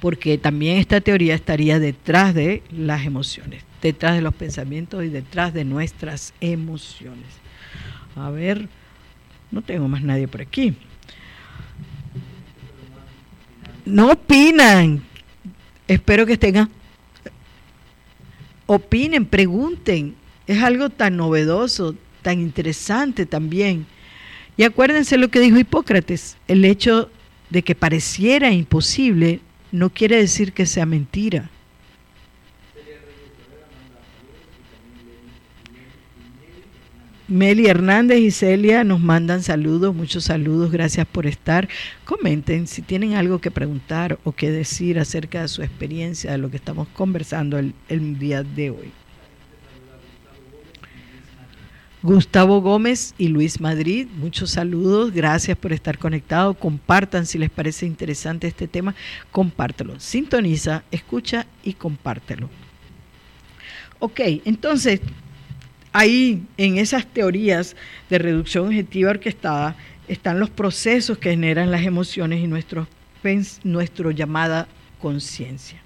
Porque 0.00 0.36
también 0.38 0.78
esta 0.78 1.00
teoría 1.00 1.34
estaría 1.34 1.78
detrás 1.78 2.34
de 2.34 2.62
las 2.70 3.06
emociones, 3.06 3.64
detrás 3.80 4.14
de 4.14 4.22
los 4.22 4.34
pensamientos 4.34 5.04
y 5.04 5.08
detrás 5.08 5.54
de 5.54 5.64
nuestras 5.64 6.34
emociones. 6.40 7.26
A 8.16 8.30
ver, 8.30 8.68
no 9.50 9.62
tengo 9.62 9.88
más 9.88 10.02
nadie 10.02 10.28
por 10.28 10.42
aquí. 10.42 10.76
No 13.84 14.12
opinan. 14.12 15.02
Espero 15.86 16.24
que 16.24 16.34
estén. 16.34 16.68
Opinen, 18.66 19.26
pregunten. 19.26 20.14
Es 20.46 20.62
algo 20.62 20.90
tan 20.90 21.16
novedoso, 21.16 21.94
tan 22.22 22.40
interesante 22.40 23.26
también. 23.26 23.86
Y 24.56 24.62
acuérdense 24.62 25.18
lo 25.18 25.28
que 25.28 25.40
dijo 25.40 25.58
Hipócrates, 25.58 26.36
el 26.46 26.64
hecho 26.64 27.10
de 27.50 27.62
que 27.62 27.74
pareciera 27.74 28.50
imposible 28.52 29.40
no 29.72 29.90
quiere 29.90 30.16
decir 30.16 30.52
que 30.52 30.66
sea 30.66 30.86
mentira. 30.86 31.50
Meli 37.26 37.66
Hernández 37.66 38.18
y 38.18 38.30
Celia 38.30 38.84
nos 38.84 39.00
mandan 39.00 39.42
saludos, 39.42 39.94
muchos 39.94 40.24
saludos, 40.24 40.70
gracias 40.70 41.06
por 41.06 41.26
estar. 41.26 41.68
Comenten 42.04 42.66
si 42.66 42.82
tienen 42.82 43.14
algo 43.14 43.40
que 43.40 43.50
preguntar 43.50 44.18
o 44.24 44.32
que 44.32 44.50
decir 44.50 44.98
acerca 44.98 45.40
de 45.40 45.48
su 45.48 45.62
experiencia, 45.62 46.32
de 46.32 46.38
lo 46.38 46.50
que 46.50 46.58
estamos 46.58 46.86
conversando 46.88 47.58
el, 47.58 47.74
el 47.88 48.18
día 48.18 48.42
de 48.42 48.70
hoy. 48.70 48.92
Gustavo 52.04 52.60
Gómez 52.60 53.14
y 53.16 53.28
Luis 53.28 53.62
Madrid, 53.62 54.06
muchos 54.18 54.50
saludos, 54.50 55.10
gracias 55.10 55.56
por 55.56 55.72
estar 55.72 55.96
conectados, 55.96 56.54
compartan 56.58 57.24
si 57.24 57.38
les 57.38 57.48
parece 57.48 57.86
interesante 57.86 58.46
este 58.46 58.68
tema, 58.68 58.94
compártelo, 59.32 59.98
sintoniza, 59.98 60.84
escucha 60.90 61.46
y 61.62 61.72
compártelo. 61.72 62.50
Ok, 64.00 64.20
entonces, 64.44 65.00
ahí 65.94 66.42
en 66.58 66.76
esas 66.76 67.06
teorías 67.06 67.74
de 68.10 68.18
reducción 68.18 68.66
objetiva 68.66 69.08
orquestada 69.08 69.74
están 70.06 70.38
los 70.38 70.50
procesos 70.50 71.16
que 71.16 71.30
generan 71.30 71.70
las 71.70 71.86
emociones 71.86 72.40
y 72.40 72.46
nuestro, 72.46 72.86
nuestro 73.62 74.10
llamada 74.10 74.68
conciencia. 75.00 75.83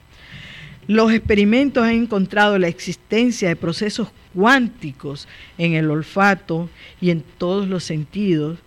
Los 0.89 1.13
experimentos 1.13 1.85
han 1.85 1.91
encontrado 1.91 2.59
la 2.59 2.69
existencia 2.69 3.51
de 3.51 3.57
procesos 3.57 4.09
cuánticos 4.35 5.29
en 5.59 5.75
el 5.75 5.91
olfato 5.91 6.71
y 6.99 7.11
en 7.11 7.23
todos 7.37 7.69
los 7.69 7.85
sentidos 7.85 8.59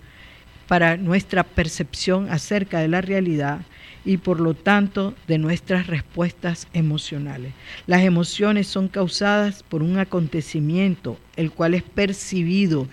para 0.67 0.97
nuestra 0.97 1.43
percepción 1.43 2.29
acerca 2.29 2.79
de 2.79 2.89
la 2.89 3.01
realidad 3.01 3.61
y 4.05 4.17
por 4.17 4.39
lo 4.39 4.53
tanto 4.53 5.15
de 5.27 5.39
nuestras 5.39 5.87
respuestas 5.87 6.67
emocionales. 6.73 7.53
Las 7.87 8.03
emociones 8.03 8.67
son 8.67 8.87
causadas 8.87 9.63
por 9.63 9.81
un 9.81 9.97
acontecimiento, 9.97 11.17
el 11.35 11.49
cual 11.51 11.73
es 11.73 11.81
percibido 11.81 12.87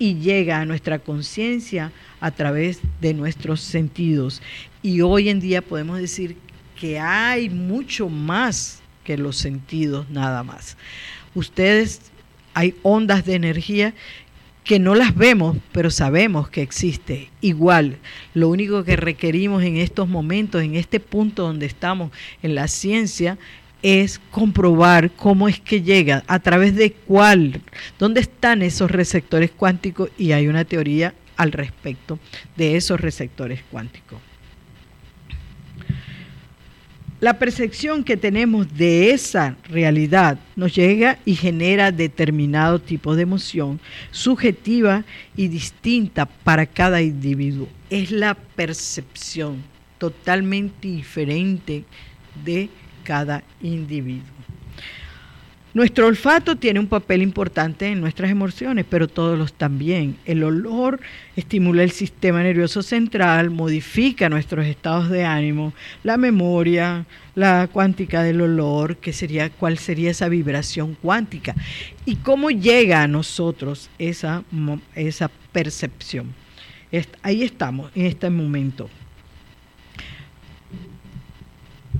y 0.00 0.16
llega 0.16 0.60
a 0.60 0.64
nuestra 0.64 0.98
conciencia 0.98 1.92
a 2.18 2.32
través 2.32 2.80
de 3.00 3.14
nuestros 3.14 3.60
sentidos. 3.60 4.42
Y 4.82 5.02
hoy 5.02 5.28
en 5.28 5.38
día 5.38 5.62
podemos 5.62 6.00
decir 6.00 6.36
que 6.82 6.98
hay 6.98 7.48
mucho 7.48 8.08
más 8.08 8.82
que 9.04 9.16
los 9.16 9.36
sentidos 9.36 10.10
nada 10.10 10.42
más. 10.42 10.76
Ustedes, 11.32 12.10
hay 12.54 12.74
ondas 12.82 13.24
de 13.24 13.36
energía 13.36 13.94
que 14.64 14.80
no 14.80 14.96
las 14.96 15.14
vemos, 15.14 15.56
pero 15.70 15.92
sabemos 15.92 16.48
que 16.48 16.60
existe. 16.60 17.30
Igual, 17.40 17.98
lo 18.34 18.48
único 18.48 18.82
que 18.82 18.96
requerimos 18.96 19.62
en 19.62 19.76
estos 19.76 20.08
momentos, 20.08 20.60
en 20.60 20.74
este 20.74 20.98
punto 20.98 21.44
donde 21.44 21.66
estamos 21.66 22.10
en 22.42 22.56
la 22.56 22.66
ciencia, 22.66 23.38
es 23.82 24.20
comprobar 24.32 25.12
cómo 25.12 25.48
es 25.48 25.60
que 25.60 25.82
llega, 25.82 26.24
a 26.26 26.40
través 26.40 26.74
de 26.74 26.90
cuál, 26.90 27.60
dónde 28.00 28.22
están 28.22 28.60
esos 28.60 28.90
receptores 28.90 29.52
cuánticos 29.52 30.10
y 30.18 30.32
hay 30.32 30.48
una 30.48 30.64
teoría 30.64 31.14
al 31.36 31.52
respecto 31.52 32.18
de 32.56 32.74
esos 32.74 33.00
receptores 33.00 33.60
cuánticos. 33.70 34.18
La 37.22 37.38
percepción 37.38 38.02
que 38.02 38.16
tenemos 38.16 38.76
de 38.76 39.12
esa 39.12 39.54
realidad 39.68 40.40
nos 40.56 40.74
llega 40.74 41.20
y 41.24 41.36
genera 41.36 41.92
determinado 41.92 42.80
tipo 42.80 43.14
de 43.14 43.22
emoción 43.22 43.78
subjetiva 44.10 45.04
y 45.36 45.46
distinta 45.46 46.26
para 46.26 46.66
cada 46.66 47.00
individuo. 47.00 47.68
Es 47.90 48.10
la 48.10 48.34
percepción 48.34 49.62
totalmente 49.98 50.88
diferente 50.88 51.84
de 52.44 52.68
cada 53.04 53.44
individuo. 53.60 54.34
Nuestro 55.74 56.06
olfato 56.06 56.56
tiene 56.56 56.80
un 56.80 56.86
papel 56.86 57.22
importante 57.22 57.88
en 57.88 58.02
nuestras 58.02 58.30
emociones, 58.30 58.84
pero 58.88 59.08
todos 59.08 59.38
los 59.38 59.54
también. 59.54 60.18
El 60.26 60.44
olor 60.44 61.00
estimula 61.34 61.82
el 61.82 61.92
sistema 61.92 62.42
nervioso 62.42 62.82
central, 62.82 63.48
modifica 63.48 64.28
nuestros 64.28 64.66
estados 64.66 65.08
de 65.08 65.24
ánimo, 65.24 65.72
la 66.02 66.18
memoria, 66.18 67.06
la 67.34 67.70
cuántica 67.72 68.22
del 68.22 68.42
olor, 68.42 68.98
que 68.98 69.14
sería 69.14 69.48
cuál 69.48 69.78
sería 69.78 70.10
esa 70.10 70.28
vibración 70.28 70.94
cuántica 71.00 71.54
y 72.04 72.16
cómo 72.16 72.50
llega 72.50 73.02
a 73.02 73.08
nosotros 73.08 73.88
esa, 73.98 74.44
esa 74.94 75.30
percepción. 75.52 76.34
Ahí 77.22 77.42
estamos 77.42 77.90
en 77.94 78.04
este 78.04 78.28
momento. 78.28 78.90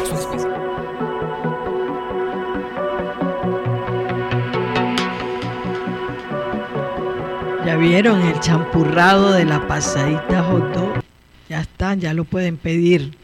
Ya 7.67 7.77
vieron 7.77 8.23
el 8.23 8.41
champurrado 8.41 9.33
de 9.33 9.45
la 9.45 9.67
Pasadita 9.69 10.43
Hot 10.45 10.73
Dog. 10.73 11.05
Ya 11.51 11.61
están, 11.61 12.01
ya 12.01 12.15
lo 12.15 12.25
pueden 12.25 12.57
pedir 12.57 13.19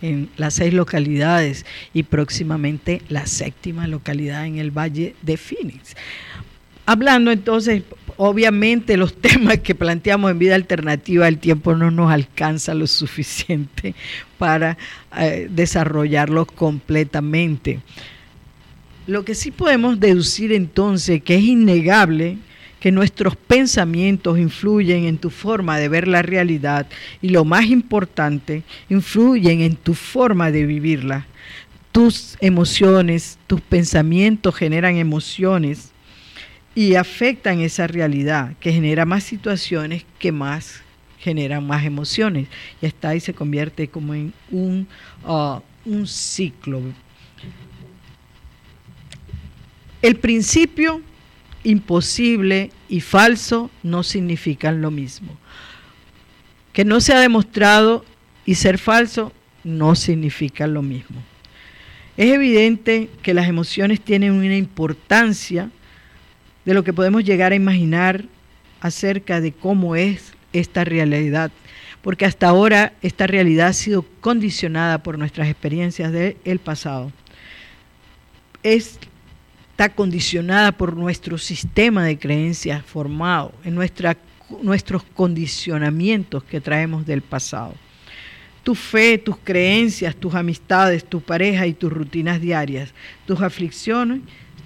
en 0.00 0.30
las 0.38 0.54
seis 0.54 0.72
localidades 0.72 1.66
y 1.92 2.04
próximamente 2.04 3.02
la 3.10 3.26
séptima 3.26 3.86
localidad 3.86 4.46
en 4.46 4.56
el 4.56 4.70
Valle 4.70 5.16
de 5.20 5.36
Phoenix. 5.36 5.94
Hablando 6.88 7.30
entonces, 7.30 7.82
obviamente 8.16 8.96
los 8.96 9.12
temas 9.20 9.58
que 9.58 9.74
planteamos 9.74 10.30
en 10.30 10.38
vida 10.38 10.54
alternativa, 10.54 11.28
el 11.28 11.36
tiempo 11.36 11.74
no 11.74 11.90
nos 11.90 12.10
alcanza 12.10 12.72
lo 12.72 12.86
suficiente 12.86 13.94
para 14.38 14.78
eh, 15.18 15.48
desarrollarlos 15.50 16.46
completamente. 16.46 17.80
Lo 19.06 19.22
que 19.22 19.34
sí 19.34 19.50
podemos 19.50 20.00
deducir 20.00 20.50
entonces, 20.50 21.22
que 21.22 21.34
es 21.34 21.42
innegable, 21.42 22.38
que 22.80 22.90
nuestros 22.90 23.36
pensamientos 23.36 24.38
influyen 24.38 25.04
en 25.04 25.18
tu 25.18 25.28
forma 25.28 25.76
de 25.76 25.90
ver 25.90 26.08
la 26.08 26.22
realidad 26.22 26.86
y 27.20 27.28
lo 27.28 27.44
más 27.44 27.66
importante, 27.66 28.62
influyen 28.88 29.60
en 29.60 29.76
tu 29.76 29.92
forma 29.92 30.50
de 30.50 30.64
vivirla. 30.64 31.26
Tus 31.92 32.38
emociones, 32.40 33.38
tus 33.46 33.60
pensamientos 33.60 34.54
generan 34.54 34.96
emociones 34.96 35.92
y 36.74 36.94
afectan 36.94 37.60
esa 37.60 37.86
realidad 37.86 38.54
que 38.60 38.72
genera 38.72 39.04
más 39.04 39.24
situaciones 39.24 40.04
que 40.18 40.32
más 40.32 40.82
generan 41.18 41.66
más 41.66 41.84
emociones. 41.84 42.48
Y 42.80 42.86
está 42.86 43.14
y 43.14 43.20
se 43.20 43.34
convierte 43.34 43.88
como 43.88 44.14
en 44.14 44.32
un, 44.50 44.88
uh, 45.26 45.60
un 45.84 46.06
ciclo. 46.06 46.80
El 50.00 50.16
principio 50.16 51.02
imposible 51.64 52.70
y 52.88 53.00
falso 53.00 53.70
no 53.82 54.02
significan 54.02 54.80
lo 54.80 54.90
mismo. 54.90 55.36
Que 56.72 56.84
no 56.84 57.00
se 57.00 57.12
ha 57.12 57.20
demostrado 57.20 58.04
y 58.46 58.54
ser 58.54 58.78
falso 58.78 59.32
no 59.64 59.96
significa 59.96 60.66
lo 60.66 60.82
mismo. 60.82 61.22
Es 62.16 62.32
evidente 62.32 63.10
que 63.22 63.34
las 63.34 63.48
emociones 63.48 64.00
tienen 64.00 64.32
una 64.32 64.56
importancia 64.56 65.70
de 66.68 66.74
lo 66.74 66.84
que 66.84 66.92
podemos 66.92 67.24
llegar 67.24 67.52
a 67.52 67.54
imaginar 67.54 68.26
acerca 68.82 69.40
de 69.40 69.52
cómo 69.52 69.96
es 69.96 70.34
esta 70.52 70.84
realidad, 70.84 71.50
porque 72.02 72.26
hasta 72.26 72.46
ahora 72.46 72.92
esta 73.00 73.26
realidad 73.26 73.68
ha 73.68 73.72
sido 73.72 74.04
condicionada 74.20 75.02
por 75.02 75.18
nuestras 75.18 75.48
experiencias 75.48 76.12
del 76.12 76.58
pasado. 76.62 77.10
está 78.62 79.88
condicionada 79.94 80.72
por 80.72 80.94
nuestro 80.94 81.38
sistema 81.38 82.04
de 82.04 82.18
creencias 82.18 82.84
formado, 82.84 83.54
en 83.64 83.74
nuestros 83.74 85.02
condicionamientos 85.14 86.44
que 86.44 86.60
traemos 86.60 87.06
del 87.06 87.22
pasado. 87.22 87.74
Tu 88.62 88.74
fe, 88.74 89.16
tus 89.16 89.38
creencias, 89.38 90.14
tus 90.14 90.34
amistades, 90.34 91.02
tu 91.02 91.22
pareja 91.22 91.66
y 91.66 91.72
tus 91.72 91.90
rutinas 91.90 92.42
diarias, 92.42 92.92
tus 93.24 93.40
aflicciones, 93.40 94.20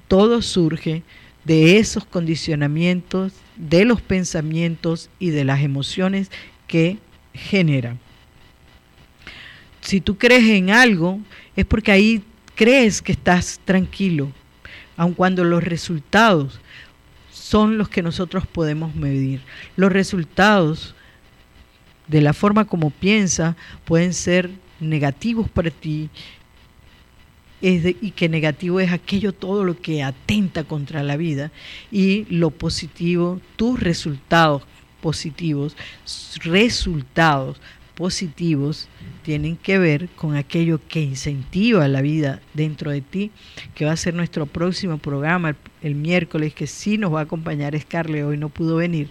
todo 0.08 0.42
surge 0.42 1.04
de 1.44 1.78
esos 1.78 2.04
condicionamientos, 2.04 3.32
de 3.56 3.84
los 3.84 4.00
pensamientos 4.00 5.10
y 5.18 5.30
de 5.30 5.44
las 5.44 5.60
emociones 5.60 6.30
que 6.66 6.98
generan. 7.34 7.98
Si 9.80 10.00
tú 10.00 10.16
crees 10.16 10.44
en 10.44 10.70
algo, 10.70 11.20
es 11.56 11.66
porque 11.66 11.92
ahí 11.92 12.22
crees 12.54 13.02
que 13.02 13.12
estás 13.12 13.60
tranquilo, 13.64 14.30
aun 14.96 15.14
cuando 15.14 15.44
los 15.44 15.64
resultados 15.64 16.60
son 17.30 17.78
los 17.78 17.88
que 17.88 18.02
nosotros 18.02 18.46
podemos 18.46 18.94
medir. 18.94 19.40
Los 19.76 19.92
resultados 19.92 20.94
de 22.06 22.20
la 22.20 22.32
forma 22.32 22.64
como 22.64 22.90
piensa 22.90 23.56
pueden 23.84 24.12
ser 24.12 24.50
negativos 24.80 25.48
para 25.48 25.70
ti 25.70 26.10
es 27.62 27.96
y 28.00 28.10
que 28.10 28.28
negativo 28.28 28.80
es 28.80 28.92
aquello 28.92 29.32
todo 29.32 29.64
lo 29.64 29.80
que 29.80 30.02
atenta 30.02 30.64
contra 30.64 31.02
la 31.02 31.16
vida 31.16 31.50
y 31.90 32.26
lo 32.28 32.50
positivo, 32.50 33.40
tus 33.56 33.80
resultados 33.80 34.62
positivos, 35.00 35.76
resultados 36.42 37.60
positivos 37.94 38.88
tienen 39.22 39.56
que 39.56 39.78
ver 39.78 40.08
con 40.16 40.34
aquello 40.34 40.80
que 40.88 41.00
incentiva 41.00 41.86
la 41.88 42.00
vida 42.00 42.40
dentro 42.54 42.90
de 42.90 43.00
ti, 43.00 43.30
que 43.74 43.84
va 43.84 43.92
a 43.92 43.96
ser 43.96 44.14
nuestro 44.14 44.46
próximo 44.46 44.98
programa 44.98 45.54
el, 45.82 45.94
miércoles, 45.94 46.54
que 46.54 46.66
sí 46.66 46.98
nos 46.98 47.12
va 47.12 47.20
a 47.20 47.24
acompañar 47.24 47.78
Scarlett, 47.78 48.24
hoy 48.24 48.38
no 48.38 48.48
pudo 48.48 48.76
venir, 48.76 49.08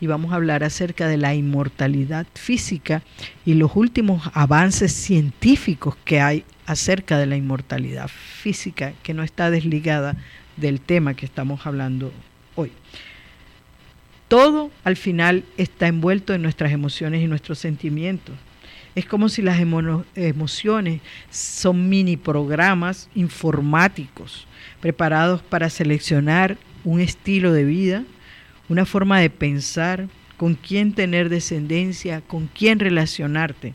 y 0.00 0.06
vamos 0.06 0.32
a 0.32 0.36
hablar 0.36 0.62
acerca 0.62 1.08
de 1.08 1.16
la 1.16 1.34
inmortalidad 1.34 2.26
física 2.34 3.02
y 3.44 3.54
los 3.54 3.74
últimos 3.74 4.30
avances 4.32 4.92
científicos 4.92 5.96
que 6.04 6.20
hay 6.20 6.44
acerca 6.68 7.18
de 7.18 7.24
la 7.24 7.36
inmortalidad 7.36 8.08
física, 8.08 8.92
que 9.02 9.14
no 9.14 9.22
está 9.22 9.50
desligada 9.50 10.16
del 10.58 10.80
tema 10.80 11.14
que 11.14 11.24
estamos 11.24 11.66
hablando 11.66 12.12
hoy. 12.54 12.72
Todo 14.28 14.70
al 14.84 14.96
final 14.96 15.44
está 15.56 15.86
envuelto 15.86 16.34
en 16.34 16.42
nuestras 16.42 16.70
emociones 16.70 17.22
y 17.22 17.26
nuestros 17.26 17.58
sentimientos. 17.58 18.34
Es 18.94 19.06
como 19.06 19.30
si 19.30 19.40
las 19.40 19.58
emociones 19.60 21.00
son 21.30 21.88
mini 21.88 22.18
programas 22.18 23.08
informáticos 23.14 24.46
preparados 24.80 25.40
para 25.40 25.70
seleccionar 25.70 26.58
un 26.84 27.00
estilo 27.00 27.54
de 27.54 27.64
vida, 27.64 28.04
una 28.68 28.84
forma 28.84 29.20
de 29.20 29.30
pensar, 29.30 30.08
con 30.36 30.54
quién 30.54 30.92
tener 30.92 31.30
descendencia, 31.30 32.20
con 32.20 32.46
quién 32.46 32.78
relacionarte. 32.78 33.74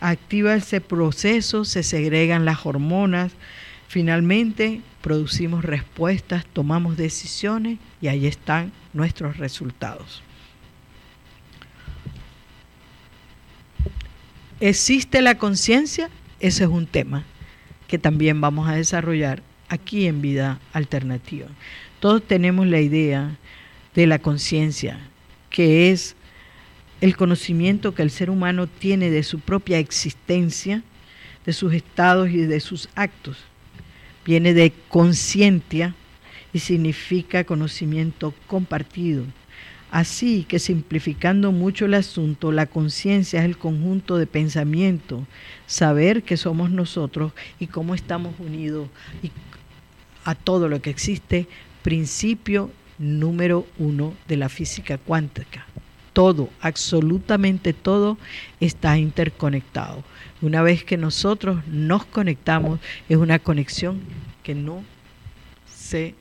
Activa 0.00 0.54
ese 0.54 0.80
proceso, 0.80 1.64
se 1.64 1.82
segregan 1.82 2.44
las 2.44 2.64
hormonas, 2.64 3.32
finalmente 3.88 4.80
producimos 5.02 5.64
respuestas, 5.64 6.46
tomamos 6.46 6.96
decisiones 6.96 7.78
y 8.00 8.08
ahí 8.08 8.26
están 8.26 8.72
nuestros 8.92 9.36
resultados. 9.36 10.22
¿Existe 14.60 15.22
la 15.22 15.36
conciencia? 15.36 16.10
Ese 16.38 16.64
es 16.64 16.70
un 16.70 16.86
tema 16.86 17.24
que 17.88 17.98
también 17.98 18.40
vamos 18.40 18.68
a 18.68 18.74
desarrollar 18.74 19.42
aquí 19.68 20.06
en 20.06 20.22
Vida 20.22 20.60
Alternativa. 20.72 21.48
Todos 21.98 22.22
tenemos 22.22 22.66
la 22.66 22.80
idea 22.80 23.36
de 23.94 24.06
la 24.06 24.18
conciencia, 24.18 25.00
que 25.48 25.90
es 25.90 26.14
el 27.00 27.16
conocimiento 27.16 27.94
que 27.94 28.02
el 28.02 28.10
ser 28.10 28.30
humano 28.30 28.66
tiene 28.66 29.10
de 29.10 29.22
su 29.22 29.40
propia 29.40 29.78
existencia, 29.78 30.82
de 31.46 31.52
sus 31.52 31.72
estados 31.72 32.28
y 32.30 32.38
de 32.38 32.60
sus 32.60 32.88
actos. 32.94 33.38
Viene 34.24 34.52
de 34.52 34.72
conciencia 34.88 35.94
y 36.52 36.58
significa 36.58 37.44
conocimiento 37.44 38.34
compartido. 38.46 39.24
Así 39.90 40.44
que 40.44 40.60
simplificando 40.60 41.50
mucho 41.50 41.86
el 41.86 41.94
asunto, 41.94 42.52
la 42.52 42.66
conciencia 42.66 43.40
es 43.40 43.44
el 43.46 43.56
conjunto 43.56 44.18
de 44.18 44.26
pensamiento, 44.26 45.26
saber 45.66 46.22
que 46.22 46.36
somos 46.36 46.70
nosotros 46.70 47.32
y 47.58 47.66
cómo 47.66 47.94
estamos 47.94 48.34
unidos 48.38 48.88
a 50.24 50.34
todo 50.36 50.68
lo 50.68 50.80
que 50.80 50.90
existe, 50.90 51.48
principio 51.82 52.70
número 52.98 53.66
uno 53.78 54.14
de 54.28 54.36
la 54.36 54.48
física 54.48 54.98
cuántica. 54.98 55.66
Todo, 56.20 56.50
absolutamente 56.60 57.72
todo 57.72 58.18
está 58.60 58.98
interconectado. 58.98 60.04
Una 60.42 60.60
vez 60.60 60.84
que 60.84 60.98
nosotros 60.98 61.66
nos 61.66 62.04
conectamos, 62.04 62.78
es 63.08 63.16
una 63.16 63.38
conexión 63.38 64.00
que 64.42 64.54
no 64.54 64.84
se 65.74 66.14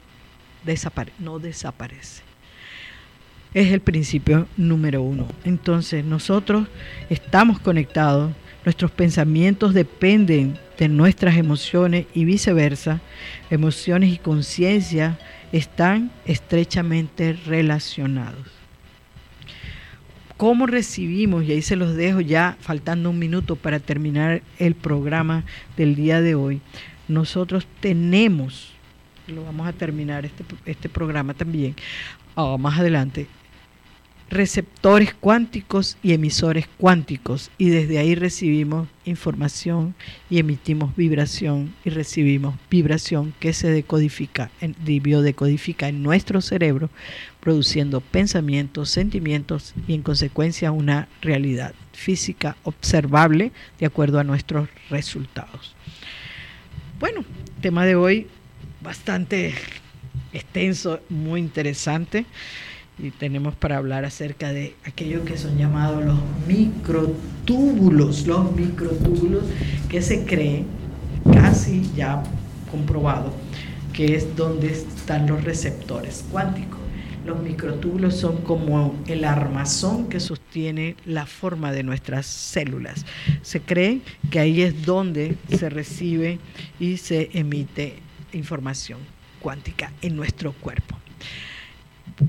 no 1.19 1.37
desaparece. 1.39 2.23
Es 3.53 3.73
el 3.73 3.81
principio 3.81 4.47
número 4.55 5.01
uno. 5.01 5.27
Entonces 5.43 6.05
nosotros 6.05 6.69
estamos 7.09 7.59
conectados, 7.59 8.31
nuestros 8.63 8.91
pensamientos 8.91 9.73
dependen 9.73 10.57
de 10.77 10.87
nuestras 10.87 11.35
emociones 11.35 12.05
y 12.13 12.23
viceversa. 12.23 13.01
Emociones 13.49 14.13
y 14.13 14.17
conciencia 14.17 15.19
están 15.51 16.09
estrechamente 16.25 17.33
relacionados. 17.33 18.58
¿Cómo 20.39 20.67
recibimos? 20.67 21.43
Y 21.43 21.51
ahí 21.51 21.61
se 21.61 21.75
los 21.75 21.97
dejo 21.97 22.21
ya 22.21 22.55
faltando 22.61 23.09
un 23.09 23.19
minuto 23.19 23.57
para 23.57 23.81
terminar 23.81 24.41
el 24.57 24.73
programa 24.73 25.43
del 25.75 25.95
día 25.95 26.21
de 26.21 26.33
hoy. 26.33 26.61
Nosotros 27.09 27.67
tenemos 27.81 28.71
lo 29.27 29.43
vamos 29.43 29.67
a 29.67 29.73
terminar 29.73 30.25
este, 30.25 30.45
este 30.65 30.87
programa 30.87 31.33
también, 31.33 31.75
ah, 32.37 32.55
más 32.57 32.79
adelante, 32.79 33.27
receptores 34.29 35.13
cuánticos 35.13 35.97
y 36.03 36.13
emisores 36.13 36.67
cuánticos 36.77 37.49
y 37.57 37.69
desde 37.69 37.97
ahí 37.97 38.13
recibimos 38.13 38.87
información 39.05 39.95
y 40.29 40.37
emitimos 40.37 40.95
vibración 40.95 41.73
y 41.83 41.89
recibimos 41.89 42.55
vibración 42.69 43.33
que 43.39 43.53
se 43.53 43.71
decodifica, 43.71 44.51
biodecodifica 44.85 45.87
en 45.87 46.03
nuestro 46.03 46.41
cerebro 46.41 46.89
produciendo 47.39 48.01
pensamientos, 48.01 48.91
sentimientos 48.91 49.73
y 49.87 49.95
en 49.95 50.03
consecuencia 50.03 50.71
una 50.71 51.07
realidad 51.21 51.73
física 51.93 52.55
observable 52.63 53.51
de 53.79 53.85
acuerdo 53.87 54.19
a 54.19 54.23
nuestros 54.23 54.69
resultados. 54.91 55.75
Bueno, 56.99 57.25
tema 57.61 57.85
de 57.85 57.95
hoy 57.95 58.27
bastante 58.81 59.55
extenso, 60.33 60.99
muy 61.09 61.39
interesante. 61.39 62.25
Y 63.01 63.11
tenemos 63.11 63.55
para 63.55 63.77
hablar 63.77 64.03
acerca 64.03 64.51
de 64.51 64.75
aquellos 64.85 65.23
que 65.25 65.37
son 65.37 65.57
llamados 65.57 66.03
los 66.03 66.19
microtúbulos, 66.47 68.27
los 68.27 68.51
microtúbulos 68.53 69.43
que 69.87 70.01
se 70.01 70.25
creen, 70.25 70.67
casi 71.31 71.89
ya 71.95 72.21
comprobado, 72.69 73.33
que 73.93 74.15
es 74.15 74.35
donde 74.35 74.71
están 74.71 75.27
los 75.27 75.43
receptores 75.43 76.25
cuánticos. 76.31 76.79
Los 77.25 77.41
microtúbulos 77.41 78.15
son 78.15 78.37
como 78.37 78.95
el 79.07 79.23
armazón 79.23 80.09
que 80.09 80.19
sostiene 80.19 80.95
la 81.05 81.25
forma 81.25 81.71
de 81.71 81.83
nuestras 81.83 82.25
células. 82.25 83.05
Se 83.41 83.61
cree 83.61 84.01
que 84.31 84.39
ahí 84.39 84.61
es 84.61 84.85
donde 84.85 85.37
se 85.49 85.69
recibe 85.69 86.39
y 86.79 86.97
se 86.97 87.29
emite 87.33 87.99
información 88.33 88.99
cuántica 89.41 89.91
en 90.01 90.15
nuestro 90.15 90.53
cuerpo. 90.53 90.97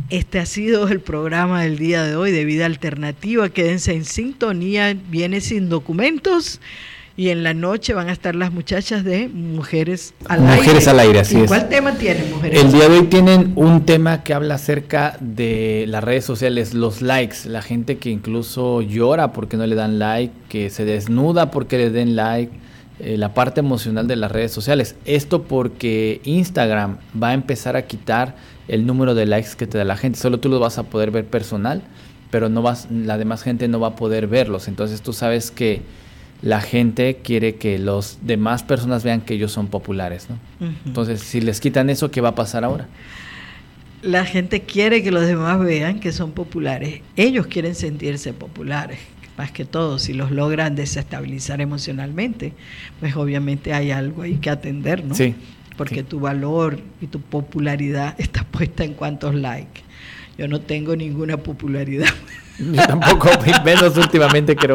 Este 0.09 0.39
ha 0.39 0.47
sido 0.47 0.89
el 0.89 1.01
programa 1.01 1.63
del 1.63 1.77
día 1.77 2.05
de 2.05 2.15
hoy 2.15 2.31
de 2.31 2.45
Vida 2.45 2.67
Alternativa. 2.67 3.49
Quédense 3.49 3.93
en 3.93 4.05
sintonía, 4.05 4.97
viene 5.09 5.41
sin 5.41 5.69
documentos. 5.69 6.61
Y 7.17 7.29
en 7.31 7.43
la 7.43 7.55
noche 7.55 7.93
van 7.93 8.09
a 8.09 8.13
estar 8.13 8.35
las 8.35 8.53
muchachas 8.53 9.05
de 9.05 9.29
Mujeres 9.29 10.15
al 10.27 10.47
Aire. 10.47 10.63
Mujeres 10.63 10.89
al 10.89 11.01
Aire, 11.01 11.21
así 11.21 11.41
es. 11.41 11.49
¿Cuál 11.49 11.69
tema 11.69 11.95
tienen, 11.95 12.31
Mujeres? 12.31 12.63
El 12.63 12.73
día 12.73 12.89
de 12.89 12.99
hoy 12.99 13.07
tienen 13.07 13.53
un 13.57 13.85
tema 13.85 14.23
que 14.23 14.33
habla 14.33 14.55
acerca 14.55 15.17
de 15.21 15.85
las 15.89 16.03
redes 16.03 16.25
sociales, 16.25 16.73
los 16.73 17.03
likes. 17.03 17.37
La 17.47 17.61
gente 17.61 17.99
que 17.99 18.11
incluso 18.11 18.81
llora 18.81 19.33
porque 19.33 19.57
no 19.57 19.67
le 19.67 19.75
dan 19.75 19.99
like, 19.99 20.33
que 20.49 20.71
se 20.71 20.85
desnuda 20.85 21.51
porque 21.51 21.77
le 21.77 21.91
den 21.91 22.17
like 22.17 22.53
eh, 23.03 23.17
la 23.17 23.33
parte 23.33 23.61
emocional 23.61 24.07
de 24.07 24.17
las 24.17 24.31
redes 24.31 24.53
sociales. 24.53 24.95
Esto 25.05 25.45
porque 25.45 26.21
Instagram 26.25 26.99
va 27.21 27.31
a 27.31 27.35
empezar 27.35 27.77
a 27.77 27.87
quitar 27.87 28.37
el 28.69 28.87
número 28.87 29.15
de 29.15 29.25
likes 29.25 29.51
que 29.57 29.67
te 29.67 29.79
da 29.79 29.85
la 29.85 29.97
gente. 29.97 30.19
Solo 30.19 30.39
tú 30.39 30.49
los 30.51 30.61
vas 30.61 30.77
a 30.77 30.83
poder 30.83 31.11
ver 31.11 31.25
personal, 31.25 31.83
pero 32.31 32.49
no 32.49 32.61
vas, 32.61 32.89
la 32.91 33.17
demás 33.17 33.43
gente 33.43 33.69
no 33.69 33.81
va 33.81 33.89
a 33.89 33.97
poder 33.97 34.27
verlos. 34.27 34.69
Entonces 34.69 35.01
tú 35.01 35.15
sabes 35.15 35.51
que 35.51 35.81
la 36.43 36.61
gente 36.61 37.21
quiere 37.23 37.57
que 37.57 37.79
los 37.79 38.19
demás 38.23 38.63
personas 38.63 39.03
vean 39.03 39.23
que 39.23 39.35
ellos 39.35 39.53
son 39.53 39.69
populares. 39.69 40.29
Entonces, 40.85 41.21
si 41.21 41.41
les 41.41 41.61
quitan 41.61 41.91
eso, 41.91 42.11
¿qué 42.11 42.21
va 42.21 42.31
a 42.31 42.35
pasar 42.35 42.65
ahora? 42.65 42.87
La 44.03 44.25
gente 44.25 44.63
quiere 44.63 45.03
que 45.03 45.11
los 45.11 45.27
demás 45.27 45.59
vean 45.61 46.01
que 46.01 46.13
son 46.13 46.33
populares. 46.33 47.01
Ellos 47.17 47.47
quieren 47.47 47.75
sentirse 47.75 48.33
populares 48.33 48.99
más 49.41 49.53
que 49.53 49.65
todo, 49.65 49.99
si 49.99 50.13
los 50.13 50.31
logran 50.31 50.77
desestabilizar 50.77 51.63
emocionalmente, 51.63 52.53
pues 53.01 53.17
obviamente 53.17 53.73
hay 53.73 53.91
algo 53.91 54.21
ahí 54.21 54.37
que 54.37 54.51
atender, 54.51 55.03
¿no? 55.03 55.15
Sí. 55.15 55.35
Porque 55.79 56.03
tu 56.03 56.21
valor 56.21 56.79
y 57.01 57.07
tu 57.07 57.23
popularidad 57.23 58.15
está 58.19 58.45
puesta 58.45 58.85
en 58.85 58.93
cuántos 58.93 59.35
likes. 59.35 59.81
Yo 60.37 60.47
no 60.47 60.61
tengo 60.61 60.95
ninguna 60.95 61.39
popularidad. 61.39 62.11
Yo 62.59 62.87
tampoco, 62.87 63.31
menos 63.65 63.97
últimamente 63.97 64.55
que 64.55 64.69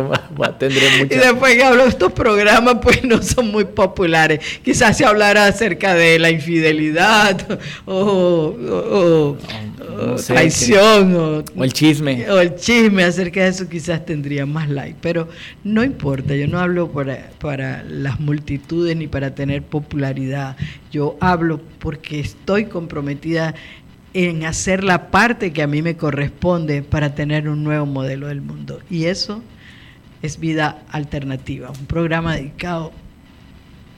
tendré 0.57 0.97
mucho. 0.97 1.13
Y 1.13 1.19
después 1.19 1.53
que 1.53 1.63
hablo 1.63 1.83
de 1.83 1.89
estos 1.89 2.11
programas, 2.13 2.77
pues 2.81 3.03
no 3.03 3.21
son 3.21 3.51
muy 3.51 3.65
populares. 3.65 4.39
Quizás 4.63 4.97
se 4.97 5.05
hablara 5.05 5.45
acerca 5.45 5.93
de 5.93 6.17
la 6.17 6.31
infidelidad 6.31 7.59
o, 7.85 9.37
traición 10.25 11.15
o, 11.15 11.63
el 11.63 11.73
chisme. 11.73 12.29
O 12.29 12.39
el 12.39 12.55
chisme 12.55 13.03
acerca 13.03 13.43
de 13.43 13.49
eso 13.49 13.67
quizás 13.67 14.05
tendría 14.05 14.45
más 14.45 14.69
like. 14.69 14.97
Pero 15.01 15.27
no 15.63 15.83
importa, 15.83 16.35
yo 16.35 16.47
no 16.47 16.59
hablo 16.59 16.91
para, 16.91 17.29
para 17.39 17.83
las 17.83 18.19
multitudes 18.19 18.95
ni 18.95 19.07
para 19.07 19.35
tener 19.35 19.63
popularidad. 19.63 20.57
Yo 20.91 21.17
hablo 21.19 21.61
porque 21.79 22.19
estoy 22.19 22.65
comprometida 22.65 23.55
en 24.13 24.45
hacer 24.45 24.83
la 24.83 25.11
parte 25.11 25.51
que 25.51 25.61
a 25.61 25.67
mí 25.67 25.81
me 25.81 25.97
corresponde 25.97 26.81
para 26.83 27.15
tener 27.15 27.49
un 27.49 27.63
nuevo 27.63 27.85
modelo 27.85 28.27
del 28.27 28.41
mundo. 28.41 28.79
Y 28.89 29.05
eso 29.05 29.43
es 30.21 30.39
vida 30.39 30.83
alternativa, 30.89 31.69
un 31.69 31.85
programa 31.85 32.35
dedicado 32.35 32.93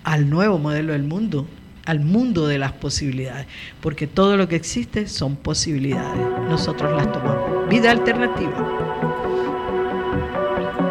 al 0.04 0.30
nuevo 0.30 0.58
modelo 0.58 0.94
del 0.94 1.04
mundo, 1.04 1.48
al 1.88 2.02
mundo 2.02 2.48
de 2.48 2.60
las 2.60 2.74
posibilidades, 2.74 3.48
porque 3.82 4.08
todo 4.08 4.36
lo 4.36 4.50
que 4.50 4.58
existe 4.58 5.08
son 5.08 5.38
posibilidades. 5.38 6.20
Nosotros 6.50 6.92
las 6.92 7.12
tomamos. 7.14 7.70
Vida 7.70 7.92
alternativa. 7.92 9.27